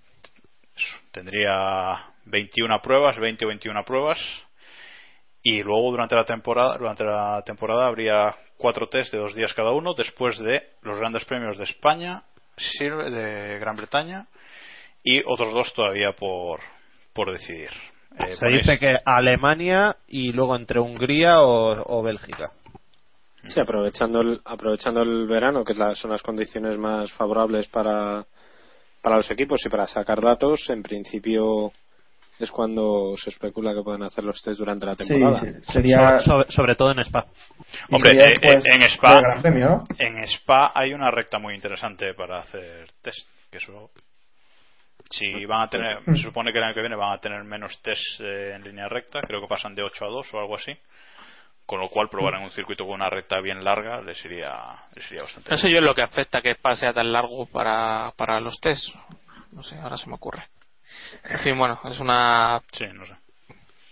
[1.13, 4.19] tendría 21 pruebas, 20 o 21 pruebas
[5.43, 9.71] y luego durante la temporada durante la temporada habría cuatro test de dos días cada
[9.73, 12.23] uno después de los grandes premios de España,
[12.81, 14.27] de Gran Bretaña
[15.03, 16.61] y otros dos todavía por
[17.13, 17.71] por decidir.
[18.19, 22.51] Eh, Se ponéis- dice que Alemania y luego entre Hungría o, o Bélgica.
[23.49, 28.25] Sí, aprovechando el, aprovechando el verano, que es la- son las condiciones más favorables para,
[29.03, 31.73] para los equipos y para sacar datos, en principio
[32.39, 35.41] es cuando se especula que pueden hacer los test durante la temporada.
[35.41, 36.19] sí, sería-
[36.49, 37.27] sobre, todo en Spa.
[37.91, 39.85] Hombre, sería eh, eh, en Spa Gran Premio, ¿no?
[39.99, 43.89] en Spa hay una recta muy interesante para hacer test, que eso
[45.11, 47.81] si van a tener, se supone que el año que viene van a tener menos
[47.83, 50.73] test eh, en línea recta, creo que pasan de 8 a 2 o algo así.
[51.67, 54.55] Con lo cual probar en un circuito con una recta bien larga les iría,
[54.95, 57.47] les iría bastante No sé yo en lo que afecta que Spa sea tan largo
[57.47, 58.89] para, para los test.
[59.53, 60.45] No sé, ahora se me ocurre.
[61.29, 63.15] En fin, bueno, es una Sí, no sé.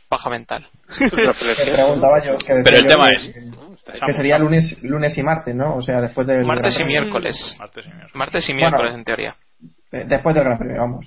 [0.09, 0.67] paja mental.
[0.99, 2.39] Que preguntaba yo.
[2.39, 5.75] que Pero el yo tema que- es- Que sería lunes, lunes y martes, ¿no?
[5.77, 6.45] O sea, después del.
[6.45, 7.57] Martes y miércoles.
[7.59, 8.15] Martes y miércoles.
[8.15, 8.69] Martes y Bueno.
[8.71, 9.35] miércoles, en teoría.
[9.91, 11.07] Eh, Después del Gran Premio, vamos.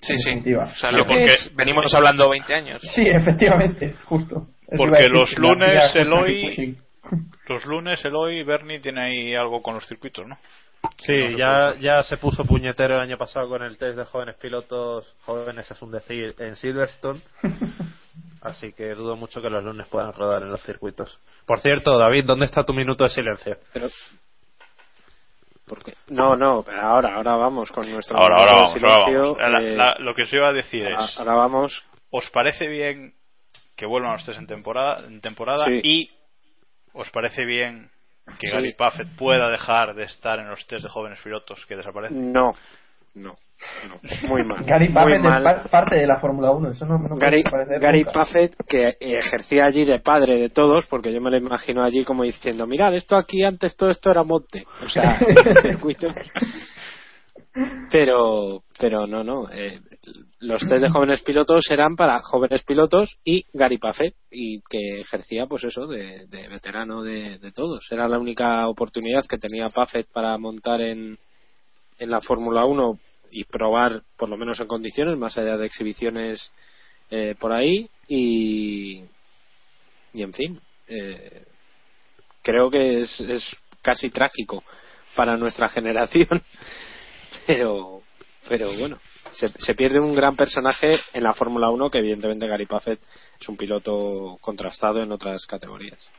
[0.00, 0.54] Sí, sí.
[0.54, 2.80] O sea, Sí, lo que porque- es- venimos hablando 20 años.
[2.82, 4.48] Sí, efectivamente, justo.
[4.76, 6.76] Porque decir, los lunes, tía el justo hoy, aquí, sí.
[7.48, 10.36] los lunes, el hoy, Bernie tiene ahí algo con los circuitos, ¿no?
[10.98, 11.80] Sí, No ya, puede.
[11.82, 15.80] ya se puso puñetero el año pasado con el test de jóvenes pilotos, jóvenes es
[15.82, 17.20] un decir, en Silverstone.
[18.42, 21.18] Así que dudo mucho que los lunes puedan rodar en los circuitos.
[21.46, 23.56] Por cierto, David, ¿dónde está tu minuto de silencio?
[23.72, 23.88] Pero,
[25.66, 29.52] porque, no, no, pero ahora, ahora vamos con nuestro Ahora, vamos, de ahora silencio, vamos.
[29.52, 31.84] La- eh, la- lo que os iba a decir ahora, es, ahora vamos.
[32.10, 33.14] ¿os parece bien
[33.76, 35.80] que vuelvan ustedes en temporada, en temporada Sí.
[35.82, 36.10] y
[36.92, 37.90] os parece bien
[38.38, 38.52] que Sí.
[38.52, 42.32] Gary Puffett pueda dejar de estar en los test de jóvenes pilotos que desaparecen?
[42.32, 42.52] No,
[43.14, 43.34] no,
[43.88, 44.64] no, muy mal.
[44.64, 45.62] Gary Puffett es mal.
[45.70, 46.70] parte de la Fórmula 1.
[46.70, 47.42] Eso no, no Gary,
[47.80, 48.04] Gary.
[48.04, 52.22] Puffett, que ejercía allí de padre de todos, porque yo me lo imagino allí como
[52.22, 54.64] diciendo, mirad, esto aquí antes todo esto era monte.
[54.82, 55.18] O sea,
[55.62, 56.08] circuito.
[57.90, 59.48] Pero, pero no, no.
[59.52, 59.78] eh,
[60.42, 65.46] los test de jóvenes pilotos eran para jóvenes pilotos y Gary Puffett, y que ejercía,
[65.46, 67.86] pues eso, de, de veterano de, de todos.
[67.90, 71.18] Era la única oportunidad que tenía Puffett para montar en,
[71.98, 72.98] en la Fórmula 1
[73.30, 76.52] y probar, por lo menos en condiciones, más allá de exhibiciones
[77.10, 77.88] eh, por ahí.
[78.08, 79.04] Y,
[80.12, 81.46] y en fin, eh,
[82.42, 84.62] creo que es, es casi trágico
[85.14, 86.42] para nuestra generación,
[87.46, 88.02] pero,
[88.48, 88.98] pero bueno,
[89.32, 93.00] se, se pierde un gran personaje en la Fórmula 1 que evidentemente Gary Paffett
[93.40, 96.10] es un piloto contrastado en otras categorías.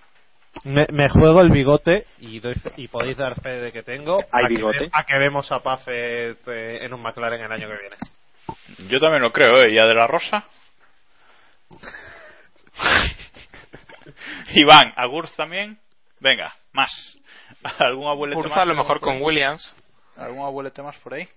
[0.64, 4.45] Me, me juego el bigote y, doy y podéis dar fe de que tengo ¿Hay
[4.45, 4.84] a, que bigote?
[4.85, 7.95] ve- a que vemos a Paffett eh, en un McLaren el año que viene.
[8.90, 9.72] Yo también lo creo, ¿eh?
[9.73, 10.45] ¿Y a de la Rosa?
[14.56, 15.80] Iván, ¿a Gurz también?
[16.19, 16.91] Venga, más.
[17.80, 18.60] ¿Algún abuelete Urza más?
[18.60, 19.73] a lo mejor con Williams.
[20.18, 21.27] ¿Algún abuelete más por ahí?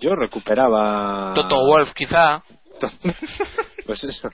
[0.00, 1.32] Yo recuperaba.
[1.34, 2.42] Toto Wolf, quizá.
[3.86, 4.30] Pues eso.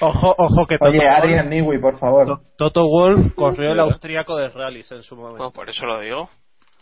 [0.00, 2.40] Ojo, ojo que Toto Oye, Wolff- Adrian Newey, por favor.
[2.58, 5.38] Toto Wolf corrió el austríaco de rallies en su momento.
[5.38, 6.28] Pues por eso lo digo.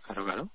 [0.06, 0.48] Claro, claro.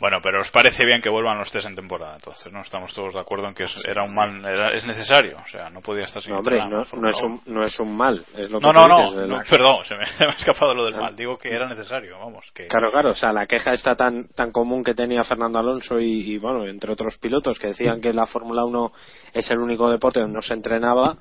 [0.00, 3.14] Bueno, pero os parece bien que vuelvan los tres en temporada, entonces no estamos todos
[3.14, 6.04] de acuerdo en que es- era un mal, era- es necesario, o sea, no podía
[6.04, 7.42] estar sin No, hombre, no, no es un, 1.
[7.46, 8.24] no es un mal.
[8.36, 10.30] Es lo que No, tú no, no, dices, no, la- perdón, se me, se me
[10.30, 11.16] ha escapado lo del mal.
[11.16, 12.48] Digo que era necesario, vamos.
[12.54, 12.68] Que...
[12.68, 16.32] Claro, claro, o sea, la queja está tan, tan común que tenía Fernando Alonso y,
[16.32, 18.92] y, bueno, entre otros pilotos que decían que la Fórmula 1
[19.34, 21.16] es el único deporte donde no se entrenaba,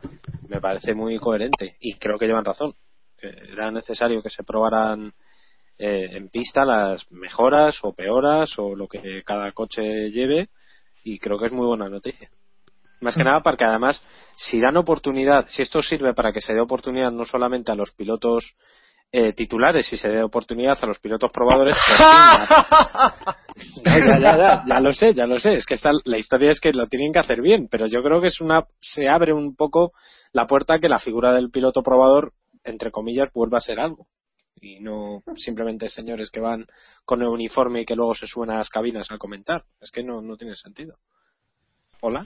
[0.48, 2.74] me parece muy coherente y creo que llevan razón.
[3.20, 5.12] Que era necesario que se probaran
[5.78, 10.50] eh, en pista las mejoras o peoras o lo que cada coche lleve
[11.04, 12.30] y creo que es muy buena noticia.
[13.00, 14.04] Más que nada porque además,
[14.36, 17.94] si dan oportunidad, si esto sirve para que se dé oportunidad no solamente a los
[17.94, 18.56] pilotos
[19.12, 21.98] eh, titulares, si se dé oportunidad a los pilotos probadores, pues,
[23.56, 25.54] sí, ya, ya, ya, ya, lo sé, ya lo sé.
[25.54, 28.20] Es que esta, la historia es que lo tienen que hacer bien, pero yo creo
[28.20, 29.92] que es una, se abre un poco
[30.34, 32.34] la puerta a que la figura del piloto probador,
[32.64, 34.08] entre comillas, vuelva a ser algo.
[34.60, 36.66] Y no simplemente señores que van
[37.06, 39.64] con el uniforme y que luego se suben a las cabinas a comentar.
[39.82, 40.96] Es que no, no tiene sentido.
[42.02, 42.26] Hola.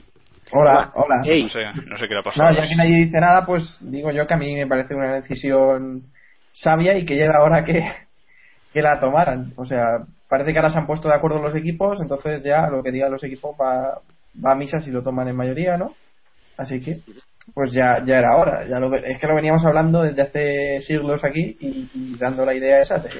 [0.50, 1.22] Hola, hola.
[1.24, 1.44] Ey.
[1.44, 2.50] No sé, no sé qué le ha pasado.
[2.50, 5.14] No, ya que nadie dice nada, pues digo yo que a mí me parece una
[5.14, 6.04] decisión
[6.52, 7.82] sabia y que ya era hora que,
[8.72, 9.52] que la tomaran.
[9.56, 12.82] O sea, parece que ahora se han puesto de acuerdo los equipos, entonces ya lo
[12.82, 14.00] que digan los equipos va,
[14.44, 15.94] va a misa si lo toman en mayoría, ¿no?
[16.56, 17.00] Así que,
[17.54, 18.66] pues ya, ya era hora.
[18.68, 22.80] Ya lo, es que lo veníamos hablando desde hace siglos aquí y, dando la idea
[22.80, 23.10] esa de,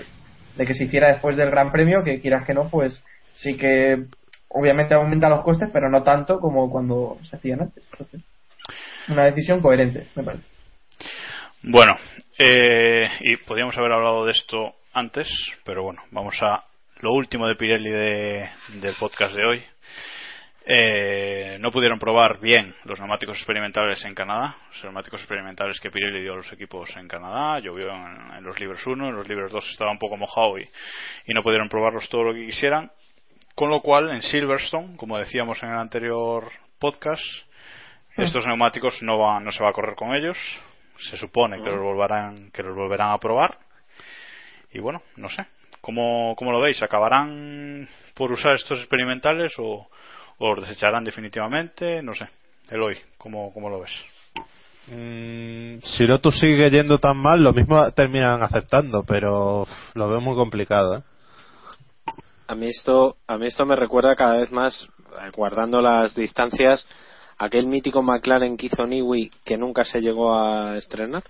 [0.57, 3.03] de que se hiciera después del Gran Premio, que quieras que no, pues
[3.35, 4.05] sí que
[4.49, 7.83] obviamente aumenta los costes, pero no tanto como cuando se hacían antes.
[7.93, 8.21] Entonces,
[9.09, 10.45] una decisión coherente, me parece.
[11.63, 11.97] Bueno,
[12.39, 15.29] eh, y podríamos haber hablado de esto antes,
[15.65, 16.65] pero bueno, vamos a
[17.01, 18.49] lo último de Pirelli de-
[18.81, 19.63] del podcast de hoy.
[20.65, 26.23] Eh, no pudieron probar bien los neumáticos experimentales en Canadá, los neumáticos experimentales que Pirelli
[26.23, 29.51] dio a los equipos en Canadá, llovió en, en los libros 1, en los libros
[29.51, 30.69] 2 estaba un poco mojado y,
[31.27, 32.93] y no pudieron probarlos todo lo que quisieran,
[33.57, 36.49] con lo cual en Silverstone, como decíamos en el anterior
[36.79, 37.25] podcast,
[38.17, 40.39] estos neumáticos no, va, no se va a correr con ellos,
[40.99, 43.59] se supone que los volverán, que los volverán a probar.
[44.73, 45.47] Y bueno, no sé,
[45.81, 46.83] ¿cómo, cómo lo veis?
[46.83, 49.89] ¿Acabarán por usar estos experimentales o
[50.43, 52.03] los desecharán definitivamente?
[52.03, 52.27] No sé.
[52.71, 53.91] Eloy, ¿cómo, cómo lo ves?
[54.89, 60.35] Mm, si Lotus sigue yendo tan mal, lo mismo terminan aceptando, pero lo veo muy
[60.35, 60.99] complicado.
[60.99, 61.03] ¿eh?
[62.49, 64.89] A mí esto, a mí esto me recuerda cada vez más,
[65.21, 66.87] eh, guardando las distancias,
[67.39, 71.23] aquel mítico McLaren que hizo Niwi que nunca se llegó a estrenar.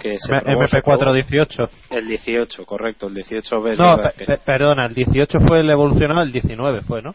[0.00, 0.98] Que se probó, se probó.
[0.98, 1.70] MP4 18.
[1.90, 6.32] El 18, correcto, el 18 es No, que- perdona, el 18 fue el evolucionado, el
[6.32, 7.14] 19 fue, ¿no?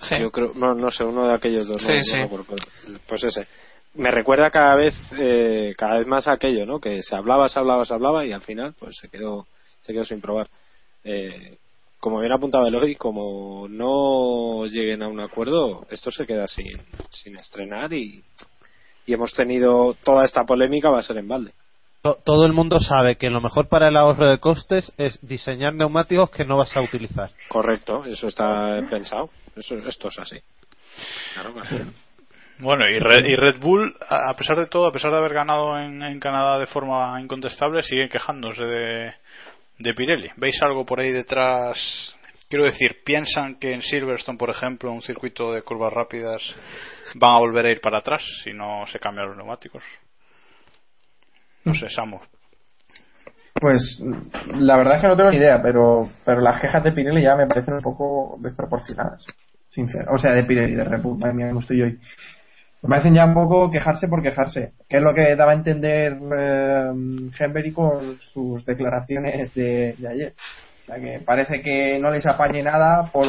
[0.00, 0.16] Sí.
[0.18, 1.82] Yo creo, no, no sé, uno de aquellos dos.
[1.82, 2.44] Sí, no, sí.
[2.46, 3.46] pues- pues ese.
[3.94, 6.80] Me recuerda cada vez, eh, cada vez más aquello, ¿no?
[6.80, 9.46] Que se hablaba, se hablaba, se hablaba y al final, pues se quedó,
[9.82, 10.48] se quedó sin probar.
[11.04, 11.56] Eh,
[11.98, 17.34] como bien apuntaba Eloy, como no lleguen a un acuerdo, esto se queda sin, sin
[17.36, 18.22] estrenar y,
[19.06, 21.52] y hemos tenido toda esta polémica va a ser en balde.
[22.02, 25.74] To- Todo el mundo sabe que lo mejor para el ahorro de costes es diseñar
[25.74, 27.30] neumáticos que no vas a utilizar.
[27.48, 29.30] Correcto, eso está pensado.
[29.56, 30.38] Eso, esto es así.
[31.34, 31.76] Claro que sí.
[32.62, 35.32] Bueno, y Red, y Red Bull, a a pesar de todo, a pesar de haber
[35.32, 39.14] ganado en, en Canadá de forma incontestable, sigue quejándose de,
[39.78, 40.28] de Pirelli.
[40.36, 42.14] ¿Veis algo por ahí detrás?
[42.50, 46.42] Quiero decir, ¿piensan que en Silverstone, por ejemplo, un circuito de curvas rápidas,
[47.14, 49.82] van a volver a ir para atrás si no se cambian los neumáticos?
[51.64, 52.18] No sé, Samu.
[53.60, 54.02] Pues
[54.54, 57.36] la verdad es que no tengo ni idea, pero, pero las quejas de Pirelli ya
[57.36, 59.24] me parecen un poco desproporcionadas.
[59.68, 60.12] Sincero.
[60.14, 61.98] O sea, de Pirelli, de Red Bull, madre mía, cómo estoy hoy.
[62.82, 66.16] Me parecen ya un poco quejarse por quejarse, que es lo que daba a entender
[66.38, 66.90] eh,
[67.38, 70.34] Henry con sus declaraciones de, de ayer.
[70.82, 73.28] O sea, que parece que no les apañe nada por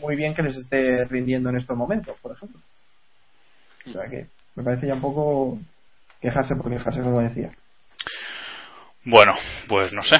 [0.00, 2.60] muy bien que les esté rindiendo en estos momentos, por ejemplo.
[3.86, 4.26] O sea, que
[4.56, 5.58] me parece ya un poco
[6.20, 7.52] quejarse por quejarse, como decía.
[9.04, 9.34] Bueno,
[9.68, 10.16] pues no sé.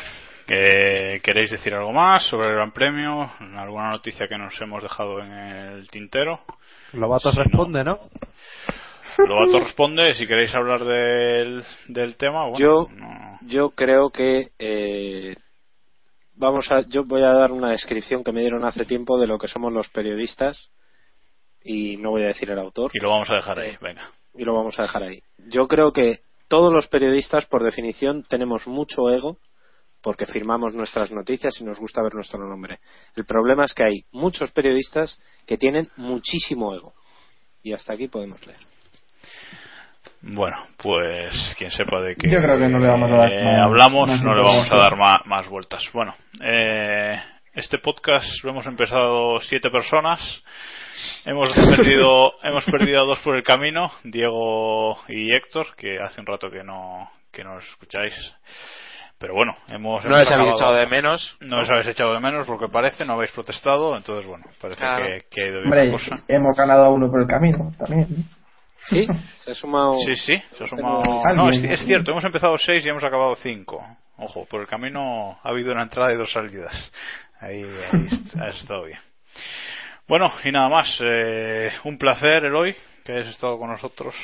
[0.47, 3.31] ¿Qué- ¿Queréis decir algo más sobre el Gran Premio?
[3.57, 6.41] ¿Alguna noticia que nos hemos dejado en el tintero?
[6.95, 7.99] Lobato Si no- responde, ¿no?
[9.19, 10.15] Lobato responde.
[10.15, 15.37] Si queréis hablar del, del tema, bueno, yo, no- yo creo que eh,
[16.35, 19.39] vamos a, yo voy a dar una descripción que me dieron hace tiempo de lo
[19.39, 20.71] que somos los periodistas
[21.63, 23.77] y no voy a decir el autor y lo vamos a dejar ahí.
[23.83, 24.11] Venga.
[24.35, 25.21] y lo vamos a dejar ahí.
[25.49, 29.37] Yo creo que todos los periodistas, por definición, tenemos mucho ego
[30.03, 32.79] porque firmamos nuestras noticias y nos gusta ver nuestro nombre.
[33.17, 36.95] El problema es que hay muchos periodistas que tienen muchísimo ego.
[37.63, 38.61] Y hasta aquí podemos leer.
[40.21, 43.45] Bueno, pues quien sepa de qué Yo creo que no le vamos a dar eh,
[43.45, 45.83] más- hablamos, más no le vamos a dar ma- más, vueltas.
[45.93, 47.21] Bueno, eh,
[47.55, 50.21] este podcast lo hemos empezado siete personas.
[51.25, 56.27] Hemos perdido, hemos perdido a dos por el camino, Diego y Héctor, que hace un
[56.27, 58.15] rato que no, que no os escucháis.
[59.19, 60.05] Pero bueno, hemos.
[60.05, 61.37] No hemos les habéis echado de menos.
[61.41, 65.05] No les habéis echado de menos, porque parece, no habéis protestado, entonces bueno, parece Claro.
[65.07, 66.17] que, que ha ido bien Hombre, cosa.
[66.29, 68.07] hemos ganado a uno por el camino también.
[68.85, 69.95] Sí, se ha sumado.
[70.07, 71.03] Sí, sí, se ha sumado.
[71.35, 73.85] No, es, es cierto, hemos empezado seis y hemos acabado cinco.
[74.19, 76.73] Ojo, por el camino ha habido una entrada y dos salidas.
[77.41, 77.63] Ahí,
[77.93, 78.09] ahí
[78.41, 78.99] ha estado bien.
[80.09, 80.99] Bueno, y nada más.
[81.01, 82.75] eh, un placer, Eloy,
[83.05, 84.15] que hayas estado con nosotros.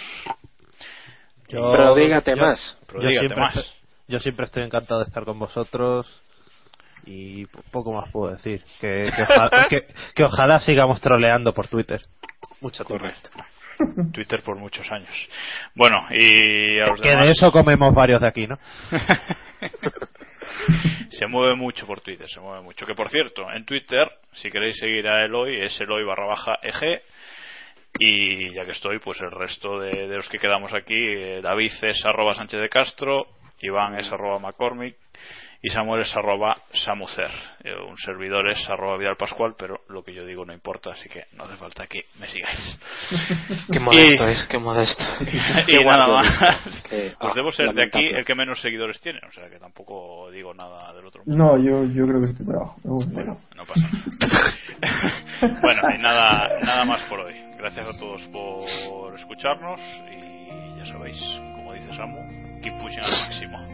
[1.48, 2.78] Yo- Pero dígate yo- más.
[2.86, 3.56] Pero yo dígate siempre más.
[3.56, 3.74] estoy-
[4.08, 6.22] yo siempre estoy encantado de estar con vosotros
[7.04, 8.62] y po- poco más puedo decir.
[8.80, 12.00] Que, que, oja- que- que ojalá sigamos troleando por Twitter.
[12.60, 12.84] Mucho.
[12.84, 13.28] Correcto.
[14.12, 15.12] Twitter por muchos años.
[15.74, 18.56] Bueno, y a los Que demás- de eso comemos varios de aquí, ¿no?
[21.10, 22.86] se mueve mucho por Twitter, se mueve mucho.
[22.86, 27.02] Que por cierto, en Twitter, si queréis seguir a Eloy, es Eloy barra baja EG.
[27.98, 31.72] Y ya que estoy, pues el resto de, de los que quedamos aquí, eh, David
[31.82, 33.28] es arroba Sánchez de Castro,
[33.60, 34.96] Iván es arroba McCormick
[35.66, 37.30] y Samuel es arroba Samucer.
[37.64, 41.08] Eh, un servidor es arroba Vidal Pascual, pero lo que yo digo no importa, así
[41.08, 42.78] que no hace falta que me sigáis.
[43.72, 45.02] Qué modesto Y- es, qué modesto.
[45.68, 46.38] y nada más.
[46.90, 49.58] Que- Pues ah, debo ser de aquí el que menos seguidores tiene, o sea que
[49.58, 51.56] tampoco digo nada del otro No, mundo.
[51.64, 52.76] yo, yo creo que estoy por abajo.
[52.84, 53.38] bueno.
[53.56, 53.88] no pasa
[54.20, 55.60] nada.
[55.62, 57.34] bueno, y nada, nada más por hoy.
[57.58, 59.80] Gracias a todos por escucharnos
[60.12, 61.18] y ya sabéis,
[61.56, 63.73] como dice Samu, keep pushing al máximo.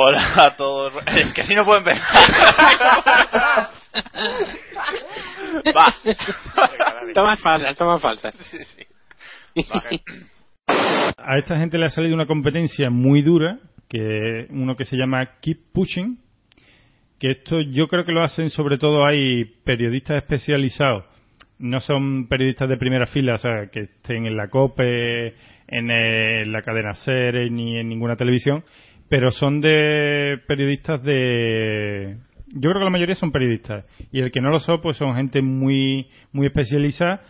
[0.00, 0.92] Hola a todos.
[1.16, 2.02] Es que así no puedo empezar.
[5.76, 5.86] Va.
[7.14, 8.34] Tomas falsas, tomas falsas.
[8.36, 8.86] Sí, sí.
[9.72, 9.82] Va.
[11.16, 13.58] A esta gente le ha salido una competencia muy dura,
[13.88, 16.18] que uno que se llama Keep Pushing,
[17.18, 21.06] que esto yo creo que lo hacen sobre todo hay periodistas especializados,
[21.58, 25.34] no son periodistas de primera fila, o sea, que estén en la COPE,
[25.66, 28.64] en, la cadena SER ni en ninguna televisión,
[29.08, 32.18] pero son de periodistas de
[32.48, 35.14] yo creo que la mayoría son periodistas y el que no lo son pues son
[35.14, 37.22] gente muy muy especializada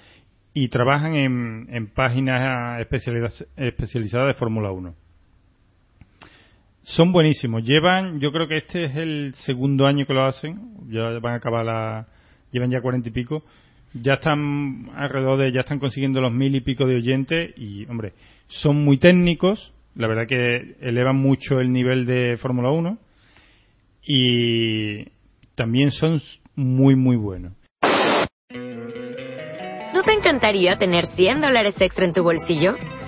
[0.54, 4.94] y trabajan en, en páginas especializadas especializadas de Fórmula 1.
[6.88, 7.64] Son buenísimos.
[7.64, 10.58] Llevan, yo creo que este es el segundo año que lo hacen.
[10.88, 12.06] Ya van a acabar la,
[12.50, 13.44] llevan ya cuarenta y pico.
[13.92, 18.14] Ya están alrededor de, ya están consiguiendo los mil y pico de oyentes y, hombre,
[18.46, 19.74] son muy técnicos.
[19.98, 22.98] La verdad que elevan mucho el nivel de Fórmula 1
[24.06, 25.04] y
[25.56, 26.22] también son
[26.54, 27.52] muy, muy buenos.
[29.92, 32.76] ¿No te encantaría tener 100 dólares extra en tu bolsillo?